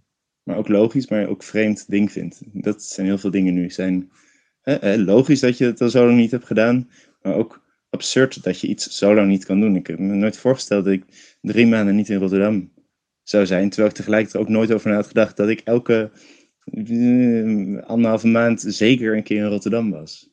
maar 0.43 0.57
ook 0.57 0.69
logisch, 0.69 1.09
maar 1.09 1.27
ook 1.27 1.43
vreemd 1.43 1.91
ding 1.91 2.13
vind. 2.13 2.41
Dat 2.45 2.83
zijn 2.83 3.07
heel 3.07 3.19
veel 3.19 3.31
dingen 3.31 3.55
nu. 3.55 3.71
Zijn 3.71 4.11
hè, 4.63 4.97
logisch 4.97 5.41
dat 5.41 5.59
je 5.59 5.65
het 5.65 5.81
al 5.81 5.89
zo 5.89 6.07
lang 6.07 6.19
niet 6.19 6.31
hebt 6.31 6.47
gedaan, 6.47 6.91
maar 7.23 7.35
ook 7.35 7.67
absurd 7.91 8.43
dat 8.43 8.61
je 8.61 8.67
iets 8.67 8.99
zo 8.99 9.15
lang 9.15 9.29
niet 9.29 9.45
kan 9.45 9.61
doen. 9.61 9.77
Ik 9.77 9.87
heb 9.87 9.99
me 9.99 10.15
nooit 10.15 10.37
voorgesteld 10.37 10.85
dat 10.85 10.95
ik 10.95 11.37
drie 11.41 11.67
maanden 11.67 11.95
niet 11.95 12.09
in 12.09 12.19
Rotterdam 12.19 12.73
zou 13.23 13.47
zijn, 13.47 13.69
terwijl 13.69 13.91
ik 13.91 13.97
tegelijkertijd 13.97 14.43
ook 14.45 14.49
nooit 14.51 14.73
over 14.73 14.95
had 14.95 15.07
gedacht 15.07 15.37
dat 15.37 15.49
ik 15.49 15.61
elke 15.61 16.11
eh, 16.73 17.83
anderhalve 17.83 18.27
maand 18.27 18.65
zeker 18.67 19.17
een 19.17 19.23
keer 19.23 19.37
in 19.37 19.51
Rotterdam 19.51 19.91
was. 19.91 20.31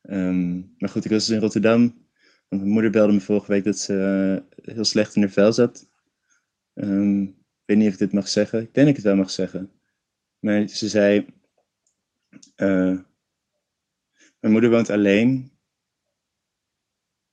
Ehm, 0.00 0.56
maar 0.78 0.88
goed, 0.88 1.04
ik 1.04 1.10
was 1.10 1.26
dus 1.26 1.34
in 1.36 1.42
Rotterdam. 1.42 1.80
Want 2.48 2.62
mijn 2.62 2.74
moeder 2.74 2.90
belde 2.90 3.12
me 3.12 3.20
vorige 3.20 3.52
week 3.52 3.64
dat 3.64 3.78
ze 3.78 3.94
eh, 4.56 4.74
heel 4.74 4.84
slecht 4.84 5.14
in 5.14 5.22
haar 5.22 5.30
vel 5.30 5.52
zat. 5.52 5.88
Ehm, 6.74 7.22
ik 7.22 7.64
weet 7.64 7.76
niet 7.76 7.86
of 7.86 7.92
ik 7.92 7.98
dit 7.98 8.12
mag 8.12 8.28
zeggen. 8.28 8.60
Ik 8.60 8.74
denk 8.74 8.86
dat 8.86 8.96
ik 8.96 9.02
het 9.02 9.04
wel 9.04 9.16
mag 9.16 9.30
zeggen. 9.30 9.72
Maar 10.38 10.68
ze 10.68 10.88
zei... 10.88 11.26
eh, 12.54 12.98
mijn 14.40 14.52
moeder 14.52 14.70
woont 14.70 14.90
alleen. 14.90 15.53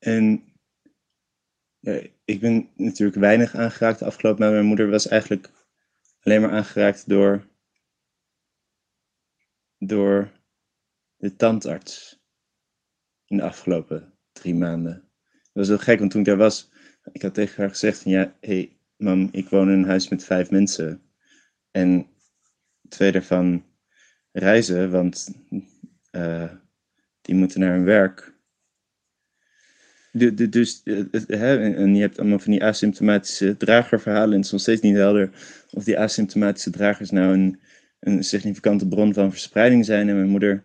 En 0.01 0.43
ik 2.25 2.39
ben 2.39 2.69
natuurlijk 2.75 3.19
weinig 3.19 3.55
aangeraakt 3.55 3.99
de 3.99 4.05
afgelopen 4.05 4.39
maanden. 4.39 4.57
Mijn 4.57 4.69
moeder 4.69 4.89
was 4.89 5.07
eigenlijk 5.07 5.49
alleen 6.21 6.41
maar 6.41 6.51
aangeraakt 6.51 7.09
door, 7.09 7.47
door 9.77 10.31
de 11.17 11.35
tandarts 11.35 12.19
in 13.25 13.37
de 13.37 13.43
afgelopen 13.43 14.13
drie 14.31 14.55
maanden. 14.55 15.09
Dat 15.31 15.51
was 15.53 15.67
heel 15.67 15.77
gek, 15.77 15.99
want 15.99 16.11
toen 16.11 16.19
ik 16.19 16.27
daar 16.27 16.37
was, 16.37 16.71
ik 17.11 17.21
had 17.21 17.33
tegen 17.33 17.61
haar 17.61 17.69
gezegd 17.69 18.01
van 18.01 18.11
ja, 18.11 18.37
hé 18.39 18.53
hey, 18.53 18.77
mam, 18.97 19.29
ik 19.31 19.49
woon 19.49 19.69
in 19.69 19.77
een 19.77 19.85
huis 19.85 20.09
met 20.09 20.23
vijf 20.23 20.51
mensen. 20.51 21.01
En 21.71 22.07
twee 22.89 23.11
daarvan 23.11 23.65
reizen, 24.31 24.91
want 24.91 25.41
eh, 26.11 26.53
die 27.21 27.35
moeten 27.35 27.59
naar 27.59 27.73
hun 27.73 27.85
werk. 27.85 28.39
De, 30.11 30.49
dus, 30.49 30.81
eh, 30.83 31.03
hè, 31.27 31.73
en, 31.73 31.95
je 31.95 32.01
hebt 32.01 32.19
allemaal 32.19 32.39
van 32.39 32.51
die 32.51 32.63
asymptomatische 32.63 33.57
dragerverhalen. 33.57 34.29
En 34.29 34.35
het 34.35 34.45
is 34.45 34.51
nog 34.51 34.61
steeds 34.61 34.81
niet 34.81 34.95
helder 34.95 35.29
of 35.71 35.83
die 35.83 35.99
asymptomatische 35.99 36.69
dragers 36.69 37.09
nou 37.09 37.33
een, 37.33 37.59
een 37.99 38.23
significante 38.23 38.87
bron 38.87 39.13
van 39.13 39.31
verspreiding 39.31 39.85
zijn. 39.85 40.09
En 40.09 40.15
mijn 40.15 40.29
moeder 40.29 40.63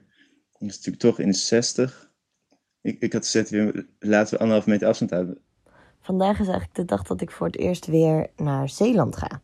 is 0.59 0.67
natuurlijk 0.67 0.99
toch 0.99 1.19
in 1.19 1.29
de 1.29 1.37
60. 1.37 2.11
Ik, 2.81 3.01
ik 3.01 3.13
had 3.13 3.25
gezegd, 3.25 3.51
laten 3.99 4.35
we 4.35 4.41
anderhalve 4.41 4.71
meter 4.71 4.89
afstand 4.89 5.11
houden. 5.11 5.39
Vandaag 6.01 6.41
is 6.41 6.47
eigenlijk 6.47 6.75
de 6.75 6.85
dag 6.85 7.03
dat 7.03 7.21
ik 7.21 7.31
voor 7.31 7.47
het 7.47 7.59
eerst 7.59 7.87
weer 7.87 8.27
naar 8.37 8.69
Zeeland 8.69 9.17
ga. 9.17 9.41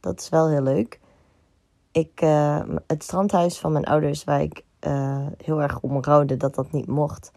Dat 0.00 0.20
is 0.20 0.28
wel 0.28 0.50
heel 0.50 0.62
leuk. 0.62 1.00
Ik, 1.92 2.20
eh, 2.20 2.68
het 2.86 3.02
strandhuis 3.02 3.58
van 3.58 3.72
mijn 3.72 3.84
ouders, 3.84 4.24
waar 4.24 4.42
ik 4.42 4.62
eh, 4.78 5.26
heel 5.44 5.62
erg 5.62 5.80
om 5.80 6.02
rouwde 6.02 6.36
dat 6.36 6.54
dat 6.54 6.72
niet 6.72 6.86
mocht 6.86 7.30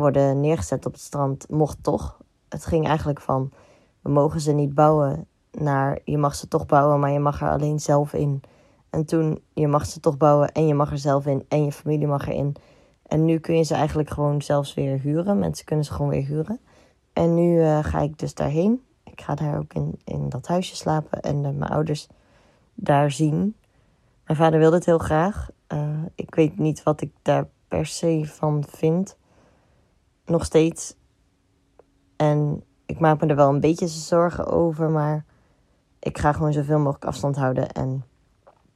worden 0.00 0.40
neergezet 0.40 0.86
op 0.86 0.92
het 0.92 1.00
strand, 1.00 1.50
mocht 1.50 1.82
toch. 1.82 2.18
Het 2.48 2.64
ging 2.66 2.86
eigenlijk 2.86 3.20
van, 3.20 3.50
we 4.00 4.10
mogen 4.10 4.40
ze 4.40 4.52
niet 4.52 4.74
bouwen, 4.74 5.26
naar 5.50 5.98
je 6.04 6.18
mag 6.18 6.34
ze 6.34 6.48
toch 6.48 6.66
bouwen, 6.66 7.00
maar 7.00 7.10
je 7.10 7.18
mag 7.18 7.40
er 7.40 7.50
alleen 7.50 7.80
zelf 7.80 8.12
in. 8.12 8.42
En 8.90 9.04
toen, 9.04 9.40
je 9.52 9.68
mag 9.68 9.86
ze 9.86 10.00
toch 10.00 10.16
bouwen 10.16 10.52
en 10.52 10.66
je 10.66 10.74
mag 10.74 10.90
er 10.90 10.98
zelf 10.98 11.26
in 11.26 11.44
en 11.48 11.64
je 11.64 11.72
familie 11.72 12.06
mag 12.06 12.28
erin. 12.28 12.56
En 13.06 13.24
nu 13.24 13.38
kun 13.38 13.56
je 13.56 13.62
ze 13.62 13.74
eigenlijk 13.74 14.10
gewoon 14.10 14.42
zelfs 14.42 14.74
weer 14.74 14.98
huren. 14.98 15.38
Mensen 15.38 15.64
kunnen 15.64 15.84
ze 15.84 15.92
gewoon 15.92 16.10
weer 16.10 16.24
huren. 16.24 16.60
En 17.12 17.34
nu 17.34 17.62
eh, 17.62 17.84
ga 17.84 18.00
ik 18.00 18.18
dus 18.18 18.34
daarheen. 18.34 18.82
Ik 19.04 19.20
ga 19.20 19.34
daar 19.34 19.58
ook 19.58 19.72
in, 19.72 20.00
in 20.04 20.28
dat 20.28 20.46
huisje 20.46 20.76
slapen 20.76 21.20
en 21.20 21.40
mijn 21.40 21.70
ouders 21.70 22.08
daar 22.74 23.10
zien. 23.10 23.54
Mijn 24.26 24.38
vader 24.38 24.58
wilde 24.58 24.76
het 24.76 24.86
heel 24.86 24.98
graag. 24.98 25.48
Eh, 25.66 25.88
ik 26.14 26.34
weet 26.34 26.58
niet 26.58 26.82
wat 26.82 27.00
ik 27.00 27.10
daar 27.22 27.48
per 27.68 27.86
se 27.86 28.22
van 28.26 28.64
vind. 28.68 29.16
Nog 30.30 30.44
steeds. 30.44 30.94
En 32.16 32.62
ik 32.86 33.00
maak 33.00 33.20
me 33.20 33.26
er 33.26 33.36
wel 33.36 33.48
een 33.48 33.60
beetje 33.60 33.88
zorgen 33.88 34.46
over, 34.46 34.90
maar 34.90 35.24
ik 35.98 36.18
ga 36.18 36.32
gewoon 36.32 36.52
zoveel 36.52 36.78
mogelijk 36.78 37.04
afstand 37.04 37.36
houden. 37.36 37.72
En 37.72 38.04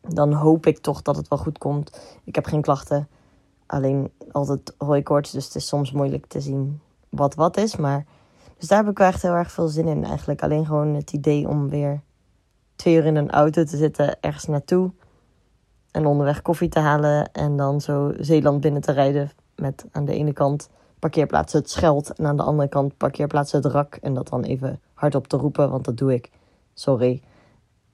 dan 0.01 0.33
hoop 0.33 0.67
ik 0.67 0.79
toch 0.79 1.03
dat 1.03 1.17
het 1.17 1.29
wel 1.29 1.39
goed 1.39 1.59
komt. 1.59 2.19
Ik 2.25 2.35
heb 2.35 2.45
geen 2.45 2.63
klachten. 2.63 3.09
Alleen 3.67 4.13
altijd 4.33 4.75
hooikoorts, 4.79 5.31
dus 5.31 5.45
het 5.45 5.55
is 5.55 5.67
soms 5.67 5.93
moeilijk 5.93 6.27
te 6.27 6.41
zien 6.41 6.81
wat 7.09 7.35
wat 7.35 7.57
is. 7.57 7.77
Maar, 7.77 8.07
dus 8.59 8.69
daar 8.69 8.79
heb 8.79 8.91
ik 8.91 8.99
wel 8.99 9.07
echt 9.07 9.23
heel 9.23 9.35
erg 9.35 9.53
veel 9.53 9.69
zin 9.69 9.89
in 9.89 10.05
eigenlijk. 10.05 10.43
Alleen 10.43 10.67
gewoon 10.67 10.95
het 10.95 11.13
idee 11.13 11.49
om 11.49 11.69
weer 11.69 12.01
twee 12.77 12.95
uur 12.95 13.05
in 13.05 13.17
een 13.17 13.31
auto 13.31 13.65
te 13.65 13.77
zitten, 13.77 14.21
ergens 14.21 14.45
naartoe. 14.47 14.93
En 15.91 16.07
onderweg 16.07 16.43
koffie 16.43 16.69
te 16.69 16.79
halen 16.79 17.33
en 17.33 17.57
dan 17.57 17.81
zo 17.81 18.13
Zeeland 18.19 18.61
binnen 18.61 18.83
te 18.83 18.93
rijden. 18.93 19.31
Met 19.57 19.87
aan 19.93 20.05
de 20.05 20.15
ene 20.15 20.33
kant 20.33 20.69
parkeerplaats 21.05 21.53
het 21.53 21.71
Scheld 21.71 22.13
en 22.13 22.27
aan 22.27 22.37
de 22.37 22.43
andere 22.43 22.69
kant 22.69 22.97
parkeerplaats 22.97 23.53
het 23.53 23.65
Rak. 23.65 23.95
En 23.95 24.15
dat 24.15 24.29
dan 24.29 24.43
even 24.43 24.81
hardop 24.95 25.27
te 25.27 25.37
roepen, 25.37 25.71
want 25.71 25.85
dat 25.85 25.97
doe 25.97 26.15
ik, 26.15 26.31
sorry, 26.75 27.23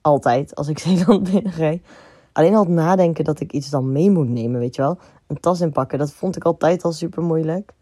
altijd 0.01 0.55
als 0.55 0.67
ik 0.67 0.79
Zeeland 0.85 1.31
binnenrijd. 1.31 1.85
Alleen 2.31 2.53
al 2.55 2.63
het 2.63 2.69
nadenken 2.69 3.23
dat 3.23 3.39
ik 3.39 3.51
iets 3.51 3.69
dan 3.69 3.91
mee 3.91 4.11
moet 4.11 4.29
nemen, 4.29 4.59
weet 4.59 4.75
je 4.75 4.81
wel. 4.81 4.97
Een 5.27 5.39
tas 5.39 5.61
inpakken, 5.61 5.99
dat 5.99 6.11
vond 6.11 6.35
ik 6.35 6.43
altijd 6.43 6.83
al 6.83 6.91
super 6.91 7.23
moeilijk. 7.23 7.73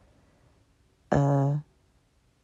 Eh, 1.07 1.53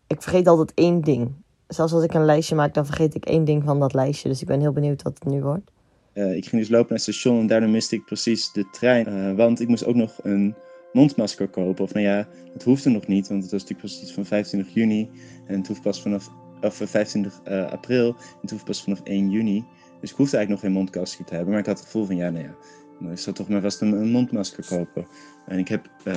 ik 0.08 0.22
vergeet 0.22 0.48
altijd 0.48 0.74
één 0.74 1.02
ding. 1.02 1.32
Zelfs 1.68 1.94
als 1.94 2.04
ik 2.04 2.14
een 2.14 2.26
lijstje 2.26 2.56
maak, 2.56 2.74
dan 2.74 2.86
vergeet 2.86 3.16
ik 3.16 3.26
één 3.26 3.46
ding 3.46 3.64
van 3.64 3.80
dat 3.80 3.94
lijstje. 3.94 4.30
Dus 4.30 4.42
ik 4.42 4.48
ben 4.48 4.60
heel 4.60 4.74
benieuwd 4.74 5.02
wat 5.02 5.14
het 5.14 5.26
nu 5.26 5.42
wordt. 5.42 5.72
Eh, 6.14 6.36
ik 6.36 6.46
ging 6.46 6.62
dus 6.62 6.70
lopen 6.70 6.88
naar 6.90 6.98
het 6.98 7.02
station 7.02 7.40
en 7.40 7.48
daardoor 7.48 7.70
miste 7.70 7.96
ik 7.96 8.06
precies 8.06 8.52
de 8.52 8.70
trein. 8.72 9.06
Eh, 9.06 9.36
want 9.36 9.60
ik 9.60 9.68
moest 9.68 9.86
ook 9.86 9.96
nog 9.96 10.12
een 10.24 10.56
mondmasker 10.96 11.48
kopen. 11.48 11.84
Of 11.84 11.94
nou 11.94 12.06
ja, 12.06 12.28
het 12.54 12.64
hoefde 12.64 12.90
nog 12.90 13.08
niet, 13.08 13.28
want 13.28 13.44
het 13.44 13.52
was 13.52 13.62
natuurlijk 13.62 13.90
pas 13.90 14.02
iets 14.02 14.14
van 14.14 14.26
25 14.26 14.74
juni. 14.74 15.10
En 15.48 15.58
het 15.58 15.68
hoeft 15.68 15.82
pas 15.82 16.02
vanaf 16.02 16.30
of 16.62 16.76
25 16.76 17.42
uh, 17.48 17.72
april. 17.72 18.08
En 18.08 18.42
het 18.42 18.50
hoeft 18.50 18.66
pas 18.66 18.84
vanaf 18.84 19.02
1 19.04 19.30
juni. 19.30 19.66
Dus 20.00 20.12
ik 20.12 20.18
hoefde 20.18 20.38
eigenlijk 20.38 20.50
nog 20.50 20.60
geen 20.60 20.72
mondmasker 20.72 21.26
te 21.26 21.34
hebben. 21.34 21.52
Maar 21.52 21.60
ik 21.60 21.66
had 21.66 21.78
het 21.78 21.86
gevoel 21.86 22.06
van, 22.06 22.16
ja, 22.16 22.30
nou 22.30 22.44
ja, 22.44 22.56
dan 23.00 23.12
is 23.12 23.24
dat 23.24 23.36
toch 23.36 23.48
maar 23.48 23.62
vast 23.62 23.82
een, 23.82 24.12
mondmasker 24.12 24.66
kopen. 24.66 25.08
En 25.46 25.60
ik 25.60 25.68
heb 25.68 25.90
uh, 26.04 26.14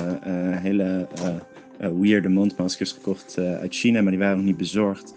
hele 0.57 1.07
weirde 1.77 2.29
mondmaskers 2.29 2.91
gekocht 2.91 3.37
uit 3.37 3.75
China, 3.75 4.01
maar 4.01 4.11
die 4.11 4.19
waren 4.19 4.37
nog 4.37 4.45
niet 4.45 4.57
bezorgd. 4.57 5.15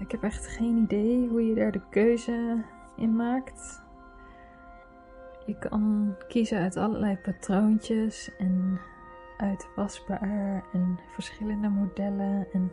ik 0.00 0.10
heb 0.10 0.22
echt 0.22 0.46
geen 0.46 0.76
idee 0.76 1.28
hoe 1.28 1.46
je 1.46 1.54
daar 1.54 1.72
de 1.72 1.80
keuze 1.90 2.64
in 2.96 3.16
maakt. 3.16 3.85
Je 5.46 5.58
kan 5.58 6.14
kiezen 6.28 6.58
uit 6.58 6.76
allerlei 6.76 7.16
patroontjes 7.16 8.30
en 8.38 8.80
uitwasbaar 9.36 10.64
en 10.72 10.98
verschillende 11.14 11.68
modellen 11.68 12.46
en 12.52 12.70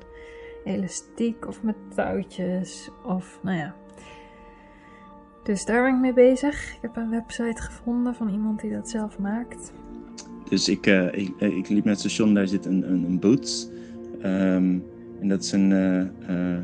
elastiek 0.63 1.47
of 1.47 1.63
met 1.63 1.75
touwtjes 1.95 2.89
of 3.03 3.39
nou 3.41 3.57
ja. 3.57 3.75
Dus 5.43 5.65
daar 5.65 5.83
ben 5.83 5.93
ik 5.93 5.99
mee 5.99 6.13
bezig. 6.13 6.73
Ik 6.73 6.81
heb 6.81 6.95
een 6.95 7.09
website 7.09 7.61
gevonden 7.61 8.15
van 8.15 8.29
iemand 8.29 8.61
die 8.61 8.71
dat 8.71 8.89
zelf 8.89 9.19
maakt. 9.19 9.73
Dus 10.49 10.69
ik, 10.69 10.87
uh, 10.87 11.05
ik, 11.05 11.39
ik, 11.39 11.69
liep 11.69 11.83
naar 11.83 11.93
het 11.93 11.99
station, 11.99 12.33
daar 12.33 12.47
zit 12.47 12.65
een, 12.65 12.91
een, 12.91 13.03
een 13.03 13.19
Boots. 13.19 13.69
Um, 14.23 14.83
en 15.23 15.29
dat 15.29 15.43
is 15.43 15.51
een 15.51 15.71
uh, 15.71 15.99
uh, 16.29 16.57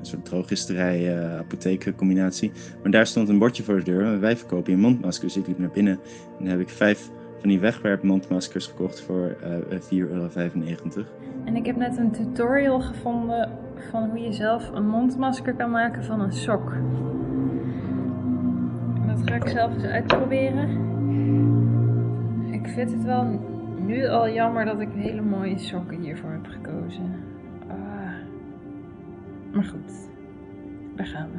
soort 0.00 0.24
drogisterij-apotheek 0.24 1.92
combinatie. 1.96 2.52
Maar 2.82 2.90
daar 2.90 3.06
stond 3.06 3.28
een 3.28 3.38
bordje 3.38 3.62
voor 3.62 3.76
de 3.76 3.82
deur. 3.82 4.20
Wij 4.20 4.36
verkopen 4.36 4.72
je 4.72 4.78
mondmaskers. 4.78 5.32
Dus 5.32 5.42
ik 5.42 5.48
liep 5.48 5.58
naar 5.58 5.70
binnen 5.70 5.92
en 6.38 6.38
dan 6.38 6.46
heb 6.46 6.60
ik 6.60 6.68
vijf 6.68 7.10
van 7.40 7.48
die 7.48 7.60
wegwerpmondmaskers 7.60 8.66
gekocht 8.66 9.00
voor 9.00 9.36
uh, 9.70 9.80
4,95 9.80 9.88
euro. 9.88 10.28
En 11.44 11.56
ik 11.56 11.66
heb 11.66 11.76
net 11.76 11.96
een 11.96 12.10
tutorial 12.10 12.80
gevonden 12.80 13.50
van 13.90 14.08
hoe 14.08 14.18
je 14.18 14.32
zelf 14.32 14.70
een 14.70 14.88
mondmasker 14.88 15.54
kan 15.54 15.70
maken 15.70 16.04
van 16.04 16.20
een 16.20 16.32
sok. 16.32 16.72
En 19.00 19.06
dat 19.06 19.20
ga 19.24 19.34
ik 19.34 19.48
zelf 19.48 19.74
eens 19.74 19.84
uitproberen. 19.84 20.68
Ik 22.52 22.68
vind 22.68 22.90
het 22.90 23.04
wel 23.04 23.40
nu 23.78 24.06
al 24.06 24.28
jammer 24.28 24.64
dat 24.64 24.80
ik 24.80 24.88
hele 24.94 25.22
mooie 25.22 25.58
sokken 25.58 26.00
hiervoor 26.00 26.30
heb 26.30 26.46
gekozen. 26.46 27.34
Maar 29.56 29.64
goed, 29.64 30.08
daar 30.96 31.06
gaan 31.06 31.30
we. 31.30 31.38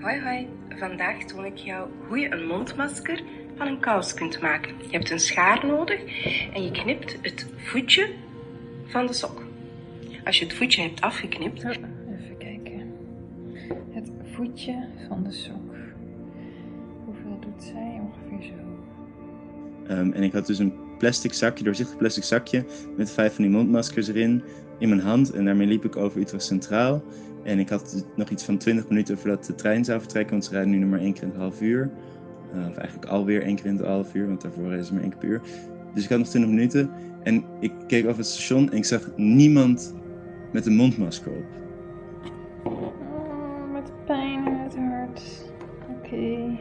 Hoi 0.00 0.20
hoi, 0.20 0.48
vandaag 0.68 1.24
toon 1.24 1.44
ik 1.44 1.56
jou 1.56 1.88
hoe 2.08 2.18
je 2.18 2.32
een 2.32 2.46
mondmasker 2.46 3.22
van 3.56 3.66
een 3.66 3.80
kous 3.80 4.14
kunt 4.14 4.40
maken. 4.40 4.74
Je 4.78 4.96
hebt 4.96 5.10
een 5.10 5.20
schaar 5.20 5.66
nodig 5.66 6.00
en 6.54 6.62
je 6.62 6.70
knipt 6.70 7.18
het 7.22 7.46
voetje 7.56 8.10
van 8.86 9.06
de 9.06 9.12
sok. 9.12 9.42
Als 10.24 10.38
je 10.38 10.44
het 10.44 10.54
voetje 10.54 10.82
hebt 10.82 11.00
afgeknipt. 11.00 11.64
Oh, 11.64 11.70
even 11.70 12.36
kijken. 12.38 12.92
Het 13.90 14.10
voetje 14.32 14.88
van 15.08 15.22
de 15.22 15.32
sok. 15.32 15.74
Hoeveel 17.04 17.38
doet 17.40 17.62
zij? 17.62 18.00
Ongeveer 18.00 18.48
zo. 18.48 19.94
Um, 19.94 20.12
en 20.12 20.22
ik 20.22 20.32
had 20.32 20.46
dus 20.46 20.58
een 20.58 20.74
plastic 20.98 21.32
zakje, 21.32 21.64
doorzichtig 21.64 21.96
plastic 21.96 22.24
zakje, 22.24 22.64
met 22.96 23.10
vijf 23.10 23.34
van 23.34 23.44
die 23.44 23.52
mondmaskers 23.52 24.08
erin, 24.08 24.42
in 24.80 24.88
mijn 24.88 25.00
hand. 25.00 25.30
En 25.30 25.44
daarmee 25.44 25.66
liep 25.66 25.84
ik 25.84 25.96
over 25.96 26.20
Utrecht 26.20 26.44
Centraal. 26.44 27.02
En 27.42 27.58
ik 27.58 27.68
had 27.68 28.06
nog 28.16 28.28
iets 28.28 28.44
van 28.44 28.58
20 28.58 28.88
minuten 28.88 29.18
voordat 29.18 29.44
de 29.44 29.54
trein 29.54 29.84
zou 29.84 30.00
vertrekken, 30.00 30.32
want 30.32 30.44
ze 30.44 30.50
rijden 30.50 30.70
nu 30.70 30.78
nog 30.78 30.90
maar 30.90 31.00
één 31.00 31.12
keer 31.12 31.22
in 31.22 31.28
het 31.28 31.38
half 31.38 31.60
uur. 31.60 31.90
Uh, 32.54 32.68
of 32.68 32.76
eigenlijk 32.76 33.10
alweer 33.10 33.42
één 33.42 33.56
keer 33.56 33.66
in 33.66 33.76
het 33.76 33.86
half 33.86 34.14
uur, 34.14 34.26
want 34.26 34.40
daarvoor 34.40 34.66
rijden 34.66 34.84
ze 34.84 34.92
maar 34.92 35.02
één 35.02 35.10
keer 35.10 35.20
per 35.20 35.28
uur. 35.28 35.40
Dus 35.94 36.04
ik 36.04 36.08
had 36.08 36.18
nog 36.18 36.28
20 36.28 36.50
minuten 36.50 36.90
en 37.22 37.44
ik 37.60 37.72
keek 37.86 38.04
over 38.04 38.18
het 38.18 38.26
station 38.26 38.70
en 38.70 38.76
ik 38.76 38.84
zag 38.84 39.10
niemand 39.16 39.94
met 40.52 40.66
een 40.66 40.76
mondmasker 40.76 41.32
op. 41.32 41.44
Oh, 42.72 43.72
met 43.72 43.92
pijn 44.06 44.44
het 44.44 44.76
hart. 44.76 45.52
Oké. 45.88 46.58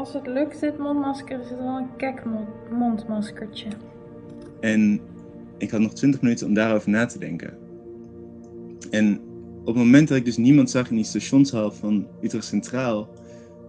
Als 0.00 0.12
het 0.12 0.26
lukt, 0.26 0.60
dit 0.60 0.78
mondmasker, 0.78 1.40
is 1.40 1.48
het 1.48 1.58
wel 1.58 1.76
een 1.76 1.96
kek 1.96 2.22
mondmaskertje. 2.70 3.68
En 4.60 5.00
ik 5.58 5.70
had 5.70 5.80
nog 5.80 5.92
20 5.92 6.20
minuten 6.20 6.46
om 6.46 6.54
daarover 6.54 6.90
na 6.90 7.06
te 7.06 7.18
denken. 7.18 7.58
En 8.90 9.20
op 9.60 9.66
het 9.66 9.76
moment 9.76 10.08
dat 10.08 10.16
ik 10.16 10.24
dus 10.24 10.36
niemand 10.36 10.70
zag 10.70 10.90
in 10.90 10.96
die 10.96 11.04
stationshal 11.04 11.72
van 11.72 12.06
Utrecht 12.22 12.44
Centraal 12.44 13.08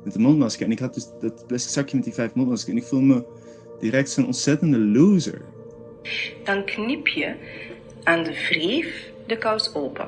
met 0.04 0.16
een 0.16 0.22
mondmasker. 0.22 0.66
En 0.66 0.72
ik 0.72 0.80
had 0.80 0.94
dus 0.94 1.08
dat 1.20 1.48
plastic 1.48 1.72
zakje 1.72 1.96
met 1.96 2.06
die 2.06 2.14
vijf 2.14 2.34
mondmaskers. 2.34 2.72
En 2.72 2.82
ik 2.82 2.88
voel 2.88 3.02
me 3.02 3.26
direct 3.80 4.10
zo'n 4.10 4.26
ontzettende 4.26 4.80
loser. 4.80 5.42
Dan 6.44 6.66
knip 6.66 7.08
je 7.08 7.36
aan 8.04 8.24
de 8.24 8.48
wreef 8.50 9.12
de 9.28 9.38
kous 9.38 9.76
open. 9.76 10.08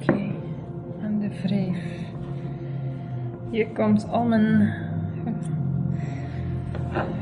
Oké, 0.00 0.12
okay. 0.12 0.32
aan 1.02 1.20
de 1.20 1.28
wreef. 1.42 1.95
Hier 3.50 3.66
komt 3.66 4.08
al 4.08 4.24
mijn 4.24 4.72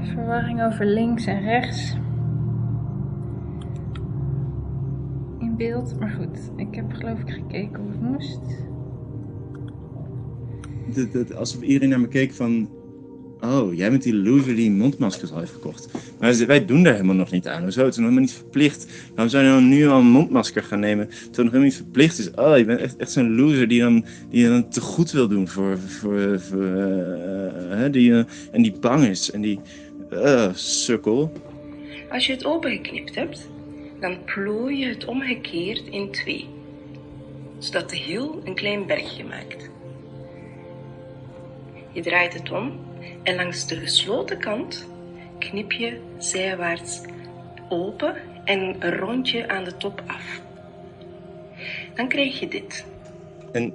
verwarring 0.03 0.63
over 0.63 0.87
links 0.87 1.27
en 1.27 1.41
rechts 1.41 1.97
in 5.39 5.57
beeld. 5.57 5.99
Maar 6.01 6.11
goed, 6.11 6.51
ik 6.57 6.75
heb 6.75 6.93
geloof 6.93 7.19
ik 7.21 7.31
gekeken 7.31 7.81
hoe 7.81 7.91
het 7.91 8.01
moest. 8.01 8.41
Dat, 10.95 11.13
dat, 11.13 11.35
alsof 11.35 11.63
iedereen 11.63 11.89
naar 11.89 12.01
me 12.01 12.09
keek 12.09 12.33
van... 12.33 12.69
Oh, 13.45 13.75
jij 13.75 13.91
bent 13.91 14.03
die 14.03 14.15
loser 14.15 14.55
die 14.55 14.71
mondmaskers 14.71 15.33
al 15.33 15.39
heeft 15.39 15.53
gekocht. 15.53 15.89
Maar 16.21 16.47
wij 16.47 16.65
doen 16.65 16.83
daar 16.83 16.93
helemaal 16.93 17.15
nog 17.15 17.31
niet 17.31 17.49
aan. 17.49 17.63
Hoezo? 17.63 17.85
Het 17.85 17.91
is 17.91 17.97
nog 17.97 18.05
helemaal 18.05 18.29
niet 18.29 18.39
verplicht. 18.39 18.87
Waarom 19.09 19.29
zou 19.29 19.45
je 19.45 19.51
nou 19.51 19.63
nu 19.63 19.89
al 19.89 19.99
een 19.99 20.07
mondmasker 20.07 20.63
gaan 20.63 20.81
nemen? 20.81 21.09
Terwijl 21.09 21.27
het 21.27 21.37
nog 21.37 21.45
helemaal 21.45 21.63
niet 21.69 21.75
verplicht 21.75 22.19
is. 22.19 22.31
Oh, 22.31 22.59
je 22.59 22.65
bent 22.65 22.81
echt, 22.81 22.97
echt 22.97 23.11
zo'n 23.11 23.35
loser 23.35 23.69
die 23.69 23.81
dan, 23.81 24.05
die 24.31 24.49
dan 24.49 24.69
te 24.69 24.81
goed 24.81 25.11
wil 25.11 25.29
doen 25.29 25.49
voor... 25.49 25.79
voor, 25.79 26.41
voor 26.41 26.63
uh, 26.63 27.85
die, 27.91 28.11
uh, 28.11 28.25
en 28.53 28.63
die 28.63 28.75
bang 28.81 29.05
is. 29.07 29.31
En 29.31 29.41
die... 29.41 29.61
Uh, 30.13 30.55
sukkel. 30.55 31.33
Als 32.11 32.27
je 32.27 32.33
het 32.33 32.45
opengeknipt 32.45 33.15
hebt, 33.15 33.49
dan 34.01 34.19
plooi 34.25 34.79
je 34.79 34.87
het 34.87 35.05
omgekeerd 35.05 35.83
in 35.91 36.11
twee. 36.11 36.49
Zodat 37.59 37.91
de 37.91 37.97
hiel 37.97 38.41
een 38.45 38.55
klein 38.55 38.87
bergje 38.87 39.25
maakt. 39.25 39.71
Je 41.93 42.03
draait 42.03 42.33
het 42.33 42.53
om 42.53 42.73
en 43.23 43.35
langs 43.35 43.67
de 43.67 43.77
gesloten 43.77 44.39
kant 44.39 44.87
knip 45.39 45.73
je 45.73 45.99
zijwaarts 46.19 47.01
open 47.69 48.15
en 48.45 48.77
een 48.79 48.97
rondje 48.97 49.49
aan 49.49 49.65
de 49.65 49.77
top 49.77 50.03
af. 50.07 50.41
Dan 51.95 52.09
krijg 52.09 52.41
je 52.41 52.49
dit. 52.49 52.85
En 53.53 53.73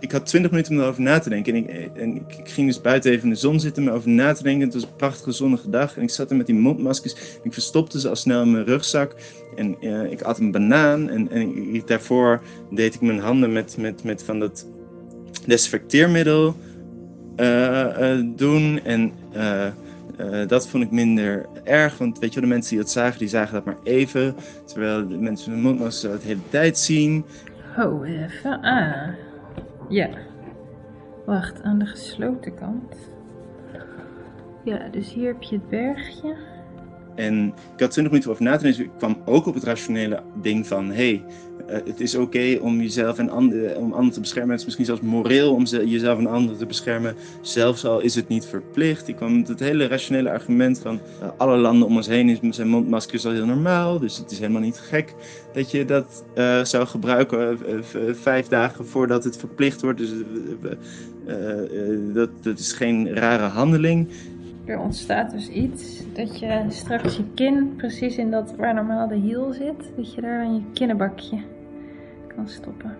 ik 0.00 0.12
had 0.12 0.26
20 0.26 0.50
minuten 0.50 0.74
om 0.74 0.80
erover 0.80 1.02
na 1.02 1.18
te 1.18 1.28
denken. 1.28 1.54
En, 1.54 1.68
ik, 1.68 1.96
en 1.96 2.16
ik, 2.16 2.40
ging 2.44 2.66
dus 2.66 2.80
buiten 2.80 3.10
even 3.10 3.24
in 3.24 3.30
de 3.30 3.36
zon 3.40 3.60
zitten 3.60 3.82
om 3.82 3.88
erover 3.88 4.10
na 4.10 4.32
te 4.32 4.42
denken. 4.42 4.64
Het 4.64 4.74
was 4.74 4.82
een 4.82 4.96
prachtige 4.96 5.32
zonnige 5.32 5.70
dag. 5.70 5.96
En 5.96 6.02
ik 6.02 6.10
zat 6.10 6.30
er 6.30 6.36
met 6.36 6.46
die 6.46 6.54
mondmaskers. 6.54 7.14
Ik 7.42 7.52
verstopte 7.52 8.00
ze 8.00 8.08
al 8.08 8.16
snel 8.16 8.42
in 8.42 8.50
mijn 8.50 8.64
rugzak. 8.64 9.14
En 9.56 9.76
eh, 9.80 10.10
ik 10.10 10.22
at 10.22 10.38
een 10.38 10.50
banaan. 10.50 11.08
En, 11.08 11.30
en 11.30 11.82
daarvoor 11.86 12.42
deed 12.70 12.94
ik 12.94 13.00
mijn 13.00 13.18
handen 13.18 13.52
met, 13.52 13.76
met, 13.76 14.04
met 14.04 14.22
van 14.22 14.38
dat 14.38 14.66
desinfecteermiddel 15.46 16.56
doen. 18.36 18.80
En 18.84 19.12
eh, 19.32 19.66
eh, 19.66 20.48
dat 20.48 20.68
vond 20.68 20.84
ik 20.84 20.90
minder 20.90 21.46
erg. 21.64 21.98
Want 21.98 22.18
weet 22.18 22.34
je 22.34 22.40
wel, 22.40 22.48
de 22.48 22.54
mensen 22.54 22.70
die 22.70 22.84
dat 22.84 22.90
zagen, 22.90 23.18
die 23.18 23.28
zagen 23.28 23.54
dat 23.54 23.64
maar 23.64 23.78
even. 23.82 24.34
Terwijl 24.64 25.08
de 25.08 25.16
mensen 25.16 25.52
met 25.52 25.62
mondmaskers 25.62 26.12
dat 26.12 26.20
de 26.20 26.26
hele 26.26 26.48
tijd 26.48 26.78
zien. 26.78 27.24
Oh, 27.78 28.08
even. 28.08 28.60
Ah. 28.60 29.08
Ja. 29.88 30.08
Wacht, 31.26 31.62
aan 31.62 31.78
de 31.78 31.86
gesloten 31.86 32.54
kant. 32.54 32.94
Ja, 34.64 34.88
dus 34.90 35.12
hier 35.12 35.26
heb 35.26 35.42
je 35.42 35.54
het 35.54 35.68
bergje. 35.68 36.36
En 37.14 37.46
ik 37.46 37.80
had 37.80 37.90
20 37.90 38.02
minuten 38.02 38.30
over 38.30 38.42
na 38.42 38.56
te 38.56 38.62
denken. 38.62 38.82
Dus 38.82 38.90
ik 38.92 38.98
kwam 38.98 39.16
ook 39.24 39.46
op 39.46 39.54
het 39.54 39.64
rationele 39.64 40.22
ding 40.42 40.66
van: 40.66 40.90
hey, 40.90 41.24
eh, 41.66 41.78
het 41.84 42.00
is 42.00 42.14
oké 42.14 42.58
om 42.60 42.80
jezelf 42.80 43.18
en 43.18 43.30
anderen, 43.30 43.76
om 43.76 43.92
anderen 43.92 44.12
te 44.12 44.20
beschermen. 44.20 44.50
Het 44.50 44.58
is 44.58 44.64
misschien 44.64 44.86
zelfs 44.86 45.00
moreel 45.00 45.54
om 45.54 45.66
ze- 45.66 45.88
jezelf 45.88 46.18
en 46.18 46.26
anderen 46.26 46.58
te 46.58 46.66
beschermen. 46.66 47.14
Zelfs 47.40 47.84
al 47.84 48.00
is 48.00 48.14
het 48.14 48.28
niet 48.28 48.46
verplicht. 48.46 49.08
Ik 49.08 49.16
kwam 49.16 49.36
met 49.38 49.48
het 49.48 49.60
hele 49.60 49.86
rationele 49.86 50.30
argument 50.30 50.78
van: 50.78 51.00
eh, 51.20 51.28
alle 51.36 51.56
landen 51.56 51.88
om 51.88 51.96
ons 51.96 52.06
heen 52.06 52.38
zijn 52.50 52.68
mondmaskers 52.68 53.26
al 53.26 53.32
heel 53.32 53.46
normaal. 53.46 53.98
Dus 53.98 54.16
het 54.18 54.30
is 54.30 54.38
helemaal 54.38 54.60
niet 54.62 54.78
gek 54.78 55.14
dat 55.52 55.70
je 55.70 55.84
dat 55.84 56.24
eh, 56.34 56.64
zou 56.64 56.86
gebruiken 56.86 57.58
vijf 58.12 58.48
dagen 58.48 58.86
voordat 58.86 59.24
het 59.24 59.36
verplicht 59.36 59.80
wordt. 59.82 59.98
Dus 59.98 60.10
dat, 62.12 62.30
dat 62.42 62.58
is 62.58 62.72
geen 62.72 63.14
rare 63.14 63.42
handeling. 63.42 64.08
Er 64.64 64.78
ontstaat 64.78 65.30
dus 65.30 65.48
iets 65.48 66.02
dat 66.12 66.38
je 66.38 66.64
straks 66.68 67.16
je 67.16 67.24
kin 67.34 67.74
precies 67.76 68.16
in 68.16 68.30
dat 68.30 68.54
waar 68.56 68.74
normaal 68.74 69.08
de 69.08 69.14
hiel 69.14 69.52
zit, 69.52 69.90
dat 69.96 70.14
je 70.14 70.20
daar 70.20 70.44
dan 70.44 70.54
je 70.54 70.62
kinnenbakje 70.72 71.38
kan 72.36 72.48
stoppen. 72.48 72.96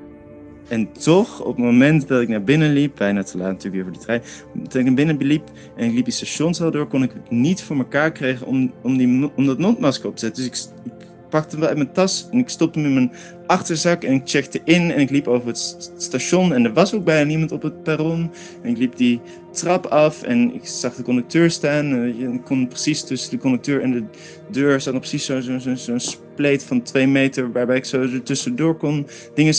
En 0.69 0.93
toch, 0.93 1.41
op 1.41 1.57
het 1.57 1.65
moment 1.65 2.09
dat 2.09 2.23
ik 2.23 2.29
naar 2.29 2.45
binnen 2.45 2.73
liep, 2.73 2.97
bijna 2.97 3.23
te 3.23 3.39
laat 3.39 3.47
natuurlijk 3.47 3.75
weer 3.75 3.85
voor 3.85 3.93
de 3.93 3.99
trein, 3.99 4.23
dat 4.53 4.75
ik 4.75 4.85
naar 4.85 4.95
binnen 4.95 5.17
liep 5.17 5.51
en 5.77 5.87
ik 5.87 5.95
liep 5.95 6.05
die 6.05 6.15
stationshal 6.15 6.71
door, 6.71 6.87
kon 6.87 7.03
ik 7.03 7.13
het 7.13 7.31
niet 7.31 7.63
voor 7.63 7.77
elkaar 7.77 8.13
krijgen 8.13 8.47
om, 8.47 8.73
om, 8.83 8.97
die, 8.97 9.31
om 9.37 9.47
dat 9.47 9.59
mondmasker 9.59 10.09
op 10.09 10.17
te 10.17 10.21
zetten. 10.21 10.51
Dus 10.51 10.71
ik 10.85 10.93
pakte 11.35 11.57
hem 11.57 11.65
uit 11.65 11.77
mijn 11.77 11.93
tas 11.93 12.29
en 12.31 12.39
ik 12.39 12.49
stopte 12.49 12.79
hem 12.79 12.89
in 12.89 12.95
mijn 12.95 13.13
achterzak 13.47 14.03
en 14.05 14.13
ik 14.13 14.23
checkte 14.25 14.61
in 14.65 14.91
en 14.91 15.01
ik 15.01 15.11
liep 15.11 15.29
over 15.29 15.47
het 15.47 15.59
st- 15.59 15.93
station 15.97 16.53
en 16.53 16.65
er 16.65 16.73
was 16.73 16.95
ook 16.95 17.05
bijna 17.05 17.25
niemand 17.25 17.53
op 17.53 17.63
het 17.63 17.83
perron. 17.83 18.31
En 18.63 18.71
ik 18.71 18.79
liep 18.79 18.97
die 18.97 19.21
trap 19.53 19.87
af 19.87 20.23
en 20.23 20.55
ik 20.55 20.67
zag 20.67 20.95
de 20.95 21.03
conducteur 21.03 21.51
staan. 21.51 21.93
en 21.93 22.19
je 22.19 22.41
kon 22.45 22.69
precies 22.69 23.05
tussen 23.05 23.31
de 23.31 23.39
conducteur 23.39 23.83
en 23.83 23.93
de 23.93 24.05
deur 24.51 24.81
zat 24.81 24.93
nog 24.93 25.03
precies 25.03 25.25
zo'n 25.25 25.61
zo, 25.61 25.75
zo, 25.75 25.99
spleet 25.99 26.65
van 26.65 26.83
twee 26.83 27.07
meter 27.07 27.53
waarbij 27.53 27.77
ik 27.77 27.85
zo 27.85 28.01
er 28.01 28.23
tussendoor 28.23 28.77
kon 28.77 29.07
dingen. 29.35 29.55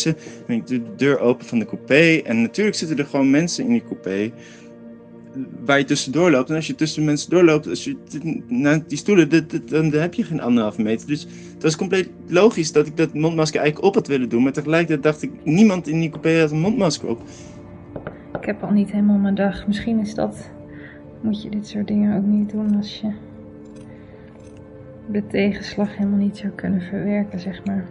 En 0.48 0.56
ik 0.56 0.68
doe 0.68 0.84
de 0.84 0.96
deur 0.96 1.20
open 1.20 1.46
van 1.46 1.60
de 1.60 1.66
coupé 1.66 2.22
en 2.24 2.42
natuurlijk 2.42 2.76
zitten 2.76 2.98
er 2.98 3.06
gewoon 3.06 3.30
mensen 3.30 3.66
in 3.66 3.72
die 3.72 3.84
coupé 3.88 4.32
waar 5.66 5.78
je 5.78 5.86
tussendoor 5.86 6.32
loopt. 6.32 6.50
En 6.50 6.56
als 6.56 6.68
je 6.68 6.76
tussen 6.76 7.06
mensen 7.06 7.30
doorloopt, 7.30 7.68
als 7.68 7.84
je 7.84 7.98
naar 8.48 8.88
die 8.88 8.98
stoelen, 8.98 9.30
dan 9.66 9.92
heb 9.92 10.14
je 10.14 10.24
geen 10.24 10.42
anderhalve 10.42 10.82
meter. 10.82 11.08
Dus 11.08 11.28
het 11.54 11.64
was 11.64 11.76
compleet 11.76 12.10
logisch 12.28 12.72
dat 12.72 12.88
ik 12.88 12.98
dat 12.98 13.14
mondmasker 13.14 13.60
eigenlijk 13.60 13.88
op 13.88 13.96
had 13.96 14.08
willen 14.08 14.30
doen. 14.30 14.44
Maar 14.44 14.52
tegelijkertijd 14.52 15.04
dacht 15.04 15.22
ik, 15.22 15.32
niemand 15.44 15.88
in 15.88 16.00
die 16.00 16.10
coupé 16.10 16.40
had 16.40 16.52
een 16.52 16.60
mondmasker 16.60 17.10
op. 17.10 17.22
Ik 18.40 18.46
heb 18.46 18.64
al 18.64 18.72
niet 18.72 18.92
helemaal 18.92 19.18
mijn 19.18 19.36
dag. 19.36 19.68
Misschien 19.68 20.00
is 20.00 20.14
dat. 20.14 20.50
Moet 21.22 21.44
je 21.44 21.50
dit 21.50 21.68
soort 21.68 21.88
dingen 21.88 22.18
ook 22.18 22.26
niet 22.26 22.50
doen 22.50 22.76
als 22.76 23.00
je 23.02 23.12
de 25.12 25.28
tegenslag 25.28 25.98
helemaal 25.98 26.20
niet 26.20 26.38
zou 26.38 26.52
kunnen 26.52 26.82
verwerken, 26.82 27.40
zeg 27.40 27.66
maar. 27.66 27.86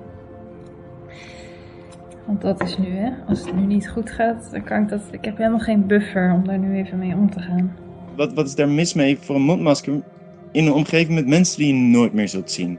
Want 2.27 2.41
dat 2.41 2.63
is 2.63 2.79
nu, 2.79 2.87
hè. 2.87 3.11
Als 3.29 3.45
het 3.45 3.55
nu 3.57 3.67
niet 3.67 3.89
goed 3.89 4.11
gaat, 4.11 4.49
dan 4.51 4.65
kan 4.65 4.83
ik 4.83 4.89
dat. 4.89 5.01
Ik 5.11 5.25
heb 5.25 5.37
helemaal 5.37 5.59
geen 5.59 5.87
buffer 5.87 6.33
om 6.33 6.47
daar 6.47 6.59
nu 6.59 6.77
even 6.77 6.99
mee 6.99 7.15
om 7.15 7.31
te 7.31 7.41
gaan. 7.41 7.77
Wat, 8.17 8.33
wat 8.33 8.47
is 8.47 8.55
daar 8.55 8.69
mis 8.69 8.95
mee 8.95 9.19
voor 9.21 9.35
een 9.37 9.43
mondmasker 9.43 10.03
in 10.53 10.67
een 10.67 10.73
omgeving 10.73 11.15
met 11.15 11.27
mensen 11.27 11.59
die 11.59 11.67
je 11.67 11.81
nooit 11.81 12.13
meer 12.13 12.29
zult 12.29 12.51
zien? 12.51 12.79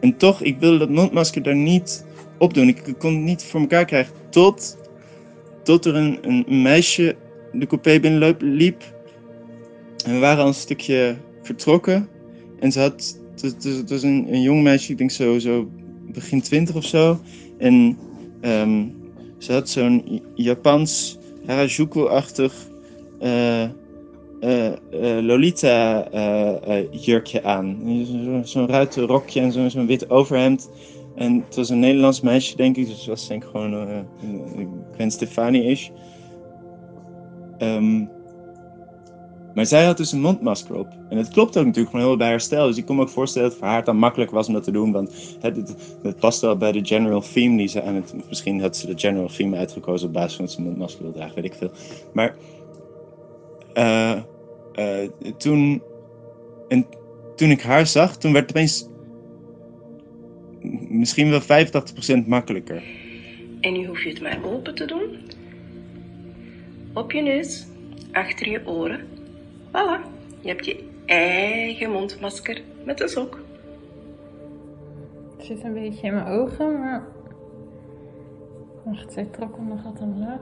En 0.00 0.16
toch, 0.16 0.42
ik 0.42 0.58
wilde 0.58 0.78
dat 0.78 0.90
mondmasker 0.90 1.42
daar 1.42 1.56
niet 1.56 2.06
op 2.38 2.54
doen. 2.54 2.68
Ik 2.68 2.94
kon 2.98 3.12
het 3.14 3.22
niet 3.22 3.44
voor 3.44 3.60
elkaar 3.60 3.84
krijgen 3.84 4.14
tot, 4.28 4.78
tot 5.62 5.84
er 5.84 5.96
een, 5.96 6.18
een 6.22 6.62
meisje 6.62 7.16
de 7.52 7.66
coupé 7.66 8.00
binnenliep. 8.00 8.40
liep. 8.40 8.82
En 10.06 10.12
we 10.12 10.18
waren 10.18 10.42
al 10.42 10.48
een 10.48 10.54
stukje 10.54 11.16
vertrokken. 11.42 12.08
En 12.60 12.72
ze 12.72 12.80
had, 12.80 13.20
het, 13.40 13.88
was- 13.90 14.02
een, 14.02 14.26
een 14.30 14.42
jong 14.42 14.62
meisje, 14.62 14.92
ik 14.92 14.98
denk 14.98 15.10
zo, 15.10 15.38
zo 15.38 15.68
begin 16.12 16.40
twintig 16.40 16.74
of 16.74 16.84
zo. 16.84 17.18
En 17.58 17.98
ehm, 18.46 18.84
ze 19.38 19.52
had 19.52 19.68
zo'n 19.68 20.22
Japans 20.34 21.18
Harajuku-achtig 21.46 22.52
eh, 23.18 23.62
eh, 23.62 23.70
eh, 24.90 25.18
eh, 26.12 26.78
eh, 26.78 26.86
jurkje 26.90 27.42
aan. 27.42 27.76
Zo- 28.06 28.42
Zo'n 28.44 28.66
ruiten 28.68 29.06
rokje 29.06 29.40
en 29.40 29.52
zo'n 29.52 29.70
zo'n 29.70 29.86
wit 29.86 30.10
overhemd. 30.10 30.68
En 31.14 31.44
het 31.46 31.54
was 31.56 31.68
een 31.68 31.78
Nederlands 31.78 32.20
meisje, 32.20 32.56
denk 32.56 32.76
ik. 32.76 32.86
Dus 32.86 32.98
het 32.98 33.06
was 33.06 33.28
denk 33.28 33.42
ik 33.42 33.48
gewoon 33.48 34.06
Gwen 34.94 35.10
Stefani-ish. 35.10 35.88
Ehm, 37.58 38.04
maar 39.56 39.66
zij 39.66 39.84
had 39.84 39.96
dus 39.96 40.12
een 40.12 40.20
mondmasker 40.20 40.74
op. 40.74 40.88
En 41.08 41.16
het 41.16 41.28
klopt 41.28 41.56
ook 41.56 41.64
natuurlijk 41.64 41.90
gewoon 41.90 42.06
heel 42.06 42.16
bij 42.16 42.28
haar 42.28 42.40
stijl. 42.40 42.66
Dus 42.66 42.76
ik 42.76 42.86
kon 42.86 42.96
me 42.96 43.02
ook 43.02 43.08
voorstellen 43.08 43.48
dat 43.48 43.56
het 43.56 43.66
voor 43.66 43.74
haar 43.74 43.84
dan 43.84 43.96
makkelijk 43.96 44.30
was 44.30 44.46
om 44.46 44.52
dat 44.52 44.64
te 44.64 44.70
doen. 44.70 44.92
Want 44.92 45.36
het, 45.40 45.56
het, 46.02 46.18
past 46.18 46.40
wel 46.40 46.56
bij 46.56 46.72
de 46.72 46.84
general 46.84 47.20
theme 47.20 47.56
die 47.56 47.68
ze 47.68 47.82
aan 47.82 47.94
het... 47.94 48.14
Misschien 48.28 48.60
had 48.60 48.76
ze 48.76 48.86
de 48.86 48.98
general 48.98 49.28
theme 49.28 49.56
uitgekozen 49.56 50.06
op 50.06 50.12
basis 50.12 50.36
van 50.36 50.44
dat 50.44 50.54
ze 50.54 50.62
mondmasker 50.62 51.02
wil 51.02 51.12
dragen, 51.12 51.34
weet 51.34 51.44
ik 51.44 51.54
veel. 51.54 51.70
Maar 52.12 52.36
eh, 53.72 54.12
eh, 54.72 55.08
toen, 55.36 55.82
en 56.68 56.86
toen 57.36 57.50
ik 57.50 57.62
haar 57.62 57.86
zag, 57.86 58.16
toen 58.16 58.32
werd 58.32 58.48
het 58.48 58.56
opeens 58.56 58.88
misschien 60.88 61.30
wel 61.30 61.42
85% 62.22 62.26
makkelijker. 62.26 62.82
En 63.60 63.72
nu 63.72 63.86
hoef 63.86 64.02
je 64.02 64.08
het 64.08 64.22
maar 64.22 64.38
open 64.44 64.74
te 64.74 64.84
doen. 64.84 65.16
Op 66.92 67.12
je 67.12 67.22
neus, 67.22 67.66
achter 68.12 68.50
je 68.50 68.66
oren. 68.66 69.16
Voilà, 69.68 70.00
je 70.40 70.48
hebt 70.48 70.64
je 70.64 70.84
eigen 71.06 71.90
mondmasker 71.90 72.62
met 72.84 73.00
een 73.00 73.08
sok. 73.08 73.40
Het 75.36 75.46
zit 75.46 75.64
een 75.64 75.72
beetje 75.72 76.06
in 76.06 76.14
mijn 76.14 76.26
ogen, 76.26 76.78
maar. 76.78 77.02
Wacht, 78.84 79.12
zij 79.12 79.24
trok 79.24 79.56
hem 79.56 79.68
nog 79.68 79.82
wat 79.82 80.00
omlaag. 80.00 80.40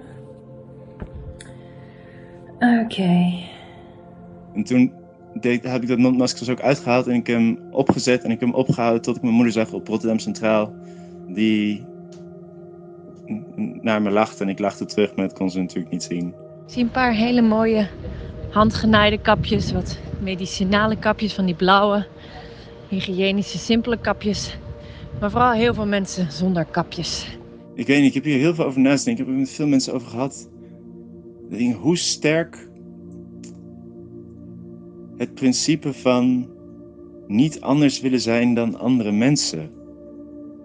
Oké. 2.82 3.32
En 4.54 4.64
toen 4.64 4.92
deed, 5.34 5.64
heb 5.64 5.82
ik 5.82 5.88
dat 5.88 5.98
mondmasker 5.98 6.38
dus 6.38 6.50
ook 6.50 6.60
uitgehaald 6.60 7.06
en 7.06 7.14
ik 7.14 7.26
heb 7.26 7.36
hem 7.36 7.58
opgezet 7.70 8.24
en 8.24 8.30
ik 8.30 8.40
heb 8.40 8.48
hem 8.48 8.58
opgehouden 8.58 9.02
tot 9.02 9.16
ik 9.16 9.22
mijn 9.22 9.34
moeder 9.34 9.52
zag 9.52 9.72
op 9.72 9.88
Rotterdam 9.88 10.18
Centraal. 10.18 10.72
Die 11.28 11.84
naar 13.80 14.02
me 14.02 14.10
lachte 14.10 14.42
en 14.44 14.48
ik 14.48 14.58
lachte 14.58 14.84
terug, 14.84 15.16
maar 15.16 15.28
dat 15.28 15.38
kon 15.38 15.50
ze 15.50 15.60
natuurlijk 15.60 15.92
niet 15.92 16.02
zien. 16.02 16.28
Ik 16.66 16.72
zie 16.72 16.82
een 16.82 16.90
paar 16.90 17.12
hele 17.12 17.42
mooie 17.42 17.88
handgenaaide 18.54 19.18
kapjes, 19.18 19.72
wat 19.72 19.98
medicinale 20.22 20.98
kapjes 20.98 21.32
van 21.32 21.44
die 21.44 21.54
blauwe, 21.54 22.06
hygiënische, 22.88 23.58
simpele 23.58 23.98
kapjes. 24.00 24.56
Maar 25.20 25.30
vooral 25.30 25.52
heel 25.52 25.74
veel 25.74 25.86
mensen 25.86 26.32
zonder 26.32 26.64
kapjes. 26.64 27.38
Ik 27.74 27.86
weet 27.86 27.98
niet, 27.98 28.08
ik 28.08 28.14
heb 28.14 28.24
hier 28.24 28.38
heel 28.38 28.54
veel 28.54 28.64
over 28.64 28.80
naast 28.80 29.06
Ik 29.06 29.18
heb 29.18 29.26
er 29.26 29.32
met 29.32 29.50
veel 29.50 29.66
mensen 29.66 29.94
over 29.94 30.08
gehad. 30.08 30.48
Hoe 31.80 31.96
sterk 31.96 32.68
het 35.16 35.34
principe 35.34 35.92
van 35.92 36.48
niet 37.26 37.60
anders 37.60 38.00
willen 38.00 38.20
zijn 38.20 38.54
dan 38.54 38.78
andere 38.78 39.12
mensen 39.12 39.70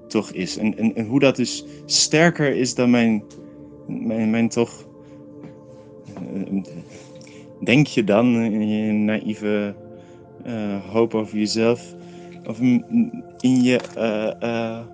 toch 0.08 0.32
is. 0.32 0.58
En, 0.58 0.78
en, 0.78 0.96
en 0.96 1.06
hoe 1.06 1.20
dat 1.20 1.36
dus 1.36 1.66
sterker 1.86 2.56
is 2.56 2.76
dan 2.76 2.90
mijn, 2.90 3.24
mijn, 3.88 4.30
mijn 4.30 4.50
toch. 4.50 4.88
Denk 7.64 7.88
je 7.88 8.04
dan 8.04 8.26
in 8.36 8.68
je 8.68 8.92
naïeve 8.92 9.76
eh, 10.44 10.86
hoop 10.92 11.16
over 11.16 11.38
jezelf? 11.38 11.96
Of 12.48 12.60
in 13.40 13.64
je. 13.64 13.80
eh, 13.96 14.42
eh, 14.42 14.86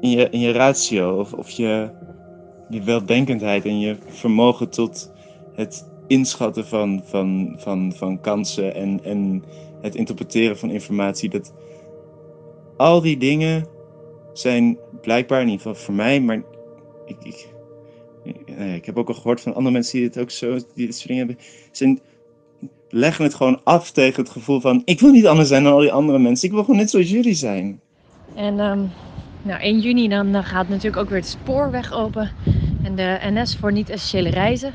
in 0.00 0.10
je, 0.10 0.28
in 0.30 0.40
je 0.40 0.52
ratio 0.52 1.18
of, 1.18 1.32
of 1.32 1.50
je, 1.50 1.90
je 2.68 2.82
weldenkendheid 2.82 3.64
en 3.64 3.78
je 3.78 3.96
vermogen 4.06 4.68
tot 4.70 5.12
het 5.54 5.90
inschatten 6.06 6.66
van, 6.66 7.02
van, 7.04 7.54
van, 7.56 7.92
van 7.96 8.20
kansen 8.20 8.74
en, 8.74 9.04
en 9.04 9.44
het 9.80 9.94
interpreteren 9.94 10.58
van 10.58 10.70
informatie. 10.70 11.28
Dat 11.28 11.52
al 12.76 13.00
die 13.00 13.16
dingen 13.16 13.66
zijn 14.32 14.78
blijkbaar, 15.00 15.40
in 15.40 15.48
ieder 15.48 15.66
geval 15.66 15.82
voor 15.82 15.94
mij, 15.94 16.20
maar 16.20 16.42
ik, 17.06 17.16
ik, 17.22 17.48
ik 18.74 18.84
heb 18.86 18.96
ook 18.96 19.08
al 19.08 19.14
gehoord 19.14 19.40
van 19.40 19.54
andere 19.54 19.72
mensen 19.72 19.98
die 19.98 20.06
het 20.06 20.18
ook 20.18 20.30
zo, 20.30 20.58
die 20.74 20.86
dit 20.86 20.94
soort 20.94 21.08
dingen 21.08 21.26
hebben. 21.26 21.44
Ze 21.72 21.98
leggen 22.90 23.24
het 23.24 23.34
gewoon 23.34 23.60
af 23.64 23.90
tegen 23.90 24.22
het 24.22 24.32
gevoel 24.32 24.60
van, 24.60 24.82
ik 24.84 25.00
wil 25.00 25.10
niet 25.10 25.26
anders 25.26 25.48
zijn 25.48 25.62
dan 25.62 25.72
al 25.72 25.80
die 25.80 25.92
andere 25.92 26.18
mensen. 26.18 26.48
Ik 26.48 26.54
wil 26.54 26.64
gewoon 26.64 26.80
net 26.80 26.90
zoals 26.90 27.10
jullie 27.10 27.34
zijn. 27.34 27.80
En 28.34 28.60
ehm, 28.60 28.80
nou, 29.42 29.60
1 29.60 29.80
juni 29.80 30.08
dan, 30.08 30.44
gaat 30.44 30.68
natuurlijk 30.68 30.96
ook 30.96 31.10
weer 31.10 31.20
de 31.20 31.26
spoorweg 31.26 31.92
open. 31.92 32.30
En 32.82 32.94
de 32.94 33.18
NS 33.22 33.56
voor 33.56 33.72
niet-essentiële 33.72 34.30
reizen. 34.30 34.72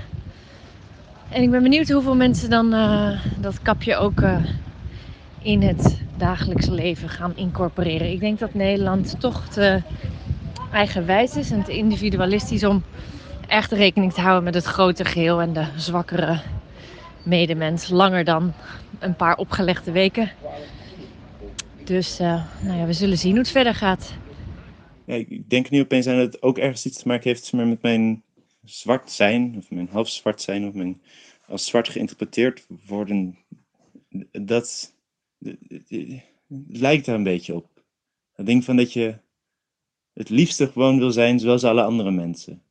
En 1.30 1.42
ik 1.42 1.52
ben 1.52 1.64
benieuwd 1.64 1.90
hoeveel 1.90 2.16
mensen 2.16 2.50
dan 2.50 2.74
eh, 2.74 3.10
dat 3.40 3.62
kapje 3.62 3.96
ook 3.96 4.22
eh, 4.22 4.44
in 5.42 5.62
het 5.62 6.02
dagelijkse 6.18 6.72
leven 6.72 7.10
gaan 7.10 7.34
incorporeren. 7.36 8.12
Ik 8.12 8.20
denk 8.20 8.40
dat 8.40 8.54
Nederland 8.54 9.16
toch 9.20 9.48
te 9.48 9.82
eigenwijs 10.72 11.36
is 11.36 11.52
en 11.52 11.64
te 11.64 11.78
individualistisch 11.78 12.64
om 12.64 12.84
echt 13.48 13.72
rekening 13.72 14.14
te 14.14 14.22
houden 14.22 14.44
met 14.44 14.54
het 14.54 14.64
grote 14.64 15.06
geheel 15.06 15.42
en 15.42 15.54
de 15.54 15.68
zwakkere 15.76 16.42
medemens. 17.24 17.90
Langer 17.90 18.24
dan 18.24 18.54
een 19.00 19.16
paar 19.16 19.38
opgelegde 19.38 19.92
weken. 19.92 20.32
Dus 21.84 22.20
uh, 22.20 22.44
nou 22.62 22.80
ja, 22.80 22.86
we 22.86 22.94
zullen 22.94 23.18
zien 23.18 23.32
hoe 23.32 23.40
het 23.40 23.52
verder 23.52 23.76
gaat. 23.76 24.14
Ik 25.06 25.50
denk 25.50 25.70
nu 25.70 25.80
opeens 25.80 26.08
aan 26.08 26.18
dat 26.18 26.34
het 26.34 26.42
ook 26.42 26.58
ergens 26.58 26.86
iets 26.86 27.02
te 27.02 27.08
maken 27.08 27.30
heeft 27.30 27.54
met 27.54 27.82
mijn 27.82 28.24
zwart 28.64 29.12
zijn, 29.12 29.56
of 29.58 29.72
mijn 29.72 29.90
half 29.92 30.10
zwart 30.10 30.42
zijn, 30.42 30.68
of 30.68 30.74
mijn 30.74 31.02
als 31.48 31.66
zwart 31.66 31.90
geïnterpreteerd 31.90 32.66
worden. 32.86 33.38
Dat 34.32 34.94
lijkt 36.68 37.06
daar 37.06 37.16
een 37.16 37.24
beetje 37.24 37.56
op. 37.56 37.84
Dat 38.36 38.46
ding 38.46 38.64
van 38.64 38.76
dat 38.76 38.94
je 38.94 39.16
het 40.14 40.30
liefste 40.30 40.68
gewoon 40.68 41.00
wil 41.00 41.12
zijn 41.12 41.40
zoals 41.40 41.64
alle 41.64 41.84
andere 41.84 42.12
mensen. 42.12 42.62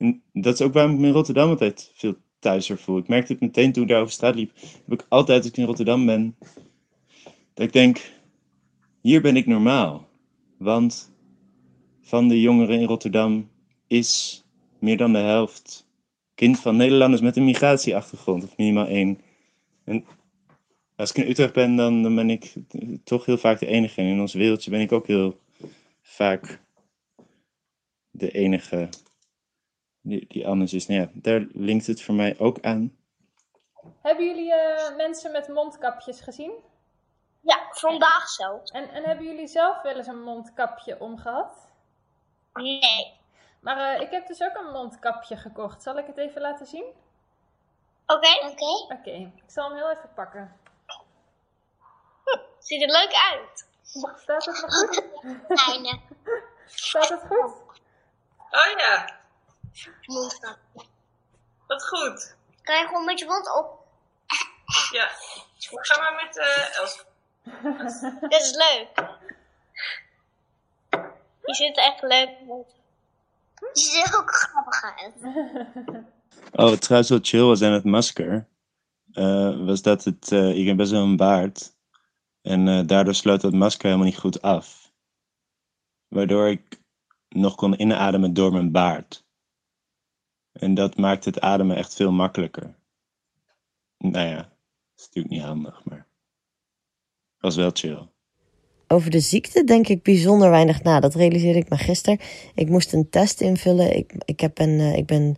En 0.00 0.22
dat 0.32 0.54
is 0.54 0.60
ook 0.60 0.72
waarom 0.72 0.92
ik 0.92 0.98
me 0.98 1.06
in 1.06 1.12
Rotterdam 1.12 1.48
altijd 1.48 1.90
veel 1.94 2.14
thuiser 2.38 2.78
voel. 2.78 2.98
Ik 2.98 3.08
merkte 3.08 3.32
het 3.32 3.40
meteen 3.40 3.72
toen 3.72 3.82
ik 3.82 3.88
daar 3.88 4.00
over 4.00 4.12
straat 4.12 4.34
liep. 4.34 4.52
Heb 4.60 5.00
ik 5.00 5.06
altijd 5.08 5.38
als 5.38 5.46
ik 5.46 5.56
in 5.56 5.64
Rotterdam 5.64 6.06
ben, 6.06 6.36
dat 7.54 7.66
ik 7.66 7.72
denk, 7.72 8.12
hier 9.00 9.20
ben 9.20 9.36
ik 9.36 9.46
normaal. 9.46 10.08
Want 10.58 11.12
van 12.00 12.28
de 12.28 12.40
jongeren 12.40 12.80
in 12.80 12.86
Rotterdam 12.86 13.50
is 13.86 14.44
meer 14.78 14.96
dan 14.96 15.12
de 15.12 15.18
helft 15.18 15.88
kind 16.34 16.60
van 16.60 16.76
Nederlanders 16.76 17.22
met 17.22 17.36
een 17.36 17.44
migratieachtergrond, 17.44 18.44
of 18.44 18.56
minimaal 18.56 18.86
één. 18.86 19.20
En 19.84 20.04
als 20.96 21.10
ik 21.10 21.16
in 21.16 21.30
Utrecht 21.30 21.52
ben, 21.52 21.76
dan, 21.76 22.02
dan 22.02 22.14
ben 22.14 22.30
ik 22.30 22.54
toch 23.04 23.24
heel 23.26 23.38
vaak 23.38 23.58
de 23.58 23.66
enige. 23.66 24.00
En 24.00 24.06
in 24.06 24.20
ons 24.20 24.34
wereldje 24.34 24.70
ben 24.70 24.80
ik 24.80 24.92
ook 24.92 25.06
heel 25.06 25.40
vaak 26.02 26.60
de 28.10 28.30
enige 28.30 28.88
die, 30.00 30.26
die 30.28 30.46
anders 30.46 30.72
is. 30.72 30.86
Nou 30.86 31.00
ja, 31.00 31.08
daar 31.12 31.46
linkt 31.52 31.86
het 31.86 32.02
voor 32.02 32.14
mij 32.14 32.38
ook 32.38 32.60
aan. 32.60 32.98
Hebben 34.02 34.24
jullie 34.24 34.52
uh, 34.52 34.96
mensen 34.96 35.32
met 35.32 35.48
mondkapjes 35.48 36.20
gezien? 36.20 36.52
Ja, 37.40 37.66
vandaag 37.70 38.28
zo. 38.28 38.60
En, 38.64 38.90
en 38.90 39.04
hebben 39.04 39.24
jullie 39.24 39.46
zelf 39.46 39.82
wel 39.82 39.96
eens 39.96 40.06
een 40.06 40.22
mondkapje 40.22 41.00
omgehad? 41.00 41.72
Nee. 42.52 43.18
Maar 43.60 43.94
uh, 43.94 44.00
ik 44.00 44.10
heb 44.10 44.26
dus 44.26 44.42
ook 44.42 44.54
een 44.54 44.72
mondkapje 44.72 45.36
gekocht. 45.36 45.82
Zal 45.82 45.98
ik 45.98 46.06
het 46.06 46.16
even 46.16 46.40
laten 46.40 46.66
zien? 46.66 46.84
Oké. 48.06 48.26
Okay. 48.26 48.50
Oké. 48.50 48.94
Okay. 48.94 49.32
ik 49.36 49.50
zal 49.50 49.68
hem 49.68 49.76
heel 49.76 49.90
even 49.90 50.12
pakken. 50.14 50.56
Hm, 52.24 52.38
ziet 52.58 52.82
er 52.82 52.88
leuk 52.88 53.12
uit. 53.32 53.68
Staat 53.82 54.44
het 54.44 54.60
nog 54.60 54.74
goed? 54.74 55.02
Kleine. 55.48 56.00
Staat 56.66 57.08
het 57.08 57.20
goed? 57.20 57.52
Oh 58.50 58.78
ja. 58.78 59.19
Mondkapje. 60.06 60.88
Wat 61.66 61.88
goed. 61.88 62.36
Kan 62.62 62.78
je 62.78 62.86
gewoon 62.86 63.04
met 63.04 63.18
je 63.18 63.26
mond 63.26 63.56
op? 63.58 63.78
Ja. 64.92 65.10
Ga 65.58 66.00
maar 66.00 66.24
met 66.24 66.36
uh, 66.36 66.78
Els. 66.78 67.04
Dit 68.30 68.40
is 68.40 68.56
leuk. 68.56 69.08
Je 71.44 71.54
ziet 71.54 71.76
er 71.76 71.84
echt 71.84 72.02
leuk 72.02 72.28
uit. 72.50 72.74
Je 73.72 73.80
ziet 73.80 74.16
ook 74.16 74.30
grappig 74.30 74.82
uit. 74.82 75.14
Oh, 76.52 76.68
wat 76.68 76.80
trouwens 76.80 77.10
wel 77.10 77.18
chill 77.22 77.42
was 77.42 77.62
aan 77.62 77.72
het 77.72 77.84
masker, 77.84 78.48
uh, 79.12 79.66
was 79.66 79.82
dat 79.82 80.04
het, 80.04 80.30
uh, 80.30 80.58
ik 80.58 80.66
heb 80.66 80.76
best 80.76 80.90
wel 80.90 81.02
een 81.02 81.16
baard. 81.16 81.72
En 82.42 82.66
uh, 82.66 82.86
daardoor 82.86 83.14
sloot 83.14 83.40
dat 83.40 83.52
masker 83.52 83.84
helemaal 83.84 84.06
niet 84.06 84.18
goed 84.18 84.42
af. 84.42 84.92
Waardoor 86.08 86.48
ik 86.48 86.80
nog 87.28 87.54
kon 87.54 87.80
inademen 87.80 88.34
door 88.34 88.52
mijn 88.52 88.72
baard. 88.72 89.24
En 90.52 90.74
dat 90.74 90.96
maakt 90.96 91.24
het 91.24 91.40
ademen 91.40 91.76
echt 91.76 91.94
veel 91.94 92.12
makkelijker. 92.12 92.74
Nou 93.98 94.28
ja, 94.28 94.52
is 94.96 95.04
natuurlijk 95.04 95.34
niet 95.34 95.44
handig, 95.44 95.84
maar 95.84 96.06
was 97.38 97.56
wel 97.56 97.70
chill. 97.72 98.08
Over 98.86 99.10
de 99.10 99.20
ziekte 99.20 99.64
denk 99.64 99.88
ik 99.88 100.02
bijzonder 100.02 100.50
weinig 100.50 100.82
na. 100.82 101.00
Dat 101.00 101.14
realiseerde 101.14 101.58
ik 101.58 101.68
me 101.68 101.76
gisteren. 101.76 102.18
Ik 102.54 102.68
moest 102.68 102.92
een 102.92 103.10
test 103.10 103.40
invullen. 103.40 103.96
Ik, 103.96 104.14
ik, 104.24 104.40
heb 104.40 104.58
een, 104.58 104.78
uh, 104.78 104.96
ik 104.96 105.06
ben 105.06 105.36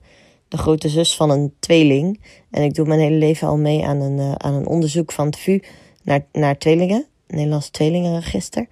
de 0.49 0.57
grote 0.57 0.89
zus 0.89 1.17
van 1.17 1.31
een 1.31 1.55
tweeling. 1.59 2.21
En 2.51 2.63
ik 2.63 2.75
doe 2.75 2.87
mijn 2.87 3.01
hele 3.01 3.17
leven 3.17 3.49
al 3.49 3.57
mee 3.57 3.85
aan 3.85 4.01
een, 4.01 4.19
uh, 4.19 4.33
aan 4.33 4.55
een 4.55 4.67
onderzoek 4.67 5.13
van 5.13 5.27
het 5.27 5.39
VU 5.39 5.61
naar, 6.03 6.27
naar 6.33 6.59
tweelingen. 6.59 7.07
Nederlands 7.27 7.71
tweelingenregister. 7.71 8.67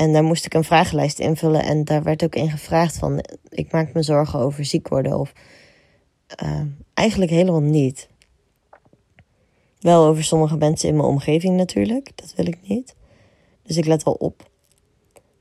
En 0.00 0.12
daar 0.12 0.24
moest 0.24 0.44
ik 0.44 0.54
een 0.54 0.64
vragenlijst 0.64 1.18
invullen. 1.18 1.62
En 1.62 1.84
daar 1.84 2.02
werd 2.02 2.24
ook 2.24 2.34
in 2.34 2.50
gevraagd 2.50 2.98
van... 2.98 3.24
Ik 3.48 3.72
maak 3.72 3.92
me 3.92 4.02
zorgen 4.02 4.38
over 4.38 4.64
ziek 4.64 4.88
worden. 4.88 5.18
Of 5.18 5.32
uh, 6.42 6.60
eigenlijk 6.94 7.30
helemaal 7.30 7.60
niet. 7.60 8.08
Wel 9.80 10.06
over 10.06 10.24
sommige 10.24 10.56
mensen 10.56 10.88
in 10.88 10.96
mijn 10.96 11.08
omgeving 11.08 11.56
natuurlijk. 11.56 12.10
Dat 12.14 12.34
wil 12.36 12.46
ik 12.46 12.58
niet. 12.62 12.94
Dus 13.62 13.76
ik 13.76 13.84
let 13.84 14.02
wel 14.02 14.14
op. 14.14 14.50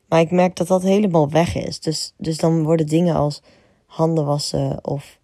Maar 0.07 0.19
ik 0.19 0.31
merk 0.31 0.55
dat 0.55 0.67
dat 0.67 0.83
helemaal 0.83 1.29
weg 1.29 1.55
is. 1.55 1.79
Dus, 1.79 2.13
dus 2.17 2.37
dan 2.37 2.63
worden 2.63 2.87
dingen 2.87 3.15
als 3.15 3.41
handen 3.85 4.25
wassen 4.25 4.85
of 4.85 5.19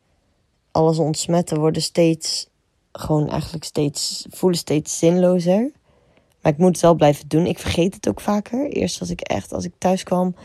alles 0.71 0.97
ontsmetten 0.97 1.59
worden 1.59 1.81
steeds 1.81 2.49
gewoon 2.91 3.29
eigenlijk 3.29 3.63
steeds 3.63 4.25
voelen 4.29 4.59
steeds 4.59 4.97
zinlozer. 4.97 5.71
Maar 6.45 6.53
ik 6.53 6.59
moet 6.59 6.71
het 6.71 6.81
wel 6.81 6.95
blijven 6.95 7.27
doen. 7.27 7.45
Ik 7.45 7.59
vergeet 7.59 7.93
het 7.93 8.09
ook 8.09 8.21
vaker. 8.21 8.69
Eerst 8.69 8.99
als 8.99 9.09
ik 9.09 9.21
echt, 9.21 9.53
als 9.53 9.65
ik 9.65 9.73
thuis 9.77 10.03
kwam, 10.03 10.35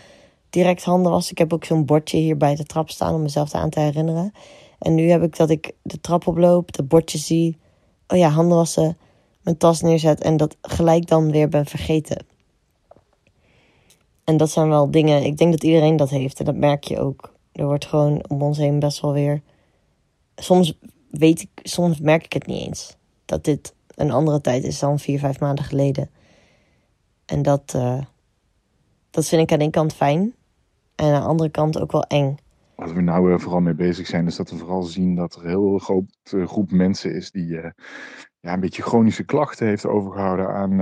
direct 0.51 0.85
handen 0.85 1.13
was. 1.13 1.31
Ik 1.31 1.39
heb 1.39 1.53
ook 1.53 1.65
zo'n 1.65 1.85
bordje 1.85 2.17
hier 2.17 2.37
bij 2.37 2.55
de 2.55 2.65
trap 2.65 2.91
staan 2.91 3.15
om 3.15 3.23
mezelf 3.23 3.55
aan 3.55 3.71
te 3.71 3.81
herinneren. 3.81 4.33
En 4.79 4.95
nu 4.95 5.11
heb 5.11 5.23
ik 5.23 5.37
dat 5.37 5.51
ik 5.51 5.73
de 5.83 6.01
trap 6.01 6.27
oploop, 6.27 6.73
de 6.73 6.83
bordje 6.83 7.19
zie. 7.19 7.59
Oh 8.09 8.19
ja, 8.19 8.29
handen 8.29 8.57
wassen, 8.57 8.99
mijn 9.43 9.57
tas 9.57 9.81
neerzet 9.81 10.21
en 10.21 10.37
dat 10.37 10.57
gelijk 10.63 11.07
dan 11.07 11.31
weer 11.31 11.49
ben 11.49 11.67
vergeten. 11.67 12.27
En 14.25 14.37
dat 14.37 14.51
zijn 14.51 14.69
wel 14.69 14.91
dingen, 14.91 15.25
ik 15.25 15.37
denk 15.37 15.53
dat 15.53 15.63
iedereen 15.63 15.97
dat 15.97 16.11
heeft 16.11 16.39
en 16.39 16.45
dat 16.45 16.57
merk 16.57 16.85
je 16.85 17.01
ook. 17.01 17.35
Er 17.53 17.67
wordt 17.67 17.87
gewoon 17.87 18.25
om 18.29 18.43
ons 18.43 18.59
heen 18.59 18.79
best 18.79 19.01
wel 19.01 19.13
weer. 19.13 19.43
Soms 20.37 20.79
weet 21.11 21.41
ik, 21.41 21.51
soms 21.63 22.01
merk 22.01 22.25
ik 22.25 22.33
het 22.33 22.47
niet 22.47 22.67
eens. 22.67 22.97
Dat 23.25 23.45
dit 23.45 23.75
een 24.01 24.11
andere 24.11 24.41
tijd 24.41 24.65
is 24.65 24.79
dan 24.79 24.99
vier, 24.99 25.19
vijf 25.19 25.41
maanden 25.41 25.65
geleden. 25.65 26.11
En 27.27 27.43
dat, 27.43 27.73
uh, 27.77 28.01
dat 29.11 29.29
vind 29.29 29.43
ik 29.43 29.53
aan 29.53 29.59
de 29.59 29.65
ene 29.65 29.73
kant 29.73 29.95
fijn. 29.95 30.35
En 30.95 31.07
aan 31.07 31.21
de 31.21 31.27
andere 31.27 31.51
kant 31.51 31.81
ook 31.81 31.93
wel 31.93 32.03
eng. 32.05 32.37
Waar 32.75 32.95
we 32.95 33.01
nou 33.01 33.33
uh, 33.33 33.39
vooral 33.39 33.61
mee 33.61 33.75
bezig 33.75 34.07
zijn, 34.07 34.27
is 34.27 34.37
dat 34.37 34.51
we 34.51 34.57
vooral 34.57 34.83
zien 34.83 35.15
dat 35.15 35.35
er 35.35 35.43
een 35.43 35.49
heel 35.49 35.79
grote 35.79 36.47
groep 36.47 36.71
mensen 36.71 37.15
is 37.15 37.31
die 37.31 37.47
ja, 37.47 37.73
een 38.41 38.61
beetje 38.61 38.83
chronische 38.83 39.25
klachten 39.25 39.67
heeft 39.67 39.87
overgehouden 39.87 40.49
aan, 40.49 40.81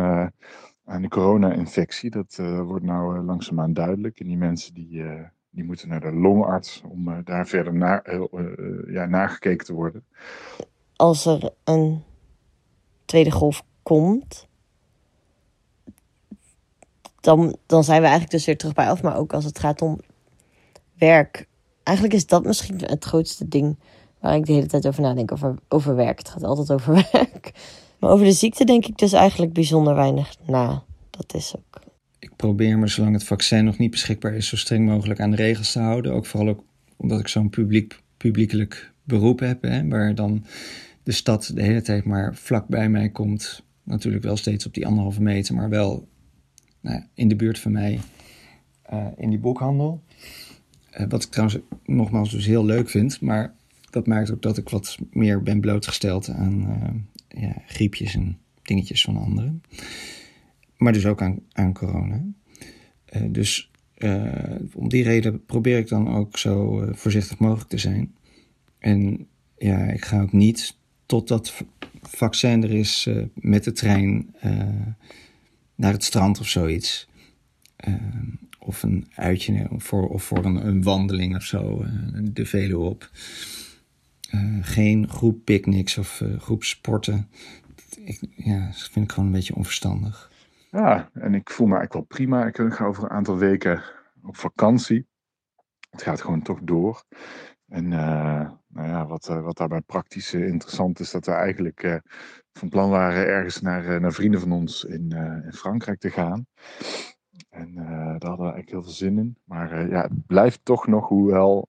aan 0.84 1.02
de 1.02 1.08
corona-infectie. 1.08 2.10
Dat 2.10 2.36
wordt 2.62 2.84
nou 2.84 3.18
langzaamaan 3.18 3.72
duidelijk. 3.72 4.20
En 4.20 4.26
die 4.26 4.36
mensen 4.36 4.74
die, 4.74 5.04
die 5.50 5.64
moeten 5.64 5.88
naar 5.88 6.00
de 6.00 6.12
longarts 6.12 6.82
om 6.88 7.22
daar 7.24 7.46
verder 7.46 7.74
naar, 7.74 8.18
ja, 8.86 9.06
nagekeken 9.06 9.66
te 9.66 9.74
worden. 9.74 10.04
Als 10.96 11.26
er 11.26 11.50
een 11.64 12.02
tweede 13.08 13.30
golf 13.30 13.64
komt, 13.82 14.46
dan, 17.20 17.56
dan 17.66 17.84
zijn 17.84 17.98
we 17.98 18.06
eigenlijk 18.06 18.36
dus 18.36 18.46
weer 18.46 18.56
terug 18.56 18.74
bij 18.74 18.88
af. 18.88 19.02
Maar 19.02 19.16
ook 19.16 19.32
als 19.32 19.44
het 19.44 19.58
gaat 19.58 19.82
om 19.82 20.00
werk. 20.98 21.46
Eigenlijk 21.82 22.16
is 22.16 22.26
dat 22.26 22.44
misschien 22.44 22.80
het 22.84 23.04
grootste 23.04 23.48
ding 23.48 23.78
waar 24.20 24.36
ik 24.36 24.46
de 24.46 24.52
hele 24.52 24.66
tijd 24.66 24.86
over 24.86 25.02
nadenk. 25.02 25.32
Over, 25.32 25.54
over 25.68 25.94
werk. 25.94 26.18
Het 26.18 26.28
gaat 26.28 26.44
altijd 26.44 26.70
over 26.70 26.94
werk. 27.12 27.52
Maar 27.98 28.10
over 28.10 28.24
de 28.24 28.32
ziekte 28.32 28.64
denk 28.64 28.86
ik 28.86 28.98
dus 28.98 29.12
eigenlijk 29.12 29.52
bijzonder 29.52 29.94
weinig 29.94 30.34
na. 30.46 30.82
Dat 31.10 31.34
is 31.34 31.54
ook. 31.56 31.80
Ik 32.18 32.36
probeer 32.36 32.78
me, 32.78 32.86
zolang 32.86 33.14
het 33.14 33.24
vaccin 33.24 33.64
nog 33.64 33.78
niet 33.78 33.90
beschikbaar 33.90 34.34
is, 34.34 34.48
zo 34.48 34.56
streng 34.56 34.86
mogelijk 34.86 35.20
aan 35.20 35.30
de 35.30 35.36
regels 35.36 35.72
te 35.72 35.80
houden. 35.80 36.12
Ook 36.12 36.26
vooral 36.26 36.48
ook 36.48 36.64
omdat 36.96 37.20
ik 37.20 37.28
zo'n 37.28 37.50
publiek, 37.50 38.00
publiekelijk 38.16 38.92
beroep 39.04 39.38
heb, 39.38 39.62
hè, 39.62 39.88
waar 39.88 40.14
dan 40.14 40.44
de 41.08 41.14
stad 41.14 41.50
de 41.54 41.62
hele 41.62 41.82
tijd 41.82 42.04
maar 42.04 42.34
vlak 42.34 42.66
bij 42.66 42.88
mij 42.88 43.08
komt. 43.08 43.62
Natuurlijk 43.82 44.24
wel 44.24 44.36
steeds 44.36 44.66
op 44.66 44.74
die 44.74 44.86
anderhalve 44.86 45.22
meter, 45.22 45.54
maar 45.54 45.68
wel 45.68 46.08
nou, 46.80 47.02
in 47.14 47.28
de 47.28 47.36
buurt 47.36 47.58
van 47.58 47.72
mij 47.72 48.00
uh, 48.92 49.06
in 49.16 49.30
die 49.30 49.38
boekhandel. 49.38 50.02
Eh, 50.90 51.06
wat 51.08 51.22
ik 51.22 51.30
trouwens 51.30 51.60
nogmaals 51.84 52.30
dus 52.30 52.46
heel 52.46 52.64
leuk 52.64 52.88
vind. 52.88 53.20
Maar 53.20 53.54
dat 53.90 54.06
maakt 54.06 54.30
ook 54.30 54.42
dat 54.42 54.58
ik 54.58 54.68
wat 54.68 54.98
meer 55.10 55.42
ben 55.42 55.60
blootgesteld 55.60 56.28
aan 56.28 56.68
eh, 57.28 57.42
ja, 57.42 57.62
griepjes 57.66 58.14
en 58.14 58.38
dingetjes 58.62 59.04
van 59.04 59.16
anderen. 59.16 59.62
Maar 60.76 60.92
dus 60.92 61.06
ook 61.06 61.22
aan, 61.22 61.40
aan 61.52 61.72
corona. 61.72 62.24
Eh, 63.04 63.22
dus 63.28 63.70
eh, 63.94 64.56
om 64.74 64.88
die 64.88 65.02
reden 65.02 65.44
probeer 65.44 65.78
ik 65.78 65.88
dan 65.88 66.08
ook 66.08 66.38
zo 66.38 66.82
eh, 66.82 66.94
voorzichtig 66.94 67.38
mogelijk 67.38 67.68
te 67.68 67.78
zijn. 67.78 68.14
En 68.78 69.26
ja, 69.58 69.78
ik 69.78 70.04
ga 70.04 70.22
ook 70.22 70.32
niet 70.32 70.77
totdat 71.08 71.64
vaccin 72.02 72.62
er 72.62 72.70
is 72.70 73.06
eh, 73.06 73.24
met 73.34 73.64
de 73.64 73.72
trein 73.72 74.34
eh, 74.40 74.86
naar 75.74 75.92
het 75.92 76.04
strand 76.04 76.40
of 76.40 76.46
zoiets. 76.46 77.08
Eh, 77.76 77.94
of 78.58 78.82
een 78.82 79.10
uitje 79.14 79.66
voor, 79.76 80.08
of 80.08 80.22
voor 80.22 80.44
een, 80.44 80.82
wandeling 80.82 81.36
of 81.36 81.42
zo, 81.42 81.84
de 82.22 82.46
Veluwe 82.46 82.84
op. 82.84 83.10
Geen 84.60 85.08
groep 85.08 85.44
picknicks 85.44 85.98
of 85.98 86.22
groep 86.38 86.64
sporten. 86.64 87.28
Ik, 88.04 88.20
ja, 88.36 88.66
dat 88.66 88.88
vind 88.90 89.04
ik 89.04 89.12
gewoon 89.12 89.26
een 89.26 89.34
beetje 89.34 89.54
onverstandig. 89.54 90.30
Ja, 90.70 91.10
en 91.12 91.34
ik 91.34 91.50
voel 91.50 91.66
me 91.66 91.76
eigenlijk 91.76 91.92
wel 91.92 92.18
prima. 92.18 92.46
Ik 92.46 92.74
ga 92.74 92.84
over 92.84 93.02
een 93.02 93.10
aantal 93.10 93.36
weken 93.36 93.82
op 94.22 94.36
vakantie. 94.36 95.06
Het 95.90 96.02
gaat 96.02 96.20
gewoon 96.20 96.42
toch 96.42 96.58
door. 96.62 97.04
En 97.68 97.92
nou 98.78 98.90
ja, 98.90 99.06
wat, 99.06 99.28
eh, 99.28 99.40
wat 99.40 99.56
daarbij 99.56 99.80
praktisch 99.80 100.32
eh, 100.34 100.46
interessant 100.46 101.00
is, 101.00 101.10
dat 101.10 101.26
we 101.26 101.32
eigenlijk 101.32 101.82
eh, 101.82 101.96
van 102.52 102.68
plan 102.68 102.90
waren 102.90 103.26
ergens 103.26 103.60
naar, 103.60 104.00
naar 104.00 104.12
vrienden 104.12 104.40
van 104.40 104.52
ons 104.52 104.84
in, 104.84 105.10
in 105.44 105.52
Frankrijk 105.52 105.98
te 105.98 106.10
gaan. 106.10 106.46
En 107.48 107.74
daar 107.74 108.28
hadden 108.28 108.46
we 108.46 108.52
eigenlijk 108.52 108.70
heel 108.70 108.82
veel 108.82 108.92
zin 108.92 109.18
in. 109.18 109.38
Maar 109.44 109.88
ja, 109.88 110.02
het 110.02 110.26
blijft 110.26 110.60
toch 110.62 110.86
nog, 110.86 111.08
hoewel 111.08 111.68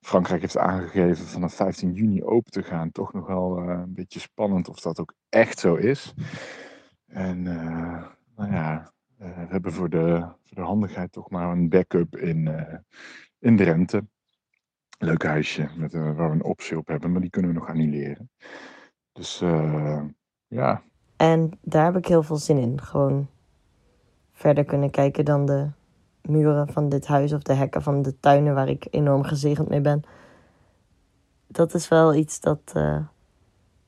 Frankrijk 0.00 0.40
heeft 0.40 0.58
aangegeven 0.58 1.26
vanaf 1.26 1.54
15 1.54 1.92
juni 1.92 2.24
open 2.24 2.50
te 2.50 2.62
gaan, 2.62 2.90
toch 2.90 3.12
nog 3.12 3.26
wel 3.26 3.58
een 3.58 3.94
beetje 3.94 4.20
spannend 4.20 4.68
of 4.68 4.80
dat 4.80 5.00
ook 5.00 5.14
echt 5.28 5.58
zo 5.58 5.74
is. 5.74 6.14
En 7.06 7.42
nou 8.36 8.52
ja, 8.52 8.92
we 9.16 9.46
hebben 9.48 9.72
voor 9.72 9.88
de, 9.88 10.18
voor 10.44 10.56
de 10.56 10.62
handigheid 10.62 11.12
toch 11.12 11.30
maar 11.30 11.50
een 11.50 11.68
backup 11.68 12.16
in, 12.16 12.50
in 13.38 13.56
Drenthe. 13.56 14.04
Leuk 15.02 15.24
huisje 15.24 15.68
met, 15.76 15.94
eh, 15.94 16.16
waar 16.16 16.28
we 16.28 16.34
een 16.34 16.44
optie 16.44 16.78
op 16.78 16.86
hebben, 16.86 17.12
maar 17.12 17.20
die 17.20 17.30
kunnen 17.30 17.50
we 17.50 17.58
nog 17.58 17.68
annuleren. 17.68 18.30
Dus 19.12 19.40
eh, 19.40 20.02
ja, 20.46 20.82
En 21.16 21.58
daar 21.60 21.84
heb 21.84 21.96
ik 21.96 22.06
heel 22.06 22.22
veel 22.22 22.36
zin 22.36 22.58
in. 22.58 22.80
Gewoon 22.80 23.28
verder 24.32 24.64
kunnen 24.64 24.90
kijken 24.90 25.24
dan 25.24 25.46
de 25.46 25.70
muren 26.22 26.68
van 26.68 26.88
dit 26.88 27.06
huis 27.06 27.32
of 27.32 27.42
de 27.42 27.54
hekken 27.54 27.82
van 27.82 28.02
de 28.02 28.18
tuinen 28.20 28.54
waar 28.54 28.68
ik 28.68 28.86
enorm 28.90 29.22
gezegend 29.22 29.68
mee 29.68 29.80
ben. 29.80 30.02
Dat 31.46 31.74
is 31.74 31.88
wel 31.88 32.14
iets 32.14 32.40
dat, 32.40 32.60
eh, 32.74 32.98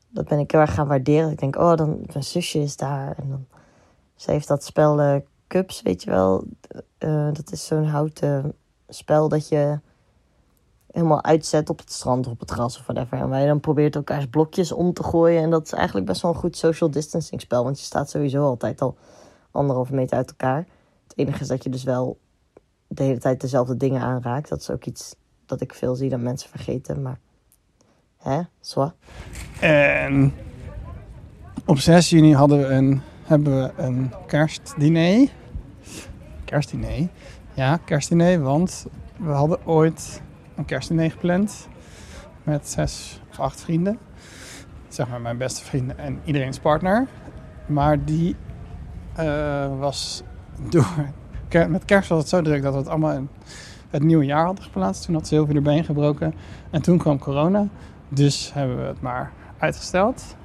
dat 0.09 0.27
ben 0.27 0.39
ik 0.39 0.51
heel 0.51 0.61
erg 0.61 0.73
gaan 0.73 0.87
waarderen. 0.87 1.31
Ik 1.31 1.39
denk, 1.39 1.55
oh, 1.55 1.75
dan, 1.75 2.03
mijn 2.11 2.23
zusje 2.23 2.59
is 2.59 2.77
daar. 2.77 3.17
En 3.17 3.29
dan, 3.29 3.47
ze 4.15 4.31
heeft 4.31 4.47
dat 4.47 4.63
spel 4.63 5.23
Cups, 5.47 5.81
weet 5.81 6.03
je 6.03 6.09
wel. 6.09 6.47
Dat 7.33 7.51
is 7.51 7.65
zo'n 7.65 7.85
houten 7.85 8.53
spel 8.87 9.29
dat 9.29 9.47
je 9.47 9.79
helemaal 10.95 11.23
uitzet 11.23 11.69
op 11.69 11.79
het 11.79 11.91
strand 11.91 12.25
of 12.25 12.31
op 12.31 12.39
het 12.39 12.51
gras 12.51 12.77
of 12.79 12.85
whatever. 12.85 13.17
En 13.17 13.29
waar 13.29 13.41
je 13.41 13.47
dan 13.47 13.59
probeert 13.59 13.95
elkaars 13.95 14.27
blokjes 14.27 14.71
om 14.71 14.93
te 14.93 15.03
gooien. 15.03 15.41
En 15.41 15.49
dat 15.49 15.65
is 15.65 15.71
eigenlijk 15.71 16.05
best 16.05 16.21
wel 16.21 16.31
een 16.31 16.37
goed 16.37 16.57
social 16.57 16.91
distancing 16.91 17.41
spel. 17.41 17.63
Want 17.63 17.79
je 17.79 17.85
staat 17.85 18.09
sowieso 18.09 18.43
altijd 18.43 18.81
al 18.81 18.97
anderhalve 19.51 19.93
meter 19.93 20.17
uit 20.17 20.29
elkaar. 20.29 20.67
Het 21.07 21.17
enige 21.17 21.41
is 21.41 21.47
dat 21.47 21.63
je 21.63 21.69
dus 21.69 21.83
wel 21.83 22.17
de 22.87 23.03
hele 23.03 23.19
tijd 23.19 23.41
dezelfde 23.41 23.77
dingen 23.77 24.01
aanraakt. 24.01 24.49
Dat 24.49 24.59
is 24.59 24.69
ook 24.69 24.85
iets 24.85 25.15
dat 25.45 25.61
ik 25.61 25.73
veel 25.73 25.95
zie 25.95 26.09
dat 26.09 26.19
mensen 26.19 26.49
vergeten. 26.49 27.01
Maar 27.01 27.19
hè, 28.17 28.41
zwa. 28.59 28.93
En 29.59 30.33
op 31.65 31.77
6 31.77 32.09
juni 32.09 32.33
hadden 32.33 32.59
we 32.59 32.65
een, 32.65 33.01
hebben 33.23 33.61
we 33.63 33.83
een 33.83 34.13
kerstdiner. 34.27 35.29
Kerstdiner? 36.45 37.07
Ja, 37.53 37.77
kerstdiner, 37.77 38.41
want 38.41 38.85
we 39.17 39.31
hadden 39.31 39.65
ooit 39.65 40.23
een 40.55 40.65
kerstdiner 40.65 41.11
gepland 41.11 41.67
met 42.43 42.67
zes 42.67 43.21
of 43.29 43.39
acht 43.39 43.61
vrienden. 43.61 43.97
Zeg 44.87 45.07
maar 45.07 45.21
mijn 45.21 45.37
beste 45.37 45.63
vrienden 45.63 45.97
en 45.97 46.19
iedereen's 46.23 46.59
partner. 46.59 47.07
Maar 47.65 48.05
die 48.05 48.35
eh, 49.15 49.79
was 49.79 50.23
door... 50.69 51.13
Met 51.67 51.85
kerst 51.85 52.09
was 52.09 52.19
het 52.19 52.29
zo 52.29 52.41
druk 52.41 52.61
dat 52.61 52.73
we 52.73 52.79
het 52.79 52.87
allemaal 52.87 53.27
het 53.89 54.03
nieuwe 54.03 54.25
jaar 54.25 54.45
hadden 54.45 54.63
geplaatst. 54.63 55.05
Toen 55.05 55.13
had 55.13 55.27
Sylvie 55.27 55.53
de 55.53 55.61
been 55.61 55.83
gebroken. 55.83 56.33
En 56.69 56.81
toen 56.81 56.97
kwam 56.97 57.19
corona. 57.19 57.67
Dus 58.09 58.53
hebben 58.53 58.77
we 58.77 58.83
het 58.83 59.01
maar 59.01 59.31
uitgesteld. 59.57 60.35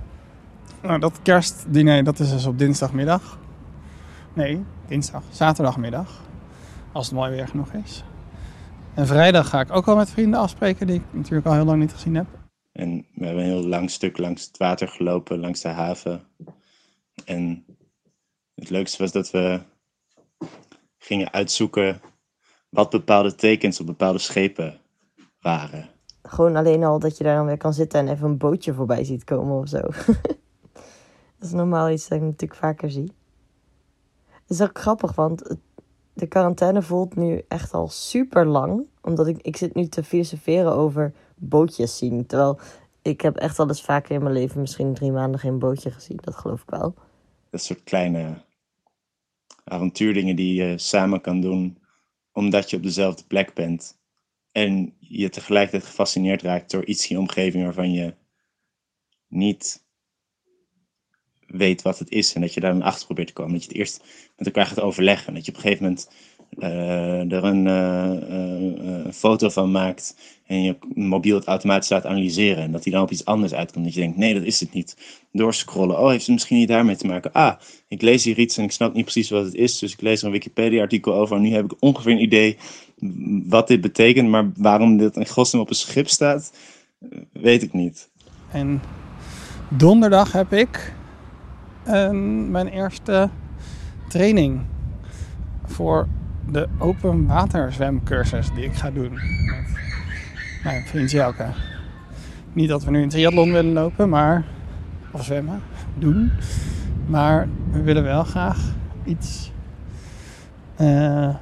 Nou, 0.82 0.98
dat 0.98 1.22
kerstdiner, 1.22 2.04
dat 2.04 2.18
is 2.18 2.30
dus 2.30 2.46
op 2.46 2.58
dinsdagmiddag. 2.58 3.38
Nee, 4.32 4.64
dinsdag, 4.86 5.22
zaterdagmiddag. 5.30 6.20
Als 6.92 7.06
het 7.06 7.14
mooi 7.14 7.30
weer 7.30 7.48
genoeg 7.48 7.72
is. 7.72 8.04
En 9.00 9.06
vrijdag 9.06 9.48
ga 9.48 9.60
ik 9.60 9.72
ook 9.72 9.88
al 9.88 9.96
met 9.96 10.10
vrienden 10.10 10.40
afspreken 10.40 10.86
die 10.86 10.96
ik 10.96 11.02
natuurlijk 11.10 11.46
al 11.46 11.52
heel 11.52 11.64
lang 11.64 11.80
niet 11.80 11.92
gezien 11.92 12.14
heb. 12.14 12.26
En 12.72 13.06
we 13.14 13.26
hebben 13.26 13.44
een 13.44 13.50
heel 13.50 13.66
lang 13.66 13.90
stuk 13.90 14.18
langs 14.18 14.46
het 14.46 14.56
water 14.56 14.88
gelopen, 14.88 15.38
langs 15.38 15.60
de 15.60 15.68
haven. 15.68 16.22
En 17.24 17.64
het 18.54 18.70
leukste 18.70 19.02
was 19.02 19.12
dat 19.12 19.30
we 19.30 19.60
gingen 20.98 21.32
uitzoeken 21.32 22.00
wat 22.68 22.90
bepaalde 22.90 23.34
tekens 23.34 23.80
op 23.80 23.86
bepaalde 23.86 24.18
schepen 24.18 24.80
waren. 25.40 25.88
Gewoon 26.22 26.56
alleen 26.56 26.84
al 26.84 26.98
dat 26.98 27.18
je 27.18 27.24
daar 27.24 27.36
dan 27.36 27.46
weer 27.46 27.56
kan 27.56 27.74
zitten 27.74 28.00
en 28.00 28.08
even 28.08 28.28
een 28.28 28.38
bootje 28.38 28.74
voorbij 28.74 29.04
ziet 29.04 29.24
komen 29.24 29.58
of 29.58 29.68
zo. 29.68 29.80
dat 31.38 31.48
is 31.48 31.52
normaal 31.52 31.90
iets 31.90 32.08
dat 32.08 32.18
ik 32.18 32.24
natuurlijk 32.24 32.60
vaker 32.60 32.90
zie. 32.90 33.12
Het 34.26 34.50
is 34.50 34.62
ook 34.62 34.78
grappig, 34.78 35.14
want 35.14 35.56
de 36.12 36.26
quarantaine 36.26 36.82
voelt 36.82 37.16
nu 37.16 37.44
echt 37.48 37.74
al 37.74 37.88
super 37.88 38.46
lang. 38.46 38.88
Omdat 39.02 39.26
ik, 39.26 39.38
ik 39.42 39.56
zit 39.56 39.74
nu 39.74 39.86
te 39.86 40.04
filosoferen 40.04 40.72
over 40.72 41.12
bootjes 41.36 41.98
zien. 41.98 42.26
Terwijl 42.26 42.60
ik 43.02 43.20
heb 43.20 43.36
echt 43.36 43.58
al 43.58 43.68
eens 43.68 43.82
vaker 43.82 44.14
in 44.14 44.22
mijn 44.22 44.34
leven 44.34 44.60
misschien 44.60 44.94
drie 44.94 45.12
maanden 45.12 45.40
geen 45.40 45.58
bootje 45.58 45.90
gezien. 45.90 46.18
Dat 46.20 46.36
geloof 46.36 46.62
ik 46.62 46.70
wel. 46.70 46.94
Dat 47.50 47.62
soort 47.62 47.82
kleine 47.82 48.42
avontuurdingen 49.64 50.36
die 50.36 50.54
je 50.54 50.78
samen 50.78 51.20
kan 51.20 51.40
doen, 51.40 51.78
omdat 52.32 52.70
je 52.70 52.76
op 52.76 52.82
dezelfde 52.82 53.24
plek 53.26 53.54
bent. 53.54 53.98
En 54.52 54.94
je 54.98 55.28
tegelijkertijd 55.28 55.84
gefascineerd 55.84 56.42
raakt 56.42 56.70
door 56.70 56.84
iets 56.84 57.08
in 57.08 57.16
je 57.16 57.22
omgeving 57.22 57.64
waarvan 57.64 57.92
je 57.92 58.14
niet 59.28 59.84
weet 61.46 61.82
wat 61.82 61.98
het 61.98 62.10
is. 62.10 62.34
En 62.34 62.40
dat 62.40 62.54
je 62.54 62.60
daar 62.60 62.72
dan 62.72 62.82
achter 62.82 63.04
probeert 63.04 63.28
te 63.28 63.32
komen. 63.32 63.52
Dat 63.52 63.62
je 63.62 63.68
het 63.68 63.76
eerst 63.76 64.04
met 64.36 64.46
elkaar 64.46 64.66
gaat 64.66 64.80
overleggen. 64.80 65.28
En 65.28 65.34
dat 65.34 65.44
je 65.44 65.50
op 65.50 65.56
een 65.56 65.62
gegeven 65.62 65.84
moment 65.84 66.10
er 66.58 67.44
een 67.44 67.66
eh, 67.66 68.10
eh, 68.12 69.06
eh, 69.06 69.12
foto 69.12 69.48
van 69.48 69.70
maakt. 69.70 70.16
En 70.46 70.62
je 70.62 70.76
mobiel 70.94 71.36
het 71.36 71.46
automatisch 71.46 71.88
laat 71.88 72.06
analyseren. 72.06 72.62
En 72.62 72.72
dat 72.72 72.84
hij 72.84 72.92
dan 72.92 73.02
op 73.02 73.10
iets 73.10 73.24
anders 73.24 73.54
uitkomt. 73.54 73.84
Dat 73.84 73.94
je 73.94 74.00
denkt, 74.00 74.16
nee, 74.16 74.34
dat 74.34 74.42
is 74.42 74.60
het 74.60 74.72
niet. 74.72 74.96
Doorscrollen. 75.32 75.98
Oh, 75.98 76.08
heeft 76.08 76.26
het 76.26 76.34
misschien 76.34 76.56
niet 76.56 76.68
daarmee 76.68 76.96
te 76.96 77.06
maken? 77.06 77.32
Ah, 77.32 77.54
ik 77.88 78.02
lees 78.02 78.24
hier 78.24 78.38
iets 78.38 78.56
en 78.56 78.64
ik 78.64 78.72
snap 78.72 78.94
niet 78.94 79.04
precies 79.04 79.30
wat 79.30 79.44
het 79.44 79.54
is. 79.54 79.78
Dus 79.78 79.92
ik 79.92 80.00
lees 80.00 80.20
er 80.20 80.26
een 80.26 80.32
Wikipedia-artikel 80.32 81.14
over. 81.14 81.36
En 81.36 81.42
nu 81.42 81.52
heb 81.52 81.64
ik 81.64 81.74
ongeveer 81.78 82.12
een 82.12 82.22
idee 82.22 82.56
wat 83.48 83.68
dit 83.68 83.80
betekent. 83.80 84.28
Maar 84.28 84.50
waarom 84.56 84.96
dit 84.96 85.16
in 85.16 85.28
godsnaam 85.28 85.62
op 85.62 85.68
een 85.68 85.74
schip 85.74 86.08
staat, 86.08 86.52
weet 87.32 87.62
ik 87.62 87.72
niet. 87.72 88.08
En 88.52 88.80
donderdag 89.68 90.32
heb 90.32 90.52
ik 90.52 90.94
mijn 92.50 92.68
eerste 92.68 93.30
training 94.08 94.60
voor 95.64 96.08
de 96.48 96.68
open 96.78 97.26
waterzwemcursus 97.26 98.52
die 98.54 98.64
ik 98.64 98.74
ga 98.74 98.90
doen 98.90 99.12
met 99.12 99.64
mijn 100.64 100.82
vriend 100.82 101.10
Jelke. 101.10 101.46
Niet 102.52 102.68
dat 102.68 102.84
we 102.84 102.90
nu 102.90 103.02
een 103.02 103.08
triathlon 103.08 103.52
willen 103.52 103.72
lopen, 103.72 104.08
maar 104.08 104.44
of 105.10 105.24
zwemmen, 105.24 105.62
doen. 105.98 106.30
Maar 107.06 107.48
we 107.70 107.82
willen 107.82 108.02
wel 108.02 108.24
graag 108.24 108.58
iets 109.04 109.52
eh, 110.76 111.34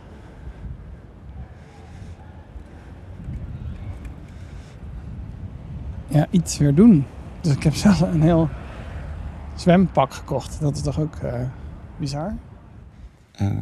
ja, 6.07 6.27
iets 6.31 6.59
weer 6.59 6.75
doen. 6.75 7.07
Dus 7.41 7.53
ik 7.53 7.63
heb 7.63 7.75
zelf 7.87 8.01
een 8.01 8.23
heel 8.23 8.49
zwempak 9.55 10.15
gekocht. 10.15 10.61
Dat 10.61 10.77
is 10.77 10.83
toch 10.83 11.01
ook 11.01 11.17
eh, 11.17 11.41
bizar? 11.97 12.37
Eh, 13.33 13.57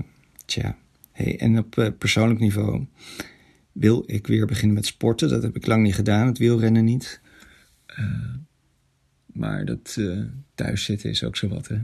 tja, 0.45 0.75
hey, 1.17 1.41
en 1.41 1.59
op 1.59 1.79
eh, 1.79 1.89
persoonlijk 1.99 2.41
niveau 2.41 2.87
wil 3.73 4.03
ik 4.07 4.27
weer 4.27 4.47
beginnen 4.47 4.75
met 4.75 4.87
sporten. 4.87 5.29
Dat 5.29 5.43
heb 5.43 5.57
ik 5.57 5.67
lang 5.67 5.83
niet 5.83 5.95
gedaan, 5.95 6.27
het 6.27 6.39
wielrennen 6.39 6.85
niet. 6.85 7.21
Eh, 7.87 8.35
maar 9.27 9.65
dat 9.65 9.97
eh, 9.99 10.23
thuis 10.55 10.85
zitten 10.85 11.11
is 11.11 11.25
ook 11.25 11.37
zo 11.37 11.49
wat, 11.49 11.69
hè. 11.69 11.79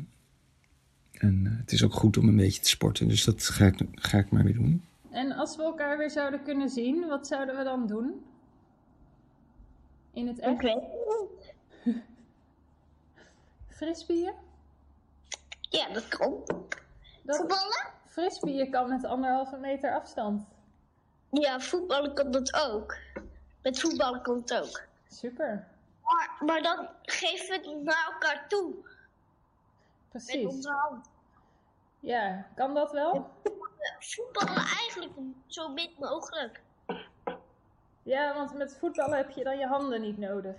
En 1.13 1.47
eh, 1.47 1.59
het 1.59 1.73
is 1.73 1.85
ook 1.85 1.95
goed 1.95 2.17
om 2.17 2.29
een 2.29 2.37
beetje 2.37 2.63
te 2.63 2.69
sporten, 2.69 3.09
dus 3.09 3.25
dat 3.25 3.43
ga 3.43 3.67
ik, 3.67 3.79
ga 3.95 4.19
ik 4.19 4.31
maar 4.31 4.45
weer 4.45 4.55
doen. 4.55 4.83
En 5.11 5.33
als 5.33 5.57
we 5.57 5.63
elkaar 5.63 5.99
weer 5.99 6.11
zouden 6.11 6.43
kunnen 6.43 6.69
zien, 6.69 7.07
wat 7.07 7.27
zouden 7.27 7.57
we 7.57 7.65
dan 7.65 7.87
doen? 7.87 8.13
In 10.13 10.27
het 10.27 10.39
echt? 10.39 10.55
Ik 10.55 10.61
weet 10.61 10.75
het 10.75 10.83
niet. 11.85 12.03
Frisbeeën? 13.69 14.33
Ja, 15.61 15.93
dat 15.93 16.09
kan. 16.09 16.33
Voetballen? 17.27 18.01
Frisbeeën 18.13 18.71
kan 18.71 18.89
met 18.89 19.05
anderhalve 19.05 19.57
meter 19.57 19.95
afstand. 19.95 20.45
Ja, 21.31 21.61
voetballen 21.61 22.15
kan 22.15 22.31
dat 22.31 22.55
ook. 22.55 22.97
Met 23.63 23.81
voetballen 23.81 24.23
kan 24.23 24.37
het 24.37 24.55
ook. 24.55 24.83
Super. 25.09 25.69
Maar, 26.03 26.37
maar 26.47 26.63
dan 26.63 26.89
geven 27.03 27.49
we 27.49 27.69
het 27.69 27.83
naar 27.83 28.11
elkaar 28.13 28.49
toe. 28.49 28.75
Met 28.75 30.25
Precies. 30.25 30.47
onze 30.47 30.71
hand. 30.71 31.11
Ja, 32.01 32.47
kan 32.55 32.75
dat 32.75 32.93
wel? 32.93 33.31
Voetballen 33.99 34.65
eigenlijk 34.79 35.13
zo 35.47 35.69
min 35.69 35.91
mogelijk. 35.99 36.63
Ja, 38.03 38.35
want 38.35 38.55
met 38.55 38.77
voetballen 38.79 39.17
heb 39.17 39.31
je 39.31 39.45
dan 39.45 39.59
je 39.59 39.67
handen 39.67 40.01
niet 40.01 40.19
nodig. 40.19 40.57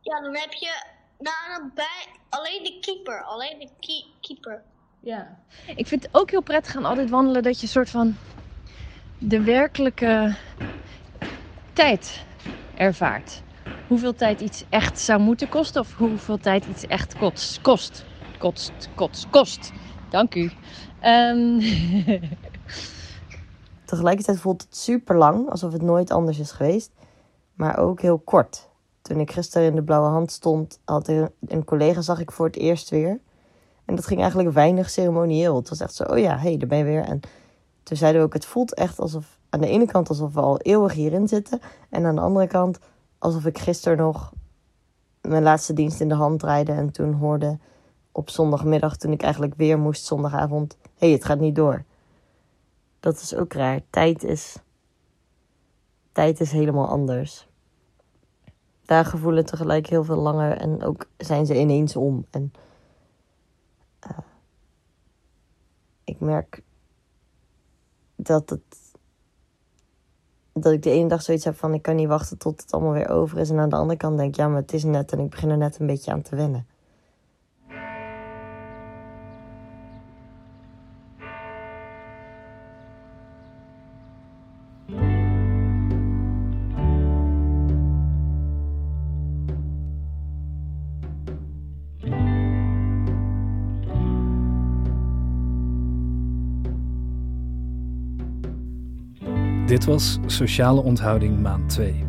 Ja, 0.00 0.20
dan 0.20 0.36
heb 0.36 0.52
je 0.52 0.84
nou, 1.18 1.36
dan 1.48 1.70
bij 1.74 2.06
alleen 2.28 2.62
de 2.62 2.78
keeper. 2.80 3.22
Alleen 3.22 3.58
de 3.58 3.98
keeper. 4.20 4.64
Ja. 5.06 5.36
Ik 5.76 5.86
vind 5.86 6.02
het 6.02 6.14
ook 6.14 6.30
heel 6.30 6.42
prettig 6.42 6.76
aan 6.76 6.84
altijd 6.84 7.10
wandelen 7.10 7.42
dat 7.42 7.56
je 7.56 7.62
een 7.62 7.68
soort 7.72 7.90
van 7.90 8.14
de 9.18 9.42
werkelijke 9.42 10.34
tijd 11.72 12.24
ervaart. 12.74 13.42
Hoeveel 13.88 14.14
tijd 14.14 14.40
iets 14.40 14.64
echt 14.68 14.98
zou 14.98 15.20
moeten 15.20 15.48
kosten 15.48 15.80
of 15.80 15.94
hoeveel 15.94 16.38
tijd 16.38 16.66
iets 16.66 16.86
echt 16.86 17.18
kost. 17.18 17.60
Kost, 17.60 18.04
kost, 18.38 18.72
kost, 18.94 19.30
kost. 19.30 19.72
Dank 20.10 20.34
u. 20.34 20.50
Ehm, 21.00 21.60
Tegelijkertijd 23.84 24.40
voelt 24.40 24.62
het 24.62 24.76
super 24.76 25.16
lang, 25.16 25.50
alsof 25.50 25.72
het 25.72 25.82
nooit 25.82 26.10
anders 26.10 26.38
is 26.38 26.50
geweest. 26.50 26.90
Maar 27.54 27.78
ook 27.78 28.00
heel 28.00 28.18
kort. 28.18 28.68
Toen 29.02 29.20
ik 29.20 29.30
gisteren 29.30 29.68
in 29.68 29.74
de 29.74 29.82
blauwe 29.82 30.08
hand 30.08 30.32
stond, 30.32 30.80
had 30.84 31.08
een, 31.08 31.30
een 31.40 31.64
collega 31.64 32.00
zag 32.00 32.20
ik 32.20 32.32
voor 32.32 32.46
het 32.46 32.56
eerst 32.56 32.90
weer. 32.90 33.20
En 33.86 33.94
dat 33.94 34.06
ging 34.06 34.20
eigenlijk 34.20 34.52
weinig 34.52 34.90
ceremonieel. 34.90 35.56
Het 35.56 35.68
was 35.68 35.80
echt 35.80 35.94
zo, 35.94 36.02
oh 36.02 36.18
ja, 36.18 36.36
hé, 36.36 36.48
hey, 36.48 36.56
daar 36.56 36.68
ben 36.68 36.78
je 36.78 36.84
weer. 36.84 37.04
En 37.04 37.20
toen 37.82 37.96
zeiden 37.96 38.20
we 38.20 38.26
ook, 38.26 38.32
het 38.32 38.46
voelt 38.46 38.74
echt 38.74 39.00
alsof, 39.00 39.38
aan 39.50 39.60
de 39.60 39.68
ene 39.68 39.86
kant 39.86 40.08
alsof 40.08 40.34
we 40.34 40.40
al 40.40 40.58
eeuwig 40.58 40.92
hierin 40.92 41.28
zitten. 41.28 41.60
En 41.90 42.04
aan 42.04 42.14
de 42.14 42.20
andere 42.20 42.46
kant 42.46 42.78
alsof 43.18 43.46
ik 43.46 43.58
gisteren 43.58 43.98
nog 43.98 44.32
mijn 45.20 45.42
laatste 45.42 45.72
dienst 45.72 46.00
in 46.00 46.08
de 46.08 46.14
hand 46.14 46.40
draaide. 46.40 46.72
En 46.72 46.90
toen 46.90 47.12
hoorde 47.12 47.58
op 48.12 48.30
zondagmiddag, 48.30 48.96
toen 48.96 49.12
ik 49.12 49.22
eigenlijk 49.22 49.54
weer 49.54 49.78
moest 49.78 50.04
zondagavond, 50.04 50.76
hé, 50.82 51.06
hey, 51.06 51.10
het 51.10 51.24
gaat 51.24 51.40
niet 51.40 51.54
door. 51.54 51.84
Dat 53.00 53.20
is 53.20 53.34
ook 53.34 53.52
raar. 53.52 53.80
Tijd 53.90 54.24
is, 54.24 54.56
tijd 56.12 56.40
is 56.40 56.50
helemaal 56.52 56.88
anders. 56.88 57.48
Dagen 58.84 59.18
voelen 59.18 59.46
tegelijk 59.46 59.86
heel 59.86 60.04
veel 60.04 60.16
langer 60.16 60.56
en 60.56 60.82
ook 60.82 61.06
zijn 61.16 61.46
ze 61.46 61.58
ineens 61.58 61.96
om. 61.96 62.26
En 62.30 62.52
ik 66.04 66.20
merk 66.20 66.62
dat 68.16 68.50
het. 68.50 68.94
Dat 70.52 70.72
ik 70.72 70.82
de 70.82 70.90
ene 70.90 71.08
dag 71.08 71.22
zoiets 71.22 71.44
heb 71.44 71.56
van 71.56 71.74
ik 71.74 71.82
kan 71.82 71.96
niet 71.96 72.08
wachten 72.08 72.38
tot 72.38 72.60
het 72.60 72.72
allemaal 72.72 72.92
weer 72.92 73.08
over 73.08 73.38
is. 73.38 73.50
En 73.50 73.58
aan 73.58 73.68
de 73.68 73.76
andere 73.76 73.98
kant 73.98 74.16
denk 74.16 74.28
ik, 74.28 74.36
ja, 74.36 74.48
maar 74.48 74.60
het 74.60 74.72
is 74.72 74.84
net 74.84 75.12
en 75.12 75.18
ik 75.18 75.30
begin 75.30 75.50
er 75.50 75.56
net 75.56 75.80
een 75.80 75.86
beetje 75.86 76.12
aan 76.12 76.22
te 76.22 76.36
wennen. 76.36 76.66
Dit 99.76 99.84
was 99.84 100.18
Sociale 100.26 100.80
Onthouding 100.80 101.40
maand 101.40 101.68
2. 101.68 102.04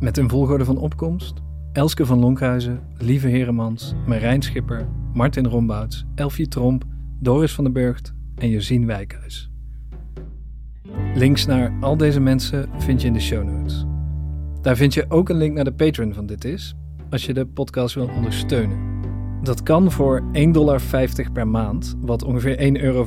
Met 0.00 0.16
een 0.16 0.28
volgorde 0.28 0.64
van 0.64 0.78
opkomst 0.78 1.34
Elske 1.72 2.06
van 2.06 2.18
Lonkhuizen, 2.18 2.80
Lieve 2.98 3.26
Heremans, 3.26 3.94
Marijn 4.06 4.42
Schipper, 4.42 4.88
Martin 5.12 5.46
Rombouts, 5.46 6.04
Elfie 6.14 6.48
Tromp, 6.48 6.84
Doris 7.20 7.52
van 7.52 7.64
den 7.64 7.72
Burgt 7.72 8.14
en 8.34 8.50
Josien 8.50 8.86
Wijkhuis. 8.86 9.50
Links 11.14 11.46
naar 11.46 11.72
al 11.80 11.96
deze 11.96 12.20
mensen 12.20 12.68
vind 12.78 13.00
je 13.00 13.06
in 13.06 13.12
de 13.12 13.20
show 13.20 13.44
notes. 13.44 13.84
Daar 14.60 14.76
vind 14.76 14.94
je 14.94 15.04
ook 15.08 15.28
een 15.28 15.36
link 15.36 15.54
naar 15.54 15.64
de 15.64 15.74
Patreon 15.74 16.14
van 16.14 16.26
Dit 16.26 16.44
Is, 16.44 16.74
als 17.10 17.26
je 17.26 17.34
de 17.34 17.46
podcast 17.46 17.94
wil 17.94 18.08
ondersteunen. 18.16 18.78
Dat 19.42 19.62
kan 19.62 19.90
voor 19.92 20.22
1,50 20.32 20.50
dollar 20.50 20.82
per 21.32 21.48
maand, 21.48 21.96
wat 22.00 22.22
ongeveer 22.22 22.58
1,35 22.76 22.82
euro 22.82 23.06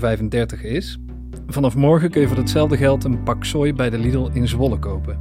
is. 0.62 1.00
Vanaf 1.48 1.76
morgen 1.76 2.10
kun 2.10 2.22
je 2.22 2.28
voor 2.28 2.38
hetzelfde 2.38 2.78
geld 2.78 3.04
een 3.04 3.24
pak 3.24 3.44
sooi 3.44 3.74
bij 3.74 3.90
de 3.90 3.98
Lidl 3.98 4.30
in 4.34 4.48
Zwolle 4.48 4.80
kopen. 4.80 5.20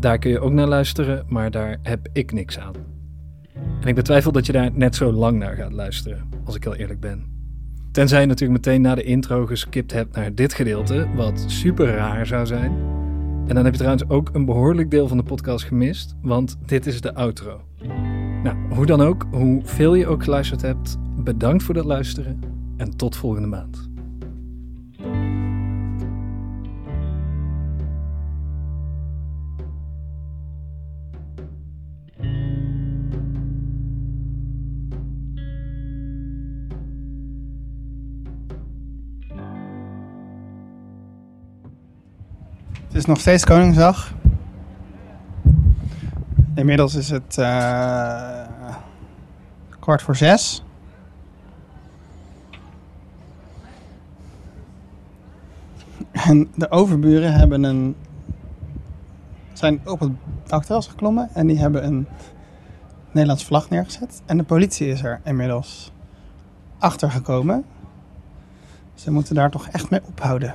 Daar 0.00 0.18
kun 0.18 0.30
je 0.30 0.40
ook 0.40 0.52
naar 0.52 0.66
luisteren, 0.66 1.24
maar 1.28 1.50
daar 1.50 1.78
heb 1.82 2.08
ik 2.12 2.32
niks 2.32 2.58
aan. 2.58 2.74
En 3.80 3.88
ik 3.88 3.94
betwijfel 3.94 4.32
dat 4.32 4.46
je 4.46 4.52
daar 4.52 4.70
net 4.72 4.96
zo 4.96 5.12
lang 5.12 5.38
naar 5.38 5.54
gaat 5.54 5.72
luisteren, 5.72 6.28
als 6.44 6.54
ik 6.54 6.64
heel 6.64 6.74
eerlijk 6.74 7.00
ben. 7.00 7.32
Tenzij 7.92 8.20
je 8.20 8.26
natuurlijk 8.26 8.66
meteen 8.66 8.80
na 8.80 8.94
de 8.94 9.02
intro 9.02 9.46
geskipt 9.46 9.92
hebt 9.92 10.16
naar 10.16 10.34
dit 10.34 10.54
gedeelte, 10.54 11.08
wat 11.16 11.44
super 11.46 11.86
raar 11.86 12.26
zou 12.26 12.46
zijn. 12.46 12.72
En 13.46 13.54
dan 13.54 13.64
heb 13.64 13.72
je 13.72 13.78
trouwens 13.78 14.08
ook 14.08 14.30
een 14.32 14.44
behoorlijk 14.44 14.90
deel 14.90 15.08
van 15.08 15.16
de 15.16 15.22
podcast 15.22 15.64
gemist, 15.64 16.14
want 16.22 16.56
dit 16.66 16.86
is 16.86 17.00
de 17.00 17.14
outro. 17.14 17.60
Nou, 18.42 18.56
hoe 18.70 18.86
dan 18.86 19.00
ook, 19.00 19.26
hoeveel 19.30 19.94
je 19.94 20.06
ook 20.06 20.24
geluisterd 20.24 20.62
hebt, 20.62 20.98
bedankt 21.16 21.62
voor 21.62 21.74
het 21.74 21.84
luisteren 21.84 22.40
en 22.76 22.96
tot 22.96 23.16
volgende 23.16 23.48
maand. 23.48 23.93
Het 42.94 43.02
is 43.02 43.08
nog 43.08 43.20
steeds 43.20 43.44
Koningsdag. 43.44 44.14
Inmiddels 46.54 46.94
is 46.94 47.10
het 47.10 47.38
eh, 47.38 48.46
kwart 49.80 50.02
voor 50.02 50.16
zes. 50.16 50.64
En 56.12 56.50
de 56.54 56.70
overburen 56.70 57.32
hebben 57.32 57.62
een, 57.62 57.96
zijn 59.52 59.80
op 59.84 60.00
het 60.00 60.12
dakterras 60.46 60.86
geklommen 60.86 61.28
en 61.32 61.46
die 61.46 61.58
hebben 61.58 61.84
een 61.84 62.06
Nederlands 63.10 63.44
vlag 63.44 63.70
neergezet. 63.70 64.22
En 64.26 64.36
de 64.36 64.44
politie 64.44 64.88
is 64.88 65.02
er 65.02 65.20
inmiddels 65.24 65.92
achter 66.78 67.10
gekomen. 67.10 67.64
Ze 68.94 69.10
moeten 69.10 69.34
daar 69.34 69.50
toch 69.50 69.68
echt 69.68 69.90
mee 69.90 70.00
ophouden. 70.04 70.54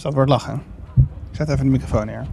Dus 0.00 0.08
dat 0.08 0.18
wordt 0.18 0.30
lachen. 0.30 0.62
Ik 1.30 1.36
zet 1.36 1.48
even 1.48 1.64
de 1.64 1.70
microfoon 1.70 2.06
neer. 2.06 2.26